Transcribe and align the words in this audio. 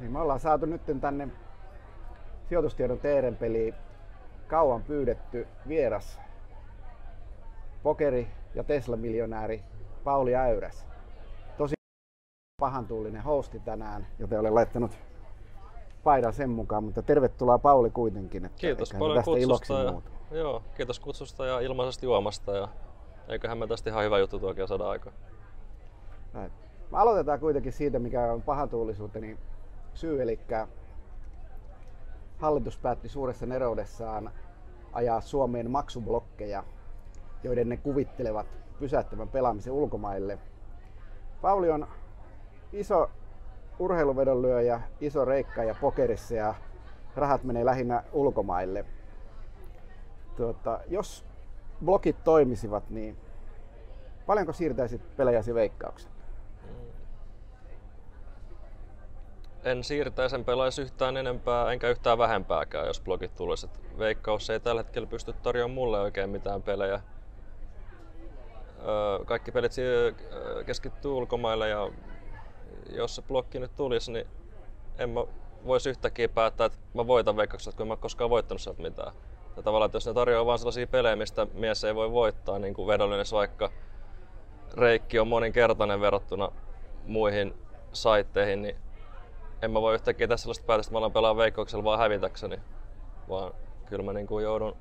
Niin 0.00 0.12
me 0.12 0.20
ollaan 0.20 0.40
saatu 0.40 0.66
nyt 0.66 0.82
tänne 1.00 1.28
sijoitustiedon 2.48 2.98
teeren 2.98 3.36
peliin 3.36 3.74
kauan 4.48 4.82
pyydetty 4.82 5.48
vieras 5.68 6.20
pokeri- 7.82 8.28
ja 8.54 8.64
Tesla-miljonääri 8.64 9.62
Pauli 10.04 10.36
Äyräs. 10.36 10.86
Tosi 11.58 11.74
pahantuulinen 12.60 13.22
hosti 13.22 13.60
tänään, 13.60 14.06
joten 14.18 14.40
olen 14.40 14.54
laittanut 14.54 14.98
paidan 16.04 16.32
sen 16.32 16.50
mukaan, 16.50 16.84
mutta 16.84 17.02
tervetuloa 17.02 17.58
Pauli 17.58 17.90
kuitenkin. 17.90 18.44
Että 18.44 18.58
kiitos 18.58 18.94
paljon 18.98 19.24
kutsusta. 19.24 19.74
Ja, 19.82 19.92
muutu. 19.92 20.10
joo, 20.30 20.62
kiitos 20.76 21.00
kutsusta 21.00 21.46
ja 21.46 21.60
ilmaisesta 21.60 22.04
juomasta. 22.04 22.56
Ja 22.56 22.68
eiköhän 23.28 23.58
me 23.58 23.66
tästä 23.66 23.90
ihan 23.90 24.04
hyvä 24.04 24.18
juttu 24.18 24.38
tuokin 24.38 24.68
saada 24.68 24.88
aikaan. 24.88 25.16
Näin. 26.32 26.52
Me 26.90 26.98
aloitetaan 26.98 27.40
kuitenkin 27.40 27.72
siitä, 27.72 27.98
mikä 27.98 28.32
on 28.32 28.42
pahantuulisuuteni 28.42 29.38
syy, 29.98 30.22
eli 30.22 30.40
hallitus 32.38 32.78
päätti 32.78 33.08
suuressa 33.08 33.46
neroudessaan 33.46 34.30
ajaa 34.92 35.20
Suomeen 35.20 35.70
maksublokkeja, 35.70 36.64
joiden 37.42 37.68
ne 37.68 37.76
kuvittelevat 37.76 38.46
pysäyttävän 38.78 39.28
pelaamisen 39.28 39.72
ulkomaille. 39.72 40.38
Pauli 41.42 41.70
on 41.70 41.86
iso 42.72 43.10
urheiluvedonlyöjä, 43.78 44.80
iso 45.00 45.24
reikka 45.24 45.64
ja 45.64 45.74
pokerissa 45.80 46.34
ja 46.34 46.54
rahat 47.16 47.44
menee 47.44 47.64
lähinnä 47.64 48.02
ulkomaille. 48.12 48.84
Tuota, 50.36 50.80
jos 50.88 51.24
blokit 51.84 52.24
toimisivat, 52.24 52.90
niin 52.90 53.16
paljonko 54.26 54.52
siirtäisit 54.52 55.16
pelejäsi 55.16 55.54
veikkauksen? 55.54 56.17
En 59.68 59.84
siirtäisi, 59.84 60.36
en 60.36 60.44
pelaisi 60.44 60.82
yhtään 60.82 61.16
enempää 61.16 61.72
enkä 61.72 61.88
yhtään 61.88 62.18
vähempääkään, 62.18 62.86
jos 62.86 63.00
blogit 63.00 63.34
tulisi. 63.36 63.66
Et 63.66 63.98
Veikkaus 63.98 64.50
ei 64.50 64.60
tällä 64.60 64.80
hetkellä 64.80 65.08
pysty 65.08 65.32
tarjoamaan 65.32 65.74
mulle 65.74 66.00
oikein 66.00 66.30
mitään 66.30 66.62
pelejä. 66.62 67.00
Öö, 68.86 69.24
Kaikki 69.24 69.52
pelit 69.52 69.72
keskittyy 70.66 71.10
ulkomaille 71.10 71.68
ja 71.68 71.90
jos 72.90 73.16
se 73.16 73.22
blokki 73.22 73.58
nyt 73.58 73.76
tulisi, 73.76 74.12
niin 74.12 74.26
en 74.98 75.10
mä 75.10 75.20
voisi 75.66 75.90
yhtäkkiä 75.90 76.28
päättää, 76.28 76.64
että 76.64 76.78
mä 76.94 77.06
voitan 77.06 77.36
veikkaukset, 77.36 77.74
kun 77.74 77.92
en 77.92 77.98
koskaan 77.98 78.30
voittanut 78.30 78.60
sieltä 78.60 78.82
mitään. 78.82 79.12
Ja 79.56 79.62
tavallaan, 79.62 79.86
että 79.86 79.96
jos 79.96 80.06
ne 80.06 80.14
tarjoaa 80.14 80.46
vain 80.46 80.58
sellaisia 80.58 80.86
pelejä, 80.86 81.16
mistä 81.16 81.46
mies 81.54 81.84
ei 81.84 81.94
voi 81.94 82.12
voittaa, 82.12 82.58
niin 82.58 82.74
kuin 82.74 82.88
vedollinen 82.88 83.26
vaikka 83.32 83.70
reikki 84.74 85.18
on 85.18 85.28
moninkertainen 85.28 86.00
verrattuna 86.00 86.52
muihin 87.06 87.54
saitteihin, 87.92 88.62
niin 88.62 88.76
en 89.62 89.70
mä 89.70 89.80
voi 89.80 89.94
yhtäkkiä 89.94 90.28
tässä 90.28 90.42
sellaista 90.42 90.66
päätöstä, 90.66 90.88
että 90.88 90.94
mä 90.94 90.98
alan 90.98 91.12
pelaa 91.12 91.36
veikkauksella 91.36 91.84
vaan 91.84 91.98
hävitäkseni, 91.98 92.60
vaan 93.28 93.52
kyllä 93.86 94.04
mä 94.04 94.12
niin 94.12 94.26
kuin 94.26 94.44
joudun 94.44 94.76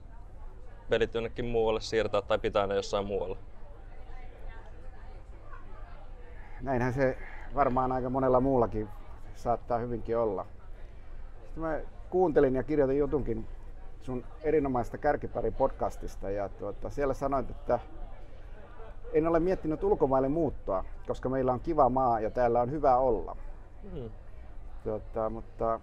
pelit 0.90 1.14
jonnekin 1.14 1.46
muualle 1.46 1.82
siirtää 1.82 2.22
tai 2.22 2.40
pitää 2.40 2.68
ne 2.68 2.76
jossain 2.76 3.06
muualla. 3.06 3.38
Näinhän 6.62 6.94
se 6.94 7.18
varmaan 7.56 7.92
aika 7.92 8.10
monella 8.10 8.40
muullakin 8.40 8.90
saattaa 9.36 9.78
hyvinkin 9.78 10.18
olla. 10.18 10.46
Sitten 11.44 11.64
mä 11.64 11.80
kuuntelin 12.10 12.56
ja 12.56 12.64
kirjoitin 12.64 12.98
jutunkin 12.98 13.48
sun 14.02 14.24
erinomaista 14.42 14.98
kärkipari 14.98 15.52
podcastista 15.52 16.30
ja 16.30 16.50
tuota, 16.50 16.90
siellä 16.90 17.14
sanoit, 17.14 17.50
että 17.50 17.80
en 19.14 19.28
ole 19.28 19.40
miettinyt 19.40 19.84
ulkomaille 19.84 20.30
muuttoa, 20.30 20.86
koska 21.08 21.30
meillä 21.30 21.54
on 21.54 21.60
kiva 21.60 21.90
maa 21.90 22.20
ja 22.20 22.32
täällä 22.32 22.62
on 22.62 22.72
hyvä 22.72 22.98
olla. 22.98 23.36
Hmm. 23.92 24.10
Tuota, 24.88 25.30
mutta 25.30 25.80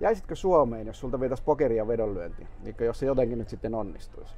jäisitkö 0.00 0.36
Suomeen, 0.36 0.86
jos 0.86 1.00
sulta 1.00 1.20
vietäisi 1.20 1.42
pokeria 1.42 1.88
vedonlyönti, 1.88 2.46
niin 2.62 2.76
jos 2.80 2.98
se 2.98 3.06
jotenkin 3.06 3.38
nyt 3.38 3.48
sitten 3.48 3.74
onnistuisi? 3.74 4.34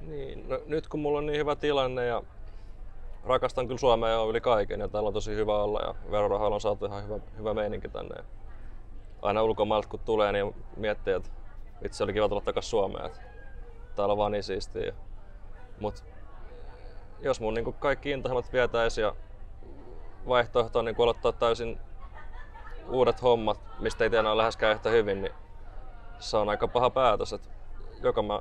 Niin, 0.00 0.48
no, 0.48 0.60
nyt 0.66 0.88
kun 0.88 1.00
mulla 1.00 1.18
on 1.18 1.26
niin 1.26 1.38
hyvä 1.38 1.56
tilanne 1.56 2.06
ja 2.06 2.22
rakastan 3.24 3.66
kyllä 3.66 3.78
Suomea 3.78 4.10
jo 4.10 4.30
yli 4.30 4.40
kaiken 4.40 4.80
ja 4.80 4.88
täällä 4.88 5.06
on 5.06 5.12
tosi 5.12 5.34
hyvä 5.34 5.62
olla 5.62 5.80
ja 5.80 5.94
verorahoilla 6.10 6.54
on 6.54 6.60
saatu 6.60 6.86
ihan 6.86 7.04
hyvä, 7.04 7.18
hyvä 7.38 7.54
meininki 7.54 7.88
tänne. 7.88 8.14
Ja 8.16 8.24
aina 9.22 9.42
ulkomailta 9.42 9.88
kun 9.88 10.00
tulee, 10.00 10.32
niin 10.32 10.54
miettii, 10.76 11.14
että 11.14 11.30
itse 11.84 12.04
oli 12.04 12.12
kiva 12.12 12.28
tulla 12.28 12.42
takaisin 12.42 12.70
Suomeen. 12.70 13.06
Että 13.06 13.20
täällä 13.96 14.12
on 14.12 14.18
vaan 14.18 14.32
niin 14.32 14.42
siistiä. 14.42 14.94
Mut 15.80 16.04
jos 17.20 17.40
mun 17.40 17.54
niin 17.54 17.72
kaikki 17.72 18.10
intohimmat 18.10 18.52
vietäisi 18.52 19.00
ja 19.00 19.14
vaihtoehto 20.28 20.78
on 20.78 20.84
niin 20.84 20.96
aloittaa 20.98 21.32
täysin 21.32 21.80
uudet 22.88 23.22
hommat, 23.22 23.60
mistä 23.80 24.04
ei 24.04 24.10
tiedä 24.10 24.36
läheskään 24.36 24.74
yhtä 24.74 24.90
hyvin, 24.90 25.22
niin 25.22 25.32
se 26.18 26.36
on 26.36 26.48
aika 26.48 26.68
paha 26.68 26.90
päätös. 26.90 27.32
Että 27.32 27.48
joko 28.02 28.22
mä 28.22 28.40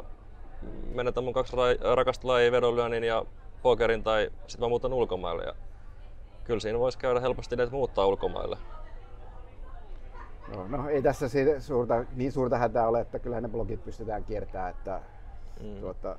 menetän 0.93 1.23
mun 1.23 1.33
kaksi 1.33 1.55
ra- 1.55 1.95
rakasta 1.95 2.27
lajia 2.27 2.51
vedonlyönnin 2.51 3.03
ja 3.03 3.25
pokerin 3.61 4.03
tai 4.03 4.31
sitten 4.47 4.65
mä 4.65 4.69
muutan 4.69 4.93
ulkomaille. 4.93 5.43
Ja 5.43 5.53
kyllä 6.43 6.59
siinä 6.59 6.79
voisi 6.79 6.97
käydä 6.97 7.19
helposti 7.19 7.55
niin, 7.55 7.63
että 7.63 7.75
muuttaa 7.75 8.05
ulkomaille. 8.05 8.57
No, 10.55 10.67
no 10.67 10.89
ei 10.89 11.01
tässä 11.01 11.29
siitä 11.29 11.59
suurta, 11.59 12.05
niin 12.15 12.31
suurta 12.31 12.57
hätää 12.57 12.87
ole, 12.87 12.99
että 12.99 13.19
kyllähän 13.19 13.43
ne 13.43 13.49
blogit 13.49 13.83
pystytään 13.83 14.23
kiertämään. 14.23 14.69
Että, 14.69 15.01
mm. 15.63 15.79
tuota, 15.81 16.15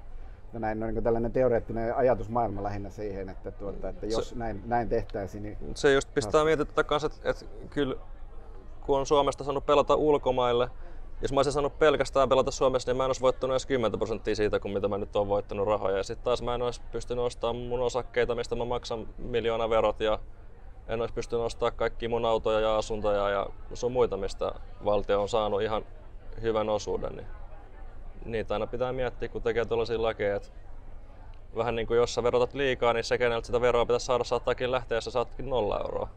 no 0.52 0.58
näin 0.58 0.82
on 0.82 0.94
niin 0.94 1.04
tällainen 1.04 1.32
teoreettinen 1.32 1.96
ajatusmaailma 1.96 2.62
lähinnä 2.62 2.90
siihen, 2.90 3.28
että, 3.28 3.50
tuota, 3.50 3.88
että 3.88 4.06
jos 4.06 4.28
se, 4.28 4.36
näin, 4.36 4.62
näin 4.66 4.88
tehtäisiin, 4.88 5.42
niin... 5.42 5.56
Se 5.74 5.92
just 5.92 6.14
pistää 6.14 6.40
no. 6.40 6.44
mietityttää 6.44 6.84
kanssa, 6.84 7.06
että, 7.06 7.30
että 7.30 7.44
kyllä 7.70 7.96
kun 8.86 8.98
on 8.98 9.06
Suomesta 9.06 9.44
saanut 9.44 9.66
pelata 9.66 9.94
ulkomaille, 9.94 10.70
jos 11.22 11.32
mä 11.32 11.38
olisin 11.38 11.52
saanut 11.52 11.78
pelkästään 11.78 12.28
pelata 12.28 12.50
Suomessa, 12.50 12.90
niin 12.90 12.96
mä 12.96 13.04
en 13.04 13.08
olisi 13.08 13.20
voittanut 13.20 13.52
edes 13.52 13.66
10 13.66 13.98
prosenttia 13.98 14.36
siitä, 14.36 14.60
kun 14.60 14.72
mitä 14.72 14.88
mä 14.88 14.98
nyt 14.98 15.16
oon 15.16 15.28
voittanut 15.28 15.66
rahoja. 15.66 15.96
Ja 15.96 16.02
sitten 16.02 16.24
taas 16.24 16.42
mä 16.42 16.54
en 16.54 16.62
olisi 16.62 16.82
pystynyt 16.92 17.24
ostamaan 17.24 17.56
mun 17.56 17.80
osakkeita, 17.80 18.34
mistä 18.34 18.56
mä 18.56 18.64
maksan 18.64 19.08
miljoona 19.18 19.70
verot 19.70 20.00
ja 20.00 20.18
en 20.88 21.00
olisi 21.00 21.14
pystynyt 21.14 21.46
ostamaan 21.46 21.76
kaikki 21.76 22.08
mun 22.08 22.24
autoja 22.24 22.60
ja 22.60 22.76
asuntoja 22.76 23.28
ja 23.28 23.46
sun 23.74 23.92
muita, 23.92 24.16
mistä 24.16 24.52
valtio 24.84 25.22
on 25.22 25.28
saanut 25.28 25.62
ihan 25.62 25.84
hyvän 26.42 26.68
osuuden. 26.68 27.16
Niin 27.16 27.26
niitä 28.24 28.54
aina 28.54 28.66
pitää 28.66 28.92
miettiä, 28.92 29.28
kun 29.28 29.42
tekee 29.42 29.64
tuollaisia 29.64 30.02
lakeja. 30.02 30.36
Että 30.36 30.48
vähän 31.56 31.76
niin 31.76 31.86
kuin 31.86 31.96
jos 31.96 32.14
sä 32.14 32.22
verotat 32.22 32.54
liikaa, 32.54 32.92
niin 32.92 33.04
se, 33.04 33.18
keneltä 33.18 33.46
sitä 33.46 33.60
veroa 33.60 33.86
pitäisi 33.86 34.06
saada, 34.06 34.24
saattaakin 34.24 34.70
lähteä, 34.70 34.96
jos 34.96 35.04
sä 35.04 35.10
saatkin 35.10 35.50
nolla 35.50 35.80
euroa. 35.80 36.08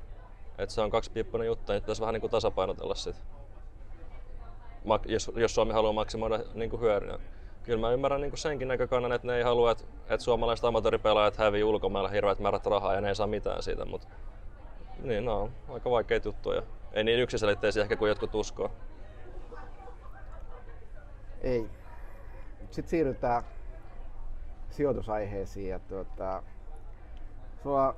Et 0.58 0.70
se 0.70 0.82
on 0.82 0.90
kaksipiippunen 0.90 1.48
juttu, 1.48 1.72
niin 1.72 1.82
pitäisi 1.82 2.02
vähän 2.02 2.14
niin 2.14 2.22
kuin 2.22 2.32
tasapainotella 2.32 2.96
sitä. 2.96 3.20
Jos, 5.06 5.32
jos 5.36 5.56
Suomi 5.56 5.74
haluaa 5.74 5.94
maksimoida 5.94 6.40
niin 6.54 6.70
kuin 6.70 6.82
hyödyn. 6.82 7.20
Kyllä 7.64 7.80
mä 7.80 7.92
ymmärrän 7.92 8.22
niin 8.22 8.32
kuin 8.32 8.40
senkin 8.40 8.68
näkökannan, 8.68 9.12
että 9.12 9.28
ne 9.28 9.38
ei 9.38 9.44
halua, 9.44 9.72
että, 9.72 9.84
että 10.10 10.24
suomalaiset 10.24 10.66
amatööripelaajat 10.66 11.38
hävii 11.38 11.64
ulkomailla 11.64 12.10
hirveät 12.10 12.40
määrät 12.40 12.66
rahaa 12.66 12.94
ja 12.94 13.02
ne 13.02 13.10
ei 13.10 13.16
saa 13.16 13.28
mitään 13.28 13.64
siitä. 13.64 13.86
Mutta 13.86 14.08
niin, 15.04 15.26
no, 15.26 15.50
aika 15.70 15.92
vaikeita 15.92 16.28
juttuja. 16.28 16.62
Ei 16.94 17.04
niin 17.04 17.20
yksiselitteisiä 17.20 17.84
ehkä 17.84 17.96
kuin 17.96 18.10
jotkut 18.10 18.36
uskoo. 18.36 18.72
Ei. 21.42 21.70
Sitten 22.72 22.90
siirrytään 22.90 23.44
sijoitusaiheisiin. 24.70 25.70
Ja 25.70 25.80
tuota, 25.80 26.44
sua 27.64 27.96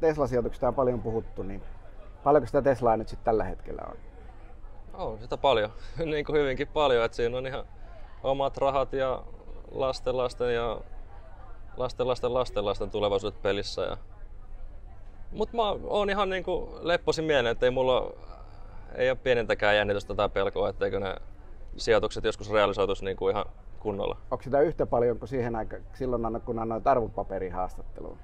Tesla-sijoituksista 0.00 0.68
on 0.68 0.74
paljon 0.74 1.02
puhuttu, 1.02 1.42
niin 1.42 1.62
paljonko 2.28 2.46
sitä 2.46 2.62
Teslaa 2.62 2.96
nyt 2.96 3.08
sitten 3.08 3.24
tällä 3.24 3.44
hetkellä 3.44 3.82
on? 3.88 3.96
On 4.94 5.18
sitä 5.18 5.36
paljon, 5.36 5.70
niin 6.12 6.24
kuin 6.24 6.38
hyvinkin 6.38 6.68
paljon. 6.68 7.04
että 7.04 7.16
siinä 7.16 7.38
on 7.38 7.46
ihan 7.46 7.64
omat 8.22 8.56
rahat 8.56 8.92
ja 8.92 9.22
lastenlasten 9.70 10.54
ja 10.54 10.80
lastenlasten 11.76 12.34
lastenlasten 12.34 12.90
tulevaisuudet 12.90 13.42
pelissä. 13.42 13.82
Ja... 13.82 13.96
Mutta 15.32 15.56
mä 15.56 15.62
oon 15.84 16.10
ihan 16.10 16.28
niin 16.28 16.44
kuin 16.44 16.68
lepposin 16.80 17.24
mieleen, 17.24 17.52
että 17.52 17.66
ei 17.66 17.70
mulla 17.70 18.12
ei 18.94 19.10
ole 19.10 19.18
pienintäkään 19.22 19.76
jännitystä 19.76 20.14
tai 20.14 20.28
pelkoa, 20.28 20.68
etteikö 20.68 21.00
ne 21.00 21.16
sijoitukset 21.76 22.24
joskus 22.24 22.52
realisoituisi 22.52 23.04
niin 23.04 23.16
kuin 23.16 23.32
ihan 23.34 23.44
kunnolla. 23.78 24.16
Onko 24.30 24.42
sitä 24.42 24.60
yhtä 24.60 24.86
paljon 24.86 25.18
kuin 25.18 25.28
siihen 25.28 25.56
aikaan, 25.56 25.82
silloin 25.94 26.40
kun 26.44 26.58
annoit 26.58 26.86
arvopaperihaastatteluun? 26.86 28.18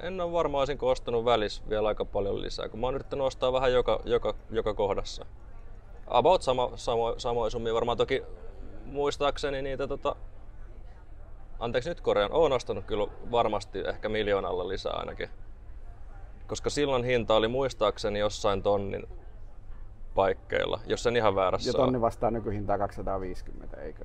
En 0.00 0.20
ole 0.20 0.32
varmaan 0.32 0.60
olisinko 0.60 0.90
ostanut 0.90 1.24
välissä 1.24 1.62
vielä 1.68 1.88
aika 1.88 2.04
paljon 2.04 2.42
lisää, 2.42 2.68
kun 2.68 2.80
mä 2.80 2.86
oon 2.86 2.94
yrittänyt 2.94 3.26
ostaa 3.26 3.52
vähän 3.52 3.72
joka, 3.72 4.00
joka, 4.04 4.34
joka 4.50 4.74
kohdassa. 4.74 5.26
About 6.06 6.42
sama, 6.42 6.70
samo, 6.74 7.14
samoin 7.18 7.50
summia 7.50 7.74
varmaan 7.74 7.98
toki 7.98 8.22
muistaakseni 8.84 9.62
niitä 9.62 9.86
tota, 9.86 10.16
anteeksi 11.60 11.88
nyt 11.88 12.00
korjaan, 12.00 12.32
oon 12.32 12.52
ostanut 12.52 12.84
kyllä 12.84 13.06
varmasti 13.30 13.78
ehkä 13.78 14.08
miljoonalla 14.08 14.68
lisää 14.68 14.92
ainakin. 14.92 15.28
Koska 16.46 16.70
silloin 16.70 17.04
hinta 17.04 17.34
oli 17.34 17.48
muistaakseni 17.48 18.18
jossain 18.18 18.62
tonnin 18.62 19.08
paikkeilla, 20.14 20.80
jos 20.86 21.02
sen 21.02 21.16
ihan 21.16 21.34
väärässä 21.34 21.70
Ja 21.70 21.74
tonni 21.74 22.00
vastaa 22.00 22.30
nykyhintaa 22.30 22.78
250, 22.78 23.80
eikö? 23.80 24.04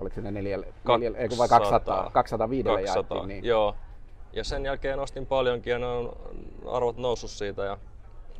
Oliko 0.00 0.14
se 0.14 0.20
ne 0.20 0.30
neljälle, 0.30 0.74
neljälle 0.88 1.18
eikö 1.18 1.38
vai 1.38 1.48
200, 1.48 2.10
205 2.12 2.64
200 2.64 2.94
jaettiin? 2.94 3.28
Niin. 3.28 3.44
Joo, 3.44 3.74
Ja 4.32 4.44
sen 4.44 4.64
jälkeen 4.64 4.98
ostin 4.98 5.26
paljonkin 5.26 5.70
ja 5.70 5.78
ne 5.78 5.86
on 5.86 6.16
arvot 6.66 6.96
noussut 6.96 7.30
siitä 7.30 7.64
ja 7.64 7.78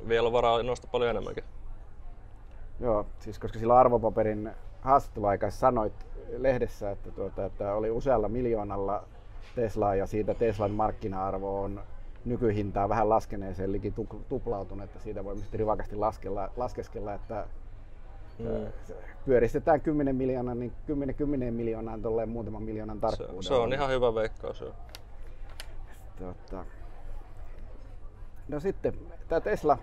vielä 0.08 0.26
on 0.26 0.32
varaa 0.32 0.62
nostaa 0.62 0.90
paljon 0.92 1.10
enemmänkin. 1.10 1.44
Joo, 2.80 3.06
siis 3.20 3.38
koska 3.38 3.58
sillä 3.58 3.78
arvopaperin 3.78 4.50
haastatteluaikaisessa 4.80 5.60
sanoit 5.60 5.92
lehdessä, 6.36 6.90
että, 6.90 7.10
tuota, 7.10 7.44
että 7.44 7.74
oli 7.74 7.90
usealla 7.90 8.28
miljoonalla 8.28 9.04
Teslaa 9.54 9.94
ja 9.94 10.06
siitä 10.06 10.34
Teslan 10.34 10.70
markkina-arvo 10.70 11.62
on 11.62 11.80
nykyhintaa 12.24 12.88
vähän 12.88 13.08
laskeneeseen 13.08 13.72
liki 13.72 13.94
tuplautunut, 14.28 14.84
että 14.84 14.98
siitä 14.98 15.24
voi 15.24 15.36
rivakasti 15.52 15.96
laskella, 15.96 16.50
laskeskella, 16.56 17.14
että 17.14 17.46
mm. 18.38 18.72
pyöristetään 19.24 19.80
10 19.80 20.16
miljoonaa, 20.16 20.54
niin 20.54 20.72
10, 20.86 21.14
10 21.14 21.54
miljoonaa 21.54 21.98
tolleen 21.98 22.28
muutaman 22.28 22.62
miljoonan 22.62 23.00
tarkkuudella. 23.00 23.42
Se, 23.42 23.48
se 23.48 23.54
on 23.54 23.72
ihan 23.72 23.90
hyvä 23.90 24.14
veikkaus. 24.14 24.60
Jo. 24.60 24.72
Tota. 26.18 26.64
No 28.48 28.60
sitten 28.60 28.94
tämä 29.28 29.40
Tesla, 29.40 29.78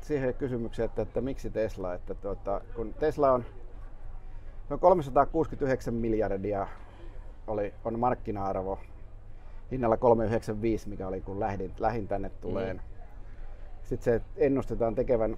siihen 0.00 0.34
kysymykseen, 0.34 0.84
että, 0.84 1.02
että 1.02 1.20
miksi 1.20 1.50
Tesla, 1.50 1.94
että 1.94 2.14
tuota, 2.14 2.60
kun 2.74 2.94
Tesla 2.94 3.32
on 3.32 3.44
noin 4.68 4.80
369 4.80 5.94
miljardia 5.94 6.66
oli, 7.46 7.74
on 7.84 7.98
markkina-arvo 7.98 8.78
hinnalla 9.70 9.96
395, 9.96 10.88
mikä 10.88 11.08
oli 11.08 11.20
kun 11.20 11.40
lähdin, 11.40 11.72
lähdin 11.78 12.08
tänne 12.08 12.28
tuleen. 12.28 12.76
Mm. 12.76 12.82
Sitten 13.82 14.04
se 14.04 14.22
ennustetaan 14.36 14.94
tekevän 14.94 15.36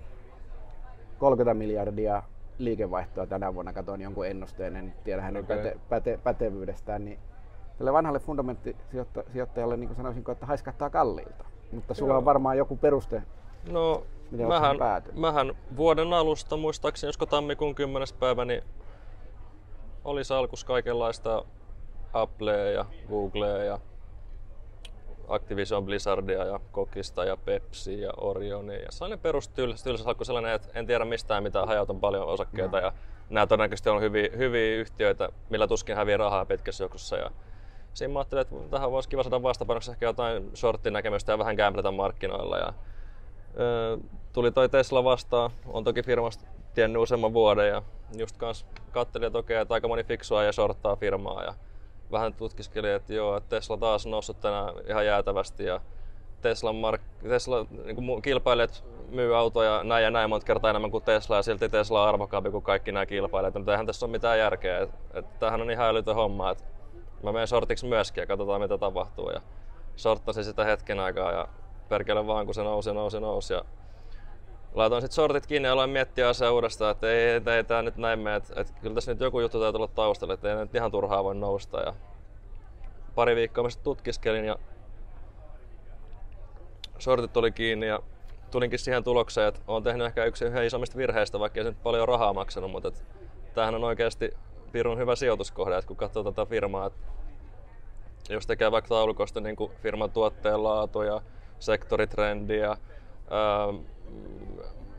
30 1.19 1.55
miljardia 1.55 2.23
liikevaihtoa 2.59 3.27
tänä 3.27 3.55
vuonna, 3.55 3.73
katoin 3.73 4.01
jonkun 4.01 4.27
ennusteen, 4.27 4.77
en 4.77 4.94
tiedä 5.05 5.23
hänen 5.23 5.44
okay. 5.44 5.56
päte, 5.56 5.79
päte, 5.89 6.19
pätevyydestään, 6.25 7.05
niin 7.05 7.19
tälle 7.79 7.93
vanhalle 7.93 8.19
fundamenttisijoittajalle 8.19 9.77
niin 9.77 9.97
sanoisin, 9.97 10.25
että 10.33 10.47
haiskahtaa 10.47 10.91
kalliilta. 10.91 11.45
Mutta 11.73 11.95
sulla 11.95 12.13
Joo. 12.13 12.19
on 12.19 12.25
varmaan 12.25 12.59
joku 12.59 12.77
peruste, 12.77 13.23
No, 13.71 14.03
mähän, 14.49 14.77
mähän 15.15 15.57
vuoden 15.77 16.13
alusta, 16.13 16.57
muistaakseni, 16.57 17.09
josko 17.09 17.27
tammikuun 17.27 17.75
10. 17.75 18.09
päivä, 18.21 18.45
niin 18.45 18.63
oli 20.05 20.25
salkus 20.25 20.65
kaikenlaista 20.65 21.45
Applea 22.13 22.71
ja 22.71 22.85
Googlea 23.09 23.65
ja 23.65 23.79
Activision 25.29 25.85
Blizzardia 25.85 26.45
ja 26.45 26.61
Kokista 26.73 27.25
ja 27.25 27.37
Pepsi 27.37 28.01
ja 28.01 28.11
Orionia. 28.17 28.79
Ja 28.79 28.93
sellainen 28.93 29.19
perustyylisalkku 29.19 30.25
sellainen, 30.25 30.53
että 30.53 30.69
en 30.75 30.87
tiedä 30.87 31.05
mistään 31.05 31.43
mitään, 31.43 31.67
hajautan 31.67 32.01
paljon 32.01 32.27
osakkeita 32.27 32.77
no. 32.77 32.83
ja 32.83 32.93
nämä 33.31 33.47
todennäköisesti 33.47 33.91
on 33.91 34.01
hyviä, 34.01 34.29
hyviä 34.37 34.77
yhtiöitä, 34.77 35.29
millä 35.51 35.67
tuskin 35.67 35.97
häviää 35.97 36.19
rahaa 36.19 36.45
pitkässä 36.45 36.85
juoksussa. 36.85 37.17
Ja 37.17 37.31
siinä 37.94 38.12
mä 38.12 38.19
ajattelin, 38.19 38.43
että 38.43 38.55
tähän 38.70 38.90
voisi 38.90 39.08
kiva 39.08 39.23
saada 39.23 39.43
vastapanoksi 39.43 39.90
ehkä 39.90 40.06
jotain 40.06 40.50
shorttinäkemystä 40.55 41.32
ja 41.32 41.38
vähän 41.38 41.56
gambletä 41.56 41.90
markkinoilla. 41.90 42.56
Ja, 42.58 42.73
ö, 43.61 43.99
tuli 44.32 44.50
toi 44.50 44.69
Tesla 44.69 45.05
vastaan, 45.05 45.50
on 45.67 45.85
toki 45.85 46.02
firmasta 46.02 46.44
tiennyt 46.75 47.02
useamman 47.02 47.32
vuoden 47.32 47.69
ja 47.69 47.82
just 48.19 48.37
kans 48.37 48.67
kattelin, 48.93 49.26
että 49.26 49.38
okei, 49.38 49.56
että 49.56 49.75
aika 49.75 49.88
moni 49.88 50.05
fiksua 50.05 50.44
ja 50.44 50.52
shorttaa 50.52 50.96
firmaa. 50.96 51.44
Ja 51.44 51.55
vähän 52.12 52.35
tutkiskelin, 52.35 52.90
että 52.90 53.14
joo, 53.14 53.37
että 53.37 53.56
Tesla 53.56 53.76
taas 53.76 54.06
noussut 54.06 54.41
tänään 54.41 54.75
ihan 54.88 55.06
jäätävästi 55.06 55.64
ja 55.64 55.81
Tesla, 56.41 56.73
mark- 56.73 57.29
Tesla 57.29 57.67
niin 57.84 58.23
kilpailijat 58.23 58.84
myy 59.11 59.37
autoja 59.37 59.84
näin 59.84 60.05
ja 60.05 60.11
näin 60.11 60.31
monta 60.31 60.46
kertaa 60.46 60.70
enemmän 60.70 60.91
kuin 60.91 61.05
Tesla 61.05 61.37
ja 61.37 61.43
silti 61.43 61.69
Tesla 61.69 62.02
on 62.02 62.08
arvokkaampi 62.08 62.50
kuin 62.50 62.64
kaikki 62.64 62.93
nämä 62.93 63.06
kilpailijat. 63.06 63.55
Mutta 63.55 63.73
eihän 63.73 63.87
tässä 63.87 64.06
ole 64.06 64.11
mitään 64.12 64.38
järkeä. 64.38 64.79
Et, 64.81 64.91
et 65.14 65.38
tämähän 65.38 65.61
on 65.61 65.70
ihan 65.70 65.88
älytön 65.88 66.14
homma. 66.14 66.50
Et 66.50 66.64
mä 67.23 67.32
menen 67.32 67.49
sortiksi 67.49 67.87
myöskin 67.87 68.23
ja 68.23 68.26
katsotaan 68.26 68.61
mitä 68.61 68.79
tapahtuu. 68.79 69.31
Ja 69.31 69.41
sorttasin 69.97 70.44
sitä 70.44 70.65
hetken 70.65 71.00
aikaa 71.00 71.32
ja 71.32 71.49
perkele 71.88 72.26
vaan 72.26 72.44
kun 72.44 72.55
se 72.55 72.62
nousi, 72.62 72.93
nousi, 72.93 73.20
nousi. 73.20 73.55
Ja 73.55 73.65
laitoin 74.75 75.03
sitten 75.03 75.15
sortit 75.15 75.47
kiinni 75.47 75.69
ja 75.69 75.73
aloin 75.73 75.91
miettiä 75.91 76.29
asiaa 76.29 76.53
uudestaan, 76.53 76.91
että 76.91 77.11
ei, 77.11 77.20
ei, 77.20 77.41
ei 77.56 77.65
tämä 77.65 77.82
nyt 77.82 77.97
näin 77.97 78.19
mene, 78.19 78.37
että, 78.37 78.61
että 78.61 78.73
kyllä 78.81 78.94
tässä 78.94 79.12
nyt 79.12 79.20
joku 79.20 79.41
juttu 79.41 79.61
täytyy 79.61 79.79
olla 79.79 79.88
taustalla, 79.88 80.35
että 80.35 80.50
ei 80.50 80.56
nyt 80.56 80.75
ihan 80.75 80.91
turhaa 80.91 81.25
voi 81.25 81.35
nousta. 81.35 81.81
Ja 81.81 81.94
pari 83.15 83.37
viikkoa 83.37 83.65
mä 83.65 83.70
sitten 83.70 83.85
tutkiskelin 83.85 84.44
ja 84.44 84.56
sortit 86.99 87.32
tuli 87.32 87.53
kiinni 87.53 87.87
ja 87.87 88.00
tulinkin 88.50 88.79
siihen 88.79 89.05
tulokseen, 89.05 89.49
että 89.49 89.61
olen 89.67 89.82
tehnyt 89.82 90.06
ehkä 90.06 90.25
yksi 90.25 90.44
yhden 90.44 90.67
isommista 90.67 90.97
virheistä, 90.97 91.38
vaikka 91.38 91.61
ei 91.61 91.65
se 91.65 91.70
nyt 91.70 91.82
paljon 91.82 92.09
rahaa 92.09 92.32
maksanut, 92.32 92.70
mutta 92.70 92.88
että 92.88 93.00
tämähän 93.55 93.75
on 93.75 93.85
oikeasti 93.85 94.35
pirun 94.73 94.99
hyvä 94.99 95.17
sijoituskohde, 95.17 95.79
että 95.79 95.88
kun 95.88 95.97
katsoo 95.97 96.25
tätä 96.25 96.44
firmaa, 96.47 96.87
että 96.87 97.00
jos 98.31 98.47
tekee 98.47 98.73
vaikka 98.73 98.88
taulukosta 98.88 99.41
niin 99.41 99.56
kuin 99.56 99.73
firman 99.82 100.11
tuotteen 100.11 100.62
laatu 100.62 101.03
ja 101.03 101.20
sektoritrendiä, 101.59 102.76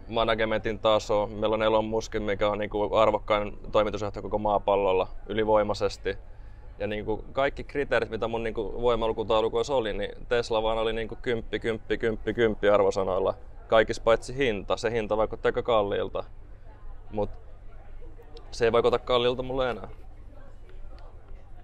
managementin 0.07 0.79
taso. 0.79 1.27
Meillä 1.27 1.53
on 1.53 1.63
Elon 1.63 1.85
Musk, 1.85 2.15
mikä 2.19 2.49
on 2.49 2.57
niin 2.57 2.69
kuin 2.69 2.93
arvokkain 2.93 3.59
toimitusjohtaja 3.71 4.21
koko 4.21 4.37
maapallolla 4.37 5.07
ylivoimaisesti. 5.27 6.17
Ja 6.79 6.87
niin 6.87 7.05
kuin 7.05 7.23
kaikki 7.33 7.63
kriteerit, 7.63 8.09
mitä 8.09 8.27
mun 8.27 8.43
niin 8.43 8.53
kuin 8.53 8.81
voimalukutaulukoissa 8.81 9.75
oli, 9.75 9.93
niin 9.93 10.11
Tesla 10.29 10.63
vaan 10.63 10.77
oli 10.77 10.93
niin 10.93 11.07
kuin 11.07 11.19
10, 11.21 11.59
10, 11.61 11.81
10, 11.99 12.35
10 12.35 12.73
arvosanoilla. 12.73 13.33
Kaikissa 13.67 14.03
paitsi 14.03 14.37
hinta. 14.37 14.77
Se 14.77 14.91
hinta 14.91 15.17
vaikuttaa 15.17 15.49
aika 15.49 15.63
kalliilta. 15.63 16.23
Mutta 17.11 17.48
se 18.51 18.65
ei 18.65 18.71
vaikuta 18.71 18.99
kalliilta 18.99 19.43
mulle 19.43 19.69
enää. 19.69 19.87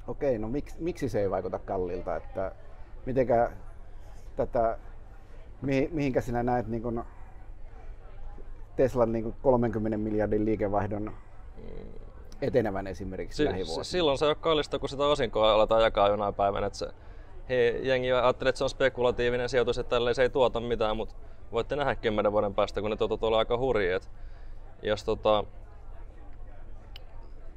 Okei, 0.08 0.38
no 0.38 0.48
miksi, 0.48 0.76
miksi 0.80 1.10
se 1.10 1.22
ei 1.22 1.30
vaikuta 1.32 1.60
kalliilta? 1.60 2.16
Että 2.16 2.52
mitenkä 3.06 3.52
tätä 4.36 4.78
mihin, 5.62 5.90
mihinkä 5.92 6.22
sinä 6.22 6.44
näet 6.44 6.68
niin 6.68 6.82
kuin 6.84 7.04
Teslan 8.76 9.12
niin 9.12 9.24
kuin 9.24 9.36
30 9.42 9.98
miljardin 9.98 10.46
liikevaihdon 10.46 11.14
etenevän 12.42 12.88
esimerkiksi 12.88 13.38
si- 13.38 13.46
lähivuosina? 13.46 13.84
Silloin 13.84 14.18
se 14.18 14.26
on 14.26 14.36
kallista, 14.36 14.80
kun 14.80 14.90
sitä 14.90 15.04
osinkoa 15.04 15.54
aletaan 15.54 15.84
jakaa 15.84 16.10
jonain 16.10 16.34
päivänä. 16.34 16.68
Että 16.68 16.80
se, 16.80 16.88
he, 17.50 17.80
jengi 17.84 18.12
ajattelee, 18.12 18.50
että 18.50 18.58
se 18.58 18.64
on 18.64 18.70
spekulatiivinen 18.70 19.50
sijoitus, 19.50 19.78
että 19.78 19.90
tälle 19.90 20.14
se 20.14 20.22
ei 20.22 20.30
tuota 20.30 20.60
mitään, 20.60 20.98
mutta 20.98 21.16
voitte 21.52 21.76
nähdä 21.76 21.96
kymmenen 21.96 22.32
vuoden 22.32 22.56
päästä, 22.56 22.82
kun 22.82 22.90
ne 22.90 22.98
tuotot 22.98 23.24
olla 23.24 23.38
aika 23.38 23.58
hurjia. 23.58 24.00
Jos 24.84 25.04
tota, 25.04 25.44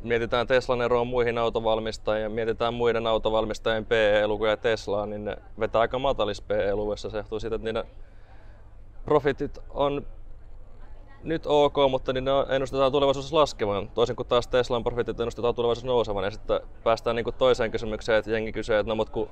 mietitään 0.03 0.47
Teslan 0.47 0.83
eroa 0.83 1.05
muihin 1.05 1.39
autovalmistajiin 1.39 2.23
ja 2.23 2.29
mietitään 2.29 2.75
muiden 2.75 3.07
autovalmistajien 3.07 3.87
PE-lukuja 3.87 4.57
Teslaa, 4.57 5.07
niin 5.07 5.25
ne 5.25 5.37
vetää 5.61 5.81
aika 5.81 5.99
matalissa 5.99 6.45
PE-luvuissa. 6.49 7.11
Se 7.11 7.17
johtuu 7.17 7.40
siitä, 7.40 7.57
että 7.57 7.64
niiden 7.64 7.85
profitit 9.05 9.59
on 9.71 10.07
nyt 11.23 11.47
ok, 11.47 11.75
mutta 11.90 12.12
niin 12.12 12.25
ne 12.25 12.31
ennustetaan 12.49 12.93
tulevaisuudessa 12.93 13.37
laskemaan, 13.37 13.88
toisin 13.88 14.17
kuin 14.17 14.28
taas 14.28 14.49
Teslan 14.49 14.85
profitit 14.85 15.21
ennustetaan 15.21 15.55
tulevaisuudessa 15.55 15.93
nousevan. 15.93 16.25
Ja 16.25 16.31
sitten 16.31 16.61
päästään 16.85 17.17
niin 17.17 17.26
toiseen 17.38 17.71
kysymykseen, 17.71 18.19
että 18.19 18.31
jengi 18.31 18.52
kysyy, 18.52 18.76
että 18.76 18.88
no 18.88 18.95
mutta 18.95 19.12
kun 19.12 19.28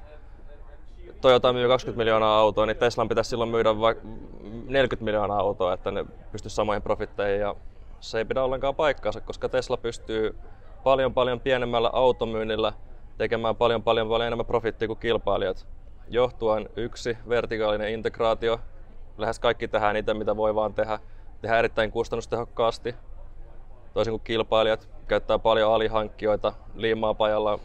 Toyota 1.21 1.53
myy 1.53 1.69
20 1.69 1.99
miljoonaa 1.99 2.39
autoa, 2.39 2.67
niin 2.67 2.77
Teslan 2.77 3.09
pitäisi 3.09 3.31
silloin 3.31 3.51
myydä 3.51 3.81
vaikka 3.81 4.09
40 4.67 5.05
miljoonaa 5.05 5.39
autoa, 5.39 5.73
että 5.73 5.91
ne 5.91 6.05
pystyisi 6.33 6.55
samoihin 6.55 6.83
profitteihin. 6.83 7.41
Ja 7.41 7.55
se 8.01 8.19
ei 8.19 8.25
pidä 8.25 8.43
ollenkaan 8.43 8.75
paikkaansa, 8.75 9.21
koska 9.21 9.49
Tesla 9.49 9.77
pystyy 9.77 10.39
paljon 10.87 11.15
paljon 11.15 11.41
pienemmällä 11.41 11.91
automyynnillä 11.93 12.73
tekemään 13.19 13.57
paljon 13.57 13.83
paljon 13.83 14.09
paljon 14.09 14.27
enemmän 14.27 14.47
profittia 14.47 14.89
kuin 14.89 14.99
kilpailijat. 14.99 15.67
Johtuen 16.09 16.69
yksi, 16.77 17.19
vertikaalinen 17.29 17.91
integraatio. 17.91 18.61
Lähes 19.19 19.39
kaikki 19.39 19.69
tehdään 19.69 19.97
itse, 19.97 20.15
mitä 20.15 20.37
voi 20.37 20.55
vaan 20.55 20.75
tehdä. 20.75 20.99
Tehdään 21.41 21.59
erittäin 21.59 21.91
kustannustehokkaasti. 21.91 22.95
Toisin 23.95 24.13
kuin 24.13 24.21
kilpailijat 24.25 24.89
käyttää 25.09 25.39
paljon 25.39 25.73
alihankkijoita, 25.73 26.53
liimaa 26.75 27.15
pajalla 27.15 27.59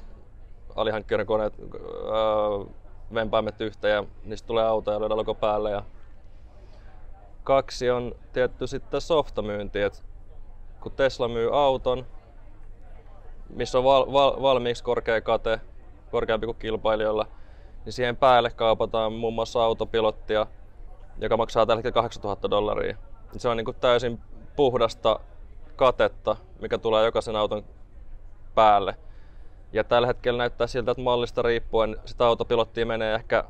alihankkijoiden 0.76 1.28
koneet, 1.28 1.54
öö, 1.60 2.66
vempaimet 3.14 3.62
yhteen 3.62 3.94
ja 3.94 4.04
niistä 4.24 4.48
tulee 4.48 4.66
autoja 4.66 5.00
ja 5.00 5.16
logo 5.16 5.36
päälle. 5.36 5.72
Ja 5.72 5.84
kaksi 7.44 7.90
on 7.90 8.16
tietty 8.34 8.68
sitten 8.68 9.02
softamyynti, 9.02 9.80
kun 10.80 10.92
Tesla 10.92 11.28
myy 11.28 11.60
auton, 11.60 12.06
missä 13.56 13.78
on 13.78 13.84
val, 13.84 14.14
val, 14.14 14.42
valmiiksi 14.42 14.84
korkea 14.84 15.22
kate, 15.22 15.60
korkeampi 16.12 16.46
kuin 16.46 16.58
kilpailijoilla, 16.58 17.28
niin 17.86 17.94
siihen 17.94 18.18
päälle 18.18 18.50
kaupataan 18.52 19.14
muun 19.14 19.34
muassa 19.34 19.64
autopilottia, 19.64 20.48
joka 21.20 21.38
maksaa 21.38 21.66
tällä 21.66 21.78
hetkellä 21.78 21.94
8000 21.94 22.50
dollaria. 22.50 22.98
Se 23.38 23.50
on 23.50 23.58
niin 23.58 23.66
kuin 23.66 23.78
täysin 23.82 24.20
puhdasta 24.56 25.20
katetta, 25.76 26.36
mikä 26.62 26.78
tulee 26.78 27.06
jokaisen 27.06 27.36
auton 27.36 27.64
päälle. 28.56 28.96
Ja 29.74 29.84
tällä 29.84 30.08
hetkellä 30.08 30.38
näyttää 30.38 30.68
siltä, 30.68 30.92
että 30.92 31.04
mallista 31.04 31.42
riippuen 31.42 31.98
sitä 32.06 32.26
autopilottia 32.28 32.86
menee 32.86 33.16
ehkä 33.16 33.44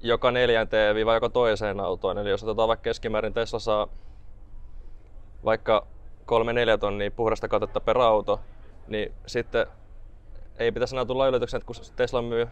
joka 0.00 0.30
neljänteen 0.30 0.94
viiva 0.94 1.14
joka 1.14 1.28
toiseen 1.28 1.80
autoon. 1.80 2.18
Eli 2.18 2.30
jos 2.30 2.42
otetaan 2.42 2.68
vaikka 2.68 2.82
keskimäärin 2.82 3.34
Tesla 3.34 3.58
saa 3.58 3.88
vaikka 5.44 5.86
3-4 6.76 6.78
tonnia 6.80 7.10
puhdasta 7.10 7.48
katetta 7.48 7.80
per 7.80 7.98
auto, 7.98 8.40
niin 8.88 9.12
sitten 9.26 9.66
ei 10.58 10.72
pitäisi 10.72 10.94
enää 10.94 11.04
tulla 11.04 11.28
yllätyksenä, 11.28 11.58
että 11.58 11.66
kun 11.66 11.74
Tesla 11.96 12.22
myy 12.22 12.44
2037-20 12.44 12.48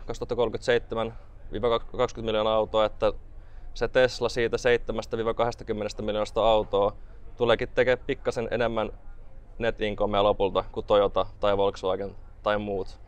miljoonaa 2.22 2.54
autoa, 2.54 2.84
että 2.84 3.12
se 3.74 3.88
Tesla 3.88 4.28
siitä 4.28 4.56
7-20 6.00 6.02
miljoonasta 6.02 6.50
autoa 6.50 6.96
tuleekin 7.36 7.68
tekemään 7.68 8.04
pikkasen 8.06 8.48
enemmän 8.50 8.90
net 9.58 9.76
lopulta 10.22 10.64
kuin 10.72 10.86
Toyota 10.86 11.26
tai 11.40 11.56
Volkswagen 11.56 12.16
tai 12.42 12.58
muut. 12.58 13.00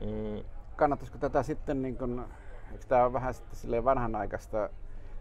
Mm. 0.00 0.44
Kannattaisiko 0.76 1.18
tätä 1.18 1.42
sitten, 1.42 1.82
niin 1.82 1.98
kun, 1.98 2.24
eikö 2.72 2.84
tämä 2.88 3.04
ole 3.04 3.12
vähän 3.12 3.34
sitten 3.34 3.84
vanhanaikaista 3.84 4.68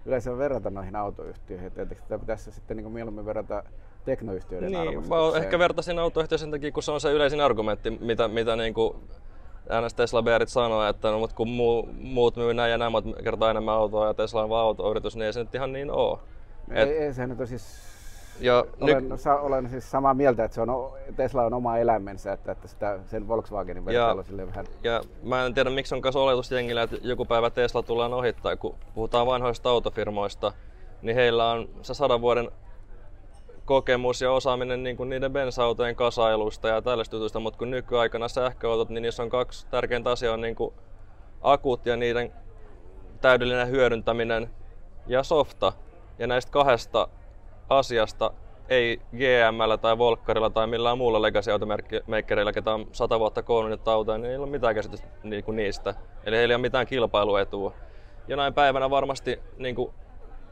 yleensä 0.06 0.38
verrata 0.38 0.70
noihin 0.70 0.96
autoyhtiöihin, 0.96 1.68
että 1.68 1.86
tätä 1.86 2.20
pitäisi 2.20 2.52
sitten 2.52 2.78
niin 2.78 2.92
mieluummin 2.92 3.26
verrata 3.26 3.64
teknoyhtiöiden 4.06 4.72
Niin, 4.72 5.10
mä 5.10 5.38
ehkä 5.38 5.60
vertaisin 5.60 6.00
autoyhtiöön 6.00 6.40
sen 6.40 6.52
takia, 6.52 6.72
kun 6.72 6.84
se 6.84 6.92
on 6.92 7.02
se 7.02 7.12
yleisin 7.12 7.42
argumentti, 7.42 7.90
mitä, 7.90 8.28
mitä 8.28 8.56
niin 8.56 8.74
kuin 8.74 8.96
NS 9.82 9.94
Tesla 9.94 10.24
Bearit 10.24 10.50
sanoo, 10.50 10.88
että 10.88 11.12
no, 11.12 11.20
mutta 11.20 11.36
kun 11.36 11.48
muu, 11.48 11.90
muut 12.02 12.36
myy 12.36 12.54
näin 12.54 12.72
ja 12.72 12.78
nämä 12.78 12.98
kertaa 13.24 13.52
enemmän 13.52 13.76
autoa 13.76 14.08
ja 14.08 14.14
Tesla 14.14 14.44
on 14.44 14.50
vaan 14.50 14.66
autoyritys, 14.66 15.16
niin 15.16 15.26
ei 15.26 15.34
se 15.34 15.40
nyt 15.40 15.56
ihan 15.56 15.74
niin 15.74 15.92
ole. 15.92 16.20
Et, 16.72 16.90
ei, 16.90 16.98
ei 16.98 17.14
se 17.14 17.28
nyt 17.28 17.40
on 17.40 17.48
siis 17.48 17.94
ja 18.40 18.66
olen, 18.82 19.10
ny... 19.10 19.18
sa, 19.18 19.36
olen 19.36 19.70
siis 19.70 19.92
samaa 19.92 20.14
mieltä, 20.14 20.44
että 20.44 20.56
se 20.56 20.62
on, 20.62 20.94
Tesla 21.16 21.44
on 21.44 21.54
oma 21.54 21.78
elämensä, 21.78 22.34
että, 22.34 22.52
että 22.52 22.68
sitä, 22.68 23.00
sen 23.06 23.28
Volkswagenin 23.28 23.86
vertailu 23.86 24.24
sille 24.24 24.48
vähän... 24.48 24.66
Ja 24.84 25.02
mä 25.24 25.46
en 25.46 25.54
tiedä, 25.54 25.70
miksi 25.70 25.96
on 25.96 26.02
kanssa 26.02 26.20
oletus 26.20 26.52
jengillä, 26.52 26.82
että 26.82 26.98
joku 27.02 27.26
päivä 27.26 27.50
Tesla 27.50 27.84
tulee 27.84 28.08
ohittaa. 28.08 28.56
Kun 28.56 28.76
puhutaan 28.96 29.28
vanhoista 29.28 29.70
autofirmoista, 29.70 30.52
niin 31.02 31.16
heillä 31.16 31.52
on 31.52 31.70
se 31.82 31.94
sadan 31.94 32.22
vuoden 32.22 32.52
kokemus 33.66 34.22
ja 34.22 34.32
osaaminen 34.32 34.84
niin 34.84 34.98
kuin 34.98 35.10
niiden 35.10 35.34
bensa-autojen 35.34 35.96
kasailusta 35.96 36.68
ja 36.68 36.82
tällaista 36.82 37.16
jutuista, 37.16 37.40
mutta 37.40 37.60
kun 37.60 37.72
nykyaikana 37.72 38.28
sähköautot, 38.28 38.90
niin 38.90 39.02
niissä 39.02 39.24
on 39.24 39.30
kaksi 39.30 39.68
tärkeintä 39.68 40.12
asiaa, 40.12 40.38
niin 40.38 40.56
kuin 40.56 40.74
akut 41.42 41.86
ja 41.86 41.96
niiden 41.96 42.34
täydellinen 43.22 43.68
hyödyntäminen 43.68 44.50
ja 45.08 45.24
softa. 45.24 45.74
Ja 46.20 46.28
näistä 46.28 46.52
kahdesta 46.52 47.08
asiasta 47.70 48.32
ei 48.70 49.02
GMllä 49.12 49.78
tai 49.78 49.98
Volkkarilla 49.98 50.50
tai 50.50 50.68
millään 50.68 50.98
muulla 50.98 51.22
legacy 51.22 51.52
automakerilla, 51.52 52.54
ketä 52.54 52.74
on 52.74 52.88
sata 52.92 53.20
vuotta 53.20 53.44
koonnut 53.44 53.88
autoja, 53.88 54.18
niin 54.18 54.32
ei 54.32 54.38
ole 54.38 54.48
mitään 54.48 54.76
käsitystä 54.76 55.08
niinku 55.24 55.52
niistä. 55.52 55.96
Eli 56.24 56.38
heillä 56.38 56.52
ei 56.52 56.56
ole 56.56 56.62
mitään 56.62 56.88
kilpailuetua. 56.88 57.74
Jonain 58.28 58.54
päivänä 58.54 58.90
varmasti 58.90 59.40
niin 59.58 59.76
kuin 59.76 59.94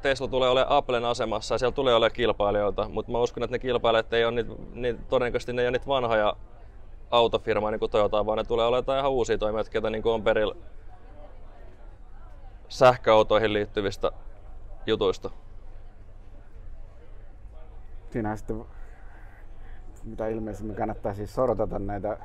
Tesla 0.02 0.28
tulee 0.28 0.50
olemaan 0.50 0.78
Applen 0.78 1.06
asemassa 1.06 1.56
ja 1.56 1.60
siellä 1.60 1.76
tulee 1.76 1.96
olemaan 1.96 2.16
kilpailijoita, 2.16 2.90
mutta 2.90 3.12
mä 3.12 3.20
uskon, 3.20 3.44
että 3.44 3.56
ne 3.56 3.60
kilpailijat 3.60 4.14
ei 4.14 4.26
ole 4.26 4.32
niitä, 4.32 4.54
niin 4.74 5.00
todennäköisesti 5.10 5.54
ne 5.54 5.62
ei 5.62 5.68
ole 5.68 5.72
niitä 5.72 5.88
vanhoja 5.88 6.36
autofirmaa 7.12 7.72
niin 7.72 7.80
kuin 7.80 7.92
Toyota, 7.92 8.26
vaan 8.26 8.38
ne 8.38 8.44
tulee 8.44 8.66
olemaan 8.66 9.00
ihan 9.00 9.12
uusia 9.12 9.38
toimijoita, 9.38 9.72
ketä 9.72 9.90
niin 9.90 10.08
on 10.08 10.24
perillä 10.24 10.56
sähköautoihin 12.70 13.54
liittyvistä 13.54 14.12
jutuista 14.86 15.30
siinä 18.12 18.36
sitten 18.36 18.66
mitä 20.04 20.28
ilmeisemmin 20.28 20.76
kannattaa 20.76 21.14
siis 21.14 21.36
sortata 21.36 21.80
näitä 21.80 22.18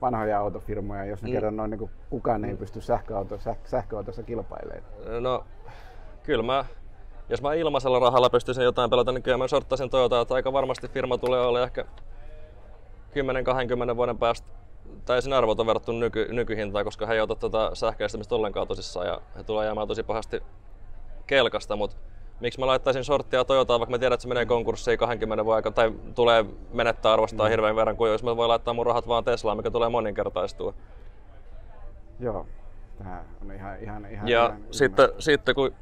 vanhoja 0.00 0.40
autofirmoja, 0.40 1.04
jos 1.04 1.22
ne 1.22 1.28
mm. 1.28 1.32
kerran 1.32 1.60
on, 1.60 1.70
niin 1.70 1.90
kukaan 2.10 2.44
ei 2.44 2.56
pysty 2.56 2.80
sähköauto, 2.80 3.40
säh, 3.40 3.56
sähköautossa 3.64 4.22
kilpailemaan. 4.22 5.22
No, 5.22 5.44
kyllä 6.22 6.42
mä, 6.42 6.64
jos 7.28 7.42
mä 7.42 7.54
ilmaisella 7.54 7.98
rahalla 7.98 8.30
pystyisin 8.30 8.64
jotain 8.64 8.90
pelata, 8.90 9.12
niin 9.12 9.22
kyllä 9.22 9.38
mä 9.38 9.48
sorttaisin 9.48 9.90
Toyota, 9.90 10.20
että 10.20 10.34
aika 10.34 10.52
varmasti 10.52 10.88
firma 10.88 11.18
tulee 11.18 11.40
olla 11.40 11.62
ehkä 11.62 11.84
10-20 13.92 13.96
vuoden 13.96 14.18
päästä 14.18 14.48
täysin 15.04 15.32
arvoton 15.32 15.66
verrattuna 15.66 15.98
nyky, 15.98 16.28
nykyhintaan, 16.30 16.84
koska 16.84 17.06
he 17.06 17.14
ei 17.14 17.20
ota 17.20 17.34
tätä 17.34 17.70
sähköistämistä 17.74 18.34
ollenkaan 18.34 18.68
tosissaan 18.68 19.06
ja 19.06 19.20
he 19.36 19.42
tulee 19.42 19.66
jäämään 19.66 19.88
tosi 19.88 20.02
pahasti 20.02 20.42
kelkasta, 21.26 21.76
mutta 21.76 21.96
miksi 22.40 22.60
mä 22.60 22.66
laittaisin 22.66 23.04
sorttia 23.04 23.44
Toyotaan, 23.44 23.80
vaikka 23.80 23.90
mä 23.90 23.98
tiedän, 23.98 24.14
että 24.14 24.22
se 24.22 24.28
menee 24.28 24.46
konkurssiin 24.46 24.98
20 24.98 25.44
vuoden 25.44 25.56
aikana, 25.56 25.74
tai 25.74 25.92
tulee 26.14 26.44
menettää 26.72 27.12
arvostaa 27.12 27.46
mm. 27.46 27.50
hirveän 27.50 27.76
verran, 27.76 27.96
kuin 27.96 28.12
jos 28.12 28.22
mä 28.22 28.36
voin 28.36 28.48
laittaa 28.48 28.74
mun 28.74 28.86
rahat 28.86 29.08
vaan 29.08 29.24
Teslaan, 29.24 29.56
mikä 29.56 29.70
tulee 29.70 29.88
moninkertaistua. 29.88 30.74
Joo, 32.20 32.46
tämä 32.98 33.24
on 33.42 33.52
ihan, 33.52 33.76
ihan, 33.80 34.06
ihan 34.10 34.28
Ja 34.28 34.44
ihan 34.44 34.60
sitten, 34.70 35.08
sitten 35.18 35.54
kun 35.54 35.72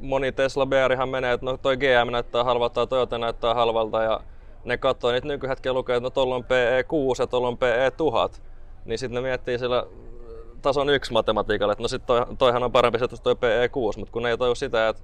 moni 0.00 0.32
Tesla 0.32 0.66
BRihan 0.66 1.08
menee, 1.08 1.32
että 1.32 1.46
no 1.46 1.56
toi 1.56 1.76
GM 1.76 2.12
näyttää 2.12 2.44
halvalta 2.44 2.74
tai 2.74 2.86
Toyota 2.86 3.18
näyttää 3.18 3.54
halvalta, 3.54 4.02
ja 4.02 4.20
ne 4.64 4.78
katsoo 4.78 5.12
niitä 5.12 5.28
nykyhetken 5.28 5.74
lukee, 5.74 5.96
että 5.96 6.04
no 6.04 6.10
tuolla 6.10 6.34
on 6.34 6.44
PE 6.44 6.84
6 6.88 7.22
ja 7.22 7.26
tuolla 7.26 7.48
on 7.48 7.58
PE 7.58 7.92
1000, 7.96 8.42
niin 8.84 8.98
sitten 8.98 9.14
ne 9.14 9.28
miettii 9.28 9.58
sillä 9.58 9.86
tason 10.62 10.88
yksi 10.88 11.12
matematiikalla, 11.12 11.72
että 11.72 11.82
no 11.82 11.88
sit 11.88 12.06
toi, 12.06 12.26
toihan 12.38 12.62
on 12.62 12.72
parempi 12.72 12.98
se 12.98 13.08
toi 13.22 13.36
PE 13.36 13.68
6, 13.68 13.98
mutta 13.98 14.12
kun 14.12 14.22
ne 14.22 14.30
ei 14.30 14.38
toivu 14.38 14.54
sitä, 14.54 14.88
että 14.88 15.02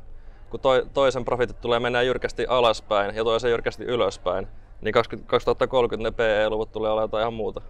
kun 0.50 0.60
toi, 0.60 0.86
toisen 0.94 1.24
profitit 1.24 1.60
tulee 1.60 1.80
mennä 1.80 2.02
jyrkästi 2.02 2.46
alaspäin 2.48 3.16
ja 3.16 3.24
toisen 3.24 3.50
jyrkästi 3.50 3.84
ylöspäin, 3.84 4.48
niin 4.80 4.94
2030 5.26 6.10
ne 6.10 6.16
PE-luvut 6.16 6.72
tulee 6.72 6.90
olemaan 6.90 7.04
jotain 7.04 7.22
ihan 7.22 7.34
muuta. 7.34 7.60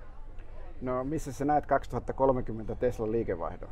No 0.80 1.04
missä 1.04 1.32
sä 1.32 1.44
näet 1.44 1.66
2030 1.66 2.74
Tesla 2.74 3.10
liikevaihdon? 3.10 3.68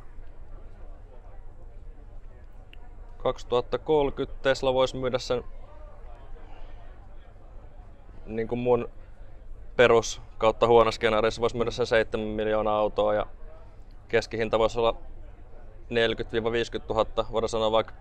2030 3.25 4.43
Tesla 4.43 4.75
voisi 4.75 4.97
myydä 4.97 5.19
sen 5.19 5.45
niin 8.27 8.49
kuin 8.49 8.59
mun 8.59 8.89
perus 9.77 10.21
kautta 10.39 10.67
huono 10.67 10.93
skenaarissa 10.93 11.41
voisi 11.41 11.57
myydä 11.57 11.71
sen 11.71 11.87
7 11.87 12.27
miljoonaa 12.27 12.79
autoa 12.79 13.15
ja 13.15 13.27
keskihinta 14.09 14.59
voisi 14.59 14.79
olla 14.79 14.97
40-50 15.91 15.95
000, 16.89 17.07
voidaan 17.33 17.49
sanoa 17.49 17.73
vaikka 17.73 17.95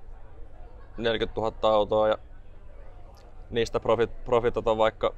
40 0.97 1.41
000 1.41 1.55
autoa 1.61 2.07
ja 2.07 2.17
niistä 3.49 3.79
profit, 3.79 4.23
profitata 4.25 4.77
vaikka 4.77 5.13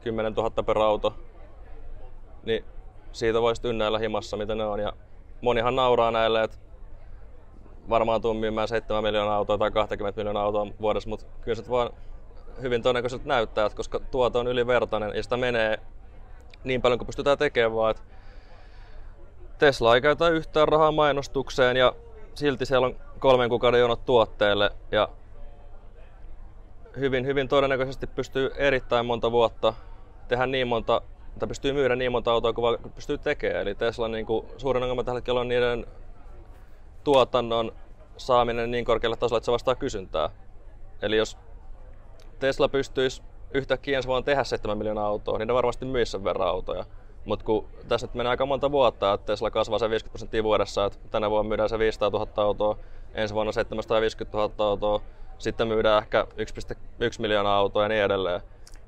10 0.00 0.34
000 0.34 0.50
per 0.50 0.78
auto, 0.78 1.14
niin 2.44 2.64
siitä 3.12 3.42
voisi 3.42 3.68
ynnäillä 3.68 3.98
himassa, 3.98 4.36
mitä 4.36 4.54
ne 4.54 4.64
on. 4.64 4.80
Ja 4.80 4.92
monihan 5.40 5.76
nauraa 5.76 6.10
näille, 6.10 6.42
että 6.42 6.56
varmaan 7.88 8.20
tuu 8.20 8.34
myymään 8.34 8.68
7 8.68 9.02
miljoonaa 9.02 9.36
autoa 9.36 9.58
tai 9.58 9.70
20 9.70 10.20
miljoonaa 10.20 10.42
autoa 10.42 10.66
vuodessa, 10.80 11.08
mutta 11.08 11.26
kyllä 11.40 11.54
se 11.54 11.70
vaan 11.70 11.90
hyvin 12.62 12.82
todennäköisesti 12.82 13.28
näyttää, 13.28 13.66
että 13.66 13.76
koska 13.76 14.00
tuote 14.00 14.38
on 14.38 14.46
ylivertainen 14.46 15.12
ja 15.14 15.22
sitä 15.22 15.36
menee 15.36 15.78
niin 16.64 16.82
paljon 16.82 16.98
kuin 16.98 17.06
pystytään 17.06 17.38
tekemään, 17.38 17.74
vaan 17.74 17.90
että 17.90 18.02
Tesla 19.58 19.94
ei 19.94 20.00
käytä 20.00 20.28
yhtään 20.28 20.68
rahaa 20.68 20.92
mainostukseen 20.92 21.76
ja 21.76 21.92
silti 22.34 22.66
siellä 22.66 22.86
on 22.86 22.96
kolmen 23.18 23.48
kuukauden 23.48 23.80
jonot 23.80 24.04
tuotteelle 24.04 24.70
ja 24.92 25.08
hyvin, 26.96 27.26
hyvin 27.26 27.48
todennäköisesti 27.48 28.06
pystyy 28.06 28.50
erittäin 28.56 29.06
monta 29.06 29.32
vuotta 29.32 29.74
tehdä 30.28 30.46
niin 30.46 30.68
monta, 30.68 31.02
tai 31.38 31.48
pystyy 31.48 31.72
myydä 31.72 31.96
niin 31.96 32.12
monta 32.12 32.32
autoa 32.32 32.52
kuin 32.52 32.78
pystyy 32.94 33.18
tekemään. 33.18 33.62
Eli 33.62 33.74
Tesla 33.74 34.08
niin 34.08 34.26
kuin, 34.26 34.46
suurin 34.56 34.82
ongelma 34.82 35.04
tällä 35.04 35.18
hetkellä 35.18 35.40
on 35.40 35.48
niiden 35.48 35.86
tuotannon 37.04 37.72
saaminen 38.16 38.70
niin 38.70 38.84
korkealle 38.84 39.16
tasolle, 39.16 39.38
että 39.38 39.44
se 39.44 39.52
vastaa 39.52 39.74
kysyntää. 39.74 40.30
Eli 41.02 41.16
jos 41.16 41.38
Tesla 42.38 42.68
pystyisi 42.68 43.22
yhtäkkiä 43.54 43.96
ensi 43.96 44.08
vuonna 44.08 44.24
tehdä 44.24 44.44
7 44.44 44.78
miljoonaa 44.78 45.06
autoa, 45.06 45.38
niin 45.38 45.48
ne 45.48 45.54
varmasti 45.54 45.84
myisi 45.84 46.12
sen 46.12 46.24
verran 46.24 46.48
autoja. 46.48 46.84
Mutta 47.24 47.44
kun 47.44 47.68
tässä 47.88 48.06
nyt 48.06 48.14
menee 48.14 48.30
aika 48.30 48.46
monta 48.46 48.70
vuotta, 48.70 49.12
että 49.12 49.26
Tesla 49.26 49.50
kasvaa 49.50 49.78
se 49.78 49.90
50 49.90 50.12
prosenttia 50.12 50.42
vuodessa, 50.42 50.84
että 50.84 50.98
tänä 51.10 51.30
vuonna 51.30 51.48
myydään 51.48 51.68
se 51.68 51.78
500 51.78 52.10
000 52.10 52.26
autoa, 52.36 52.78
ensi 53.14 53.34
vuonna 53.34 53.52
750 53.52 54.38
000 54.38 54.52
autoa, 54.58 55.00
sitten 55.38 55.68
myydään 55.68 56.02
ehkä 56.02 56.26
1,1 56.30 56.76
miljoonaa 57.18 57.56
autoa 57.56 57.82
ja 57.82 57.88
niin 57.88 58.02
edelleen. 58.02 58.40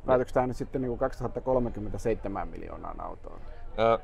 Päätökö 0.07 0.33
tämä 0.33 0.47
nyt 0.47 0.57
sitten 0.57 0.83
niin 0.83 0.99
2037 0.99 2.49
miljoonaa 2.49 2.95
autoa? 2.99 3.41
Öö, 3.79 3.99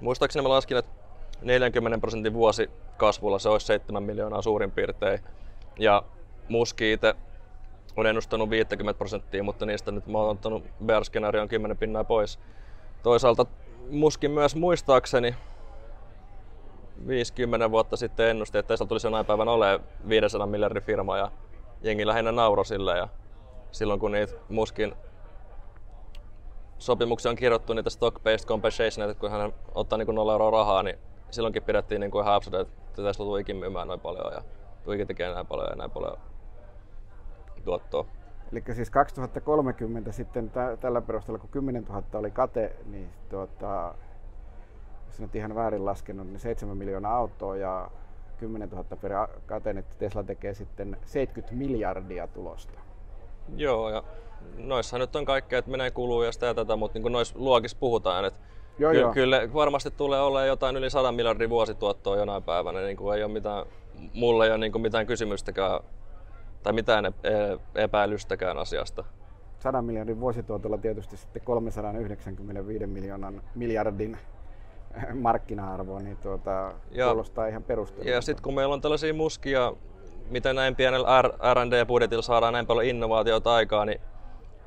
muistaakseni 0.00 0.42
mä 0.42 0.48
laskin, 0.48 0.76
että 0.76 1.05
40 1.42 1.98
prosentin 1.98 2.32
vuosi 2.32 2.70
kasvulla 2.96 3.38
se 3.38 3.48
olisi 3.48 3.66
7 3.66 4.02
miljoonaa 4.02 4.42
suurin 4.42 4.70
piirtein. 4.70 5.20
Ja 5.78 6.02
Muski 6.48 6.92
itse 6.92 7.14
on 7.96 8.06
ennustanut 8.06 8.50
50 8.50 8.98
prosenttia, 8.98 9.42
mutta 9.42 9.66
niistä 9.66 9.92
nyt 9.92 10.06
mä 10.06 10.18
oon 10.18 10.30
ottanut 10.30 10.64
bear 10.84 11.04
skenaarion 11.04 11.48
10 11.48 11.76
pinnaa 11.76 12.04
pois. 12.04 12.38
Toisaalta 13.02 13.46
Muskin 13.90 14.30
myös 14.30 14.56
muistaakseni 14.56 15.34
50 17.06 17.70
vuotta 17.70 17.96
sitten 17.96 18.26
ennusti, 18.26 18.58
että 18.58 18.68
Tesla 18.68 18.86
tulisi 18.86 19.06
jonain 19.06 19.26
päivän 19.26 19.48
olemaan 19.48 19.80
500 20.08 20.46
miljardin 20.46 20.82
firma 20.82 21.18
ja 21.18 21.30
jengi 21.82 22.06
lähinnä 22.06 22.32
nauro 22.32 22.64
sille 22.64 22.98
ja 22.98 23.08
silloin 23.72 24.00
kun 24.00 24.12
niitä 24.12 24.32
Muskin 24.48 24.94
sopimuksia 26.78 27.30
on 27.30 27.36
kirjoittu 27.36 27.72
niitä 27.72 27.90
stock-based 27.90 28.46
compensation, 28.46 29.10
että 29.10 29.20
kun 29.20 29.30
hän 29.30 29.52
ottaa 29.74 29.98
niin 29.98 30.14
0 30.14 30.32
euroa 30.32 30.50
rahaa, 30.50 30.82
niin 30.82 30.98
silloinkin 31.30 31.62
pidettiin 31.62 32.00
niin 32.00 32.10
kuin 32.10 32.22
ihan 32.22 32.34
absurd, 32.34 32.60
että 32.60 33.02
Tesla 33.02 33.26
tuikin 33.26 33.56
myymään 33.56 33.88
noin 33.88 34.00
paljon 34.00 34.32
ja 34.32 34.42
tuikin 34.84 35.06
tekee 35.06 35.34
näin 35.34 35.46
paljon 35.46 35.68
ja 35.70 35.76
näin 35.76 35.90
paljon 35.90 36.18
tuottoa. 37.64 38.06
Eli 38.52 38.62
siis 38.72 38.90
2030 38.90 40.12
sitten 40.12 40.50
tä- 40.50 40.76
tällä 40.80 41.00
perusteella, 41.00 41.38
kun 41.38 41.50
10 41.50 41.84
000 41.84 42.02
oli 42.14 42.30
kate, 42.30 42.76
niin 42.86 43.10
tuota, 43.28 43.94
jos 45.06 45.20
nyt 45.20 45.34
ihan 45.36 45.54
väärin 45.54 45.84
laskenut, 45.84 46.26
niin 46.26 46.40
7 46.40 46.76
miljoonaa 46.76 47.16
autoa 47.16 47.56
ja 47.56 47.90
10 48.38 48.68
000 48.70 48.84
per 48.84 49.12
kate, 49.46 49.72
niin 49.72 49.84
Tesla 49.98 50.22
tekee 50.22 50.54
sitten 50.54 50.96
70 51.04 51.54
miljardia 51.54 52.26
tulosta. 52.26 52.78
Joo, 53.56 53.90
ja 53.90 54.04
noissa 54.56 54.98
nyt 54.98 55.16
on 55.16 55.24
kaikkea, 55.24 55.58
että 55.58 55.70
menee 55.70 55.90
kuluu 55.90 56.22
ja 56.22 56.32
sitä 56.32 56.46
ja 56.46 56.54
tätä, 56.54 56.76
mutta 56.76 56.98
niin 56.98 57.12
noissa 57.12 57.34
luokissa 57.38 57.76
puhutaan, 57.80 58.24
että 58.24 58.40
Joo, 58.78 58.92
Ky- 58.92 58.98
joo. 58.98 59.12
Kyllä 59.12 59.48
varmasti 59.54 59.90
tulee 59.90 60.20
olemaan 60.20 60.46
jotain 60.48 60.76
yli 60.76 60.90
100 60.90 61.12
miljardin 61.12 61.50
vuosituottoa 61.50 62.16
jonain 62.16 62.42
päivänä. 62.42 62.80
Niin 62.80 62.96
kuin 62.96 63.16
ei 63.18 63.24
ole 63.24 63.32
mitään, 63.32 63.66
mulla 64.14 64.44
ei 64.44 64.50
ole 64.50 64.58
niin 64.58 64.72
kuin 64.72 64.82
mitään 64.82 65.06
kysymystäkään 65.06 65.80
tai 66.62 66.72
mitään 66.72 67.06
e- 67.06 67.12
epäilystäkään 67.74 68.58
asiasta. 68.58 69.04
100 69.58 69.82
miljardin 69.82 70.20
vuosituotolla 70.20 70.78
tietysti 70.78 71.16
sitten 71.16 71.42
395 71.42 72.86
miljoonan 72.86 73.42
miljardin 73.54 74.18
markkina-arvo, 75.14 75.98
niin 75.98 76.16
tuota, 76.16 76.72
Ja- 76.90 77.06
kuulostaa 77.06 77.46
ihan 77.46 77.62
perustelulta. 77.62 78.10
Ja 78.10 78.20
sitten 78.20 78.42
kun 78.42 78.54
meillä 78.54 78.74
on 78.74 78.80
tällaisia 78.80 79.14
muskia, 79.14 79.72
miten 80.30 80.56
näin 80.56 80.76
pienellä 80.76 81.22
R&D-budjetilla 81.54 82.22
saadaan 82.22 82.52
näin 82.52 82.66
paljon 82.66 82.86
innovaatioita 82.86 83.54
aikaa, 83.54 83.84
niin 83.84 84.00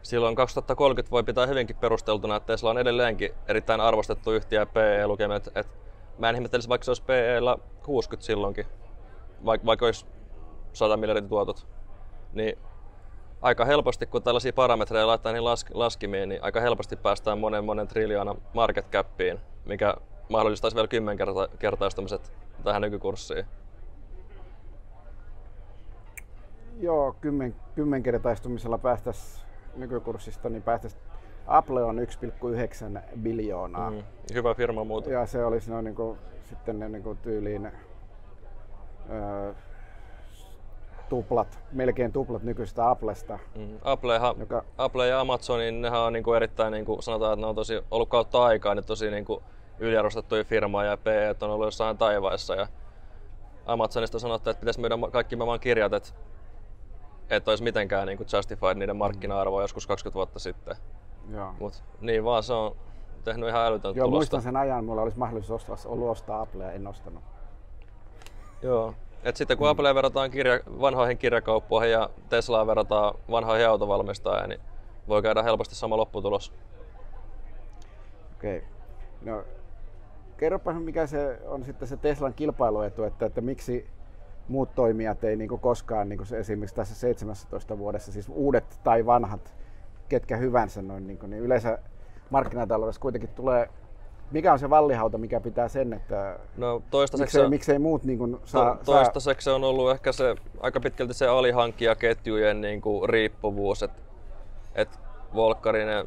silloin 0.02 0.36
2030 0.36 1.12
voi 1.12 1.24
pitää 1.24 1.48
hyvinkin 1.48 1.76
perusteltuna, 1.76 2.36
että 2.36 2.48
Tesla 2.48 2.70
on 2.70 2.78
edelleenkin 2.78 3.32
erittäin 3.48 3.82
arvostettu 3.82 4.32
yhtiö 4.32 4.66
PE-lukemat. 4.66 5.50
Et 5.56 5.68
mä 6.18 6.30
en 6.30 6.36
ihmettelisi, 6.36 6.70
vaikka 6.70 6.86
se 6.86 6.92
olisi 6.92 7.04
PEllä 7.04 7.58
60 7.84 8.26
silloinkin, 8.26 8.66
vaikka, 9.46 9.66
vaikka 9.66 9.86
olisi 9.86 10.06
100 10.74 10.98
miljardin 10.98 11.30
tuotot. 11.30 11.68
Niin 12.34 12.58
aika 13.42 13.66
helposti, 13.66 14.06
kun 14.06 14.24
tällaisia 14.24 14.54
parametreja 14.54 15.08
laittaa 15.08 15.32
niin 15.32 15.44
lask- 15.44 15.72
laskimiin, 15.74 16.30
niin 16.30 16.44
aika 16.44 16.62
helposti 16.62 16.96
päästään 16.96 17.40
monen 17.40 17.66
monen 17.66 17.88
triljoona 17.88 18.36
market 18.54 18.90
capiin, 18.92 19.40
mikä 19.66 19.94
mahdollistaisi 20.30 20.76
vielä 20.76 20.88
kymmenkertaistumiset 20.88 22.32
tähän 22.64 22.82
nykykurssiin. 22.82 23.46
Joo, 26.80 27.16
kymmen, 27.22 27.56
kymmenkertaistumisella 27.76 28.78
päästäisiin 28.78 29.49
nykykurssista, 29.76 30.50
niin 30.50 30.64
päästäisiin 30.64 31.02
Apple 31.48 31.84
on 31.84 32.00
1,9 32.00 33.02
biljoonaa. 33.18 33.92
Mm. 33.92 34.04
Hyvä 34.34 34.54
firma 34.54 34.84
muuten. 34.84 35.14
Ja 35.14 35.26
se 35.26 35.46
olisi 35.46 35.72
noin 35.72 35.86
niin 35.86 35.96
kuin, 35.96 36.18
sitten 36.50 36.80
ne 36.80 36.90
niin 36.90 37.04
kuin 37.04 37.18
tyyliin 37.18 37.72
öö, 39.10 39.54
tuplat, 41.10 41.60
melkein 41.72 42.12
tuplat 42.12 42.44
nykyisestä 42.44 42.90
Applesta. 42.90 43.40
Mm. 43.56 43.78
Applehan, 43.84 44.36
Joka- 44.40 44.66
Apple 44.78 45.08
ja 45.08 45.20
Amazon, 45.20 45.60
niin 45.60 45.82
nehän 45.82 46.00
on 46.00 46.14
niinku 46.14 46.34
erittäin, 46.34 46.72
niinku, 46.72 47.02
sanotaan, 47.02 47.34
että 47.34 47.42
ne 47.42 47.48
on 47.48 47.56
tosi 47.56 47.84
ollut 47.92 48.10
kautta 48.10 48.44
aikaa 48.44 48.76
niin 48.76 48.86
tosi 48.86 49.12
niinku 49.12 49.44
yliarvostettuja 49.80 50.44
firmaa 50.44 50.84
ja 50.84 50.98
PE 50.98 51.36
on 51.42 51.50
ollut 51.50 51.68
jossain 51.68 51.98
taivaissa. 51.98 52.56
Ja 52.56 52.68
Amazonista 53.66 54.20
sanottiin, 54.20 54.52
että 54.52 54.60
pitäisi 54.60 54.80
myydä 54.80 54.96
kaikki 55.12 55.36
maailman 55.36 55.60
kirjat, 55.60 55.94
että 55.94 56.10
et 57.30 57.48
olisi 57.48 57.64
mitenkään 57.64 58.08
niinku 58.08 58.26
justified 58.34 58.76
niiden 58.76 58.96
markkina-arvoa 58.96 59.62
joskus 59.62 59.88
20 59.88 60.16
vuotta 60.16 60.40
sitten. 60.40 60.76
Joo. 61.32 61.54
Mut 61.60 61.84
niin 62.02 62.24
vaan 62.24 62.44
se 62.44 62.54
on 62.54 62.76
tehnyt 63.24 63.50
ihan 63.50 63.66
älytöntä 63.66 64.00
Joo, 64.00 64.08
tulosta. 64.08 64.18
muistan 64.18 64.42
sen 64.42 64.58
ajan, 64.58 64.86
mulla 64.86 65.02
olisi 65.02 65.18
mahdollisuus 65.18 65.70
ostaa, 65.70 65.92
ollut 65.92 66.10
ostaa 66.10 66.42
Applea, 66.42 66.72
en 66.72 66.88
ostanut. 66.88 67.24
Joo. 68.62 68.94
Et 69.24 69.36
sitten 69.36 69.58
kun 69.58 69.70
Applea 69.70 69.96
verrataan 69.96 70.32
kirja, 70.32 70.60
vanhoihin 70.82 71.18
kirjakauppoihin 71.18 71.92
ja 71.92 72.10
Teslaa 72.30 72.68
verrataan 72.68 73.16
vanhoihin 73.32 73.68
autovalmistajiin, 73.68 74.50
niin 74.50 74.62
voi 75.08 75.22
käydä 75.22 75.44
helposti 75.44 75.76
sama 75.76 75.98
lopputulos. 75.98 76.54
Okei. 78.36 78.58
Okay. 78.58 78.70
No, 79.22 79.44
kerropa 80.38 80.74
mikä 80.74 81.08
se 81.08 81.40
on 81.46 81.66
sitten 81.66 81.88
se 81.88 81.98
Teslan 81.98 82.34
kilpailuetu, 82.34 83.04
että, 83.04 83.26
että 83.26 83.42
miksi 83.42 83.90
muut 84.50 84.76
toimijat 84.76 85.24
ei 85.24 85.36
niin 85.36 85.50
koskaan, 85.50 86.10
niin 86.10 86.18
kuin 86.18 86.28
se 86.28 86.40
esimerkiksi 86.40 86.76
tässä 86.76 86.96
17 86.96 87.78
vuodessa, 87.78 88.12
siis 88.12 88.30
uudet 88.30 88.80
tai 88.84 89.06
vanhat, 89.06 89.56
ketkä 90.10 90.38
hyvänsä 90.38 90.82
noin, 90.82 91.08
niin, 91.08 91.18
kuin, 91.18 91.30
niin 91.30 91.44
yleensä 91.44 91.80
markkinataloudessa 92.30 93.02
kuitenkin 93.02 93.30
tulee, 93.30 93.70
mikä 94.32 94.54
on 94.54 94.60
se 94.60 94.70
vallihauta, 94.70 95.18
mikä 95.18 95.40
pitää 95.40 95.68
sen, 95.68 95.94
että 95.94 96.40
No 96.58 96.82
toistaiseksi, 96.92 97.38
miksei, 97.38 97.50
miksei 97.50 97.80
muut 97.80 98.04
niin 98.04 98.18
kuin, 98.18 98.38
saa, 98.46 98.76
to, 98.76 98.86
saa 98.86 98.96
toistaiseksi 98.96 99.46
se 99.46 99.52
on 99.52 99.64
ollut 99.64 99.92
ehkä 99.92 100.12
se 100.12 100.36
aika 100.60 100.80
pitkälti 100.80 101.14
se 101.14 101.28
alihankkijaketjujen 101.28 102.62
niin 102.62 102.82
kuin 102.82 103.10
riippuvuus, 103.10 103.84
että 103.84 104.02
et 104.76 105.00
Volkkarinen 105.36 106.06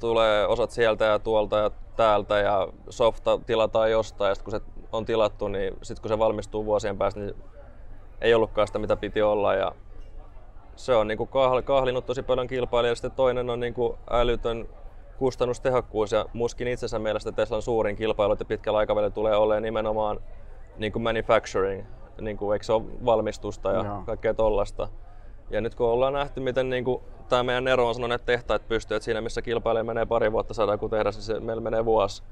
tulee 0.00 0.46
osat 0.46 0.70
sieltä 0.70 1.04
ja 1.04 1.18
tuolta 1.18 1.58
ja 1.58 1.70
täältä 1.96 2.38
ja 2.38 2.68
softa 2.90 3.40
tilataan 3.46 3.90
jostain 3.90 4.28
ja 4.28 4.34
sitten 4.34 4.52
kun 4.52 4.60
se 4.60 4.84
on 4.92 5.04
tilattu, 5.04 5.48
niin 5.48 5.74
sitten 5.82 6.02
kun 6.02 6.08
se 6.08 6.18
valmistuu 6.18 6.64
vuosien 6.64 6.98
päästä, 6.98 7.20
niin 7.20 7.34
ei 8.20 8.34
ollutkaan 8.34 8.66
sitä 8.66 8.78
mitä 8.78 8.96
piti 8.96 9.22
olla 9.22 9.54
ja 9.54 9.72
se 10.76 10.94
on 10.94 11.08
niin 11.08 11.18
kuin 11.18 11.30
kahlinut 11.64 12.06
tosi 12.06 12.22
paljon 12.22 12.46
kilpailijaa. 12.46 12.94
Sitten 12.94 13.10
toinen 13.10 13.50
on 13.50 13.60
niin 13.60 13.74
kuin 13.74 13.98
älytön 14.10 14.68
kustannustehokkuus 15.18 16.12
ja 16.12 16.26
muskin 16.32 16.68
itsensä 16.68 16.98
mielestä 16.98 17.32
Teslan 17.32 17.62
suurin 17.62 17.96
kilpailu, 17.96 18.32
että 18.32 18.44
pitkällä 18.44 18.78
aikavälillä 18.78 19.10
tulee 19.10 19.36
olemaan 19.36 19.62
nimenomaan 19.62 20.20
niin 20.76 20.92
kuin 20.92 21.02
manufacturing, 21.02 21.84
niin 22.20 22.36
kuin, 22.36 22.52
eikö 22.52 22.64
se 22.64 22.72
ole 22.72 22.84
valmistusta 23.04 23.72
ja 23.72 23.84
Joo. 23.84 24.02
kaikkea 24.06 24.34
tollasta. 24.34 24.88
Ja 25.50 25.60
nyt 25.60 25.74
kun 25.74 25.86
ollaan 25.86 26.12
nähty, 26.12 26.40
miten 26.40 26.70
niin 26.70 26.84
kuin, 26.84 27.02
tämä 27.28 27.42
meidän 27.42 27.64
Nero 27.64 27.88
on 27.88 27.94
sanonut, 27.94 28.14
että 28.14 28.26
tehtaat 28.26 28.68
pystyy, 28.68 28.96
että 28.96 29.04
siinä 29.04 29.20
missä 29.20 29.42
kilpailija 29.42 29.84
menee 29.84 30.06
pari 30.06 30.32
vuotta 30.32 30.54
saada 30.54 30.78
kun 30.78 30.90
tehdä, 30.90 31.10
niin 31.10 31.22
se 31.22 31.40
meillä 31.40 31.62
menee 31.62 31.84
vuosi. 31.84 32.22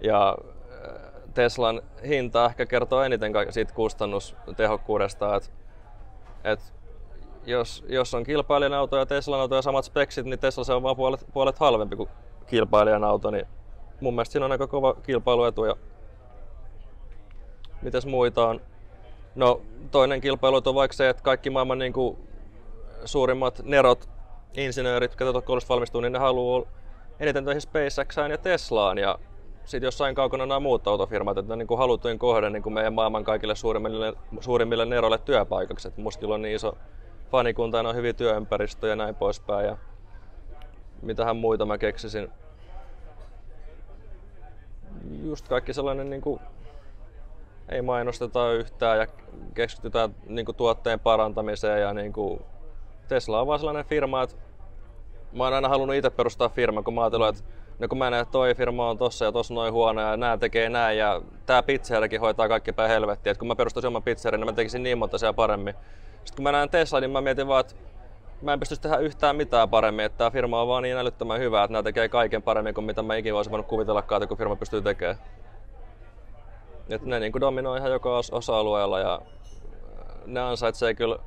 Ja 0.00 0.36
Teslan 1.40 1.82
hinta 2.08 2.46
ehkä 2.46 2.66
kertoo 2.66 3.02
eniten 3.02 3.32
siitä 3.50 3.74
kustannustehokkuudesta, 3.74 5.36
että, 5.36 5.48
että 6.44 6.64
jos, 7.46 7.84
jos 7.88 8.14
on 8.14 8.24
kilpailijan 8.24 8.74
auto 8.74 8.96
ja 8.96 9.06
Teslan 9.06 9.40
auto 9.40 9.54
ja 9.54 9.62
samat 9.62 9.84
speksit, 9.84 10.26
niin 10.26 10.38
Tesla 10.38 10.64
se 10.64 10.72
on 10.72 10.82
vaan 10.82 10.96
puolet, 10.96 11.26
puolet 11.32 11.58
halvempi 11.58 11.96
kuin 11.96 12.08
kilpailijan 12.46 13.04
auto, 13.04 13.30
niin 13.30 13.46
mun 14.00 14.14
mielestä 14.14 14.32
siinä 14.32 14.44
on 14.44 14.52
aika 14.52 14.66
kova 14.66 14.94
kilpailuetu. 14.94 15.64
Ja 15.64 15.76
mites 17.82 18.06
muita 18.06 18.48
on? 18.48 18.60
No 19.34 19.60
toinen 19.90 20.20
kilpailuetu 20.20 20.70
on 20.70 20.74
vaikka 20.76 20.96
se, 20.96 21.08
että 21.08 21.22
kaikki 21.22 21.50
maailman 21.50 21.78
niin 21.78 21.92
kuin, 21.92 22.18
suurimmat 23.04 23.60
nerot, 23.64 24.08
insinöörit, 24.54 25.16
jotka 25.20 25.42
koulusta 25.42 25.68
valmistuu, 25.68 26.00
niin 26.00 26.12
ne 26.12 26.18
haluaa 26.18 26.66
eniten 27.20 27.44
töihin 27.44 27.60
SpaceXään 27.60 28.30
ja 28.30 28.38
Teslaan. 28.38 28.98
Ja 28.98 29.18
sitten 29.64 29.86
jossain 29.86 30.14
kaukana 30.14 30.46
nämä 30.46 30.60
muut 30.60 30.88
autofirmat, 30.88 31.38
että 31.38 31.48
ne 31.48 31.52
on 31.52 31.58
niin 31.58 31.66
kuin 31.66 31.78
halutuin 31.78 32.18
kohde 32.18 32.50
niin 32.50 32.62
kuin 32.62 32.72
meidän 32.72 32.94
maailman 32.94 33.24
kaikille 33.24 33.54
suurimmille, 33.54 34.12
suurimmille 34.40 34.86
neroille 34.86 35.18
työpaikaksi. 35.18 35.88
Et 35.88 35.96
Muskilla 35.96 36.34
on 36.34 36.42
niin 36.42 36.56
iso 36.56 36.76
fanikunta 37.30 37.80
on 37.80 37.96
hyviä 37.96 38.12
työympäristöjä 38.12 38.92
ja 38.92 38.96
näin 38.96 39.14
poispäin. 39.14 39.66
Ja 39.66 39.76
mitähän 41.02 41.36
muita 41.36 41.66
mä 41.66 41.78
keksisin. 41.78 42.30
Just 45.22 45.48
kaikki 45.48 45.74
sellainen 45.74 46.10
niin 46.10 46.22
kuin, 46.22 46.40
ei 47.68 47.82
mainosteta 47.82 48.52
yhtään 48.52 48.98
ja 48.98 49.06
keskitytään 49.54 50.14
niin 50.26 50.46
kuin, 50.46 50.56
tuotteen 50.56 51.00
parantamiseen 51.00 51.80
ja 51.80 51.94
niin 51.94 52.12
kuin, 52.12 52.40
Tesla 53.08 53.40
on 53.40 53.46
vaan 53.46 53.58
sellainen 53.58 53.84
firma, 53.84 54.22
että 54.22 54.36
mä 55.32 55.44
oon 55.44 55.54
aina 55.54 55.68
halunnut 55.68 55.96
itse 55.96 56.10
perustaa 56.10 56.48
firman, 56.48 56.84
kun 56.84 56.94
mä 56.94 57.00
ajattelin, 57.00 57.28
että 57.28 57.42
no 57.80 57.88
kun 57.88 57.98
mä 57.98 58.10
näen, 58.10 58.22
että 58.22 58.32
toi 58.32 58.54
firma 58.54 58.90
on 58.90 58.98
tossa 58.98 59.24
ja 59.24 59.32
tossa 59.32 59.54
noin 59.54 59.72
huono 59.72 60.00
ja 60.00 60.16
nää 60.16 60.38
tekee 60.38 60.68
näin 60.68 60.98
ja 60.98 61.22
tää 61.46 61.62
pizzeriakin 61.62 62.20
hoitaa 62.20 62.48
kaikki 62.48 62.72
päin 62.72 62.90
helvettiä. 62.90 63.30
Että 63.30 63.38
kun 63.38 63.48
mä 63.48 63.56
perustaisin 63.56 63.88
oman 63.88 64.02
pizzerin, 64.02 64.40
niin 64.40 64.48
mä 64.48 64.52
tekisin 64.52 64.82
niin 64.82 64.98
monta 64.98 65.18
siellä 65.18 65.32
paremmin. 65.32 65.74
Sitten 66.14 66.36
kun 66.36 66.42
mä 66.42 66.52
näen 66.52 66.70
Tesla, 66.70 67.00
niin 67.00 67.10
mä 67.10 67.20
mietin 67.20 67.48
vaan, 67.48 67.60
että 67.60 67.74
mä 68.42 68.52
en 68.52 68.58
pystyisi 68.60 68.82
tehdä 68.82 68.96
yhtään 68.96 69.36
mitään 69.36 69.68
paremmin, 69.68 70.04
että 70.04 70.18
tämä 70.18 70.30
firma 70.30 70.62
on 70.62 70.68
vaan 70.68 70.82
niin 70.82 70.96
älyttömän 70.96 71.40
hyvä, 71.40 71.64
että 71.64 71.72
nämä 71.72 71.82
tekee 71.82 72.08
kaiken 72.08 72.42
paremmin 72.42 72.74
kuin 72.74 72.84
mitä 72.84 73.02
mä 73.02 73.16
ikinä 73.16 73.36
olisin 73.36 73.50
voinut 73.50 73.66
kuvitellakaan, 73.66 74.22
että 74.22 74.28
kun 74.28 74.38
firma 74.38 74.56
pystyy 74.56 74.82
tekemään. 74.82 75.16
Et 76.88 77.02
ne 77.02 77.20
niin 77.20 77.32
kuin 77.32 77.40
dominoi 77.40 77.78
ihan 77.78 77.90
joka 77.90 78.08
os- 78.08 78.34
osa-alueella 78.34 78.98
ja 78.98 79.20
ne 80.26 80.40
ansaitsee 80.40 80.94
kyllä 80.94 81.18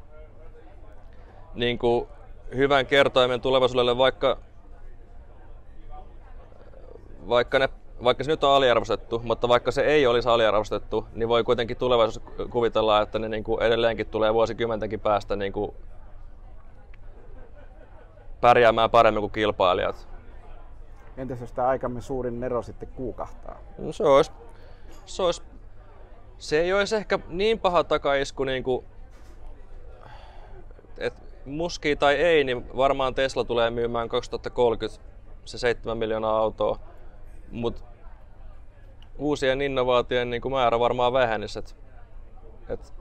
niin 1.54 1.80
kuin 1.80 2.08
hyvän 2.56 2.86
kertoimen 2.86 3.42
tulevaisuudelle, 3.42 3.98
vaikka, 3.98 4.38
vaikka, 7.30 7.60
ne, 7.60 7.70
vaikka 8.04 8.24
se 8.24 8.32
nyt 8.32 8.44
on 8.44 8.52
aliarvostettu, 8.52 9.22
mutta 9.26 9.48
vaikka 9.48 9.72
se 9.72 9.82
ei 9.82 10.08
olisi 10.08 10.30
aliarvostettu, 10.30 11.08
niin 11.14 11.30
voi 11.30 11.44
kuitenkin 11.44 11.78
tulevaisuudessa 11.78 12.46
kuvitella, 12.46 13.02
että 13.02 13.20
ne 13.20 13.30
niin 13.30 13.44
kuin 13.44 13.64
edelleenkin 13.64 14.08
tulee 14.08 14.34
vuosikymmentenkin 14.34 15.00
päästä 15.00 15.36
niin 15.36 15.54
kuin 15.54 15.72
pärjäämään 18.42 18.90
paremmin 18.90 19.22
kuin 19.22 19.32
kilpailijat. 19.32 20.08
Entäs 21.18 21.42
jos 21.42 21.52
tämä 21.52 21.68
aikamme 21.68 22.02
suurin 22.02 22.40
nero 22.40 22.62
sitten 22.62 22.90
kuukahtaa? 22.96 23.60
No 23.78 23.92
se 23.92 24.04
olisi, 24.04 24.32
se 25.06 25.24
olisi, 25.24 25.42
se 26.38 26.60
ei 26.60 26.74
olisi 26.74 26.96
ehkä 26.96 27.20
niin 27.28 27.60
paha 27.60 27.84
takaisku 27.84 28.44
niin 28.44 28.64
kuin, 28.64 28.86
et 30.98 31.14
muski 31.46 31.96
tai 31.96 32.16
ei, 32.16 32.44
niin 32.44 32.78
varmaan 32.78 33.16
Tesla 33.16 33.44
tulee 33.44 33.70
myymään 33.70 34.10
2030 34.10 35.04
se 35.46 35.58
7 35.58 35.98
miljoonaa 35.98 36.38
autoa, 36.38 36.80
mutta 37.54 37.82
uusien 39.18 39.62
innovaatioiden 39.62 40.30
niin 40.30 40.42
kuin 40.42 40.52
määrä 40.52 40.80
varmaan 40.80 41.14
vähenisi. 41.14 41.60
Et, 41.60 41.76
et 42.70 42.94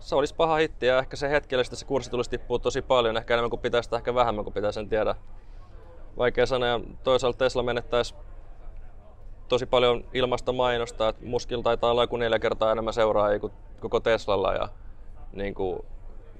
se 0.00 0.14
olisi 0.14 0.34
paha 0.34 0.56
hitti 0.56 0.86
ja 0.86 0.98
ehkä 0.98 1.16
se 1.16 1.30
hetkellisesti 1.30 1.76
se 1.76 1.84
kurssi 1.84 2.10
tulisi 2.10 2.30
tippua 2.30 2.58
tosi 2.58 2.82
paljon, 2.82 3.16
ehkä 3.16 3.34
enemmän 3.34 3.50
kuin 3.50 3.60
pitäisi, 3.60 3.94
ehkä 3.94 4.14
vähemmän 4.14 4.44
kuin 4.44 4.54
pitäisi, 4.54 4.80
en 4.80 4.88
tiedä. 4.88 5.14
Vaikea 6.18 6.46
sanoa 6.46 6.68
ja 6.68 6.80
toisaalta 7.04 7.38
Tesla 7.38 7.62
menettäisi 7.62 8.14
tosi 9.48 9.66
paljon 9.66 10.04
ilmasta 10.14 10.52
mainosta, 10.52 11.08
että 11.08 11.26
muskilla 11.26 11.62
taitaa 11.62 11.90
olla 11.90 12.02
joku 12.02 12.16
neljä 12.16 12.38
kertaa 12.38 12.72
enemmän 12.72 12.94
seuraajia 12.94 13.40
kuin 13.40 13.52
koko 13.80 14.00
Teslalla 14.00 14.54
ja 14.54 14.68
niin 15.32 15.54
kuin, 15.54 15.80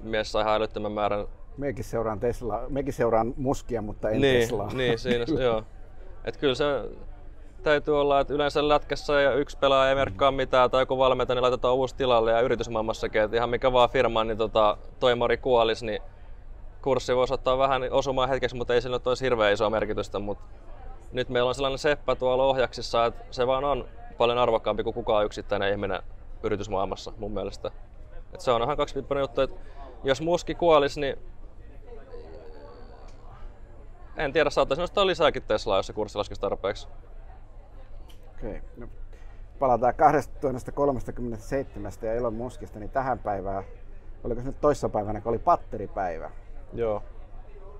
mies 0.03 0.31
sai 0.31 0.43
ihan 0.43 0.55
älyttömän 0.55 0.91
määrän 0.91 1.27
Mekin 1.57 1.83
seuraan 1.83 2.19
Tesla, 2.19 2.63
mekin 2.69 2.93
seuraan 2.93 3.33
muskia, 3.37 3.81
mutta 3.81 4.09
en 4.09 4.21
niin, 4.21 4.39
Teslaa. 4.39 4.73
Niin, 4.73 4.99
siinä, 4.99 5.25
joo. 5.43 5.63
Et 6.25 6.37
kyllä 6.37 6.55
se 6.55 6.65
täytyy 7.63 8.01
olla, 8.01 8.19
että 8.19 8.33
yleensä 8.33 8.67
lätkässä 8.67 9.21
ja 9.21 9.33
yksi 9.33 9.57
pelaaja 9.57 9.89
ei 9.89 9.95
merkkaa 9.95 10.31
mitään 10.31 10.71
tai 10.71 10.81
joku 10.81 10.97
valmentaja, 10.97 11.35
niin 11.35 11.41
laitetaan 11.41 11.75
uusi 11.75 11.95
tilalle 11.95 12.31
ja 12.31 12.41
yritysmaailmassakin, 12.41 13.21
että 13.21 13.37
ihan 13.37 13.49
mikä 13.49 13.73
vaan 13.73 13.89
firma, 13.89 14.23
niin 14.23 14.37
tota, 14.37 14.77
toimari 14.99 15.37
kuolis, 15.37 15.83
niin 15.83 16.01
kurssi 16.81 17.15
voisi 17.15 17.33
ottaa 17.33 17.57
vähän 17.57 17.81
osumaan 17.91 18.29
hetkeksi, 18.29 18.55
mutta 18.55 18.73
ei 18.73 18.81
sillä 18.81 18.99
ole 19.05 19.15
hirveän 19.21 19.53
isoa 19.53 19.69
merkitystä. 19.69 20.19
Mutta 20.19 20.43
nyt 21.11 21.29
meillä 21.29 21.47
on 21.47 21.55
sellainen 21.55 21.77
seppä 21.77 22.15
tuolla 22.15 22.43
ohjaksissa, 22.43 23.05
että 23.05 23.23
se 23.31 23.47
vaan 23.47 23.63
on 23.63 23.87
paljon 24.17 24.37
arvokkaampi 24.37 24.83
kuin 24.83 24.93
kukaan 24.93 25.25
yksittäinen 25.25 25.71
ihminen 25.71 26.03
yritysmaailmassa 26.43 27.13
mun 27.17 27.31
mielestä. 27.31 27.71
Et 28.33 28.41
se 28.41 28.51
on 28.51 28.63
ihan 28.63 28.77
kaksipiippunen 28.77 29.21
juttu, 29.21 29.41
että 29.41 29.55
jos 30.03 30.21
muski 30.21 30.55
kuolisi, 30.55 31.01
niin 31.01 31.17
en 34.17 34.33
tiedä, 34.33 34.49
saattaisi 34.49 34.81
nostaa 34.81 35.07
lisääkin 35.07 35.43
Teslaa, 35.43 35.77
jos 35.77 35.87
se 35.87 35.93
kurssi 35.93 36.17
laskisi 36.17 36.41
tarpeeksi. 36.41 36.87
Okei. 38.41 38.57
Okay. 38.57 38.69
No, 38.77 38.87
palataan 39.59 39.95
2037 39.95 41.91
ja 42.01 42.13
Elon 42.13 42.33
Muskista 42.33 42.79
niin 42.79 42.89
tähän 42.89 43.19
päivään. 43.19 43.63
Oliko 44.23 44.41
se 44.41 44.47
nyt 44.47 44.61
toissapäivänä, 44.61 45.21
kun 45.21 45.29
oli 45.29 45.39
patteripäivä? 45.39 46.31
Joo. 46.73 47.03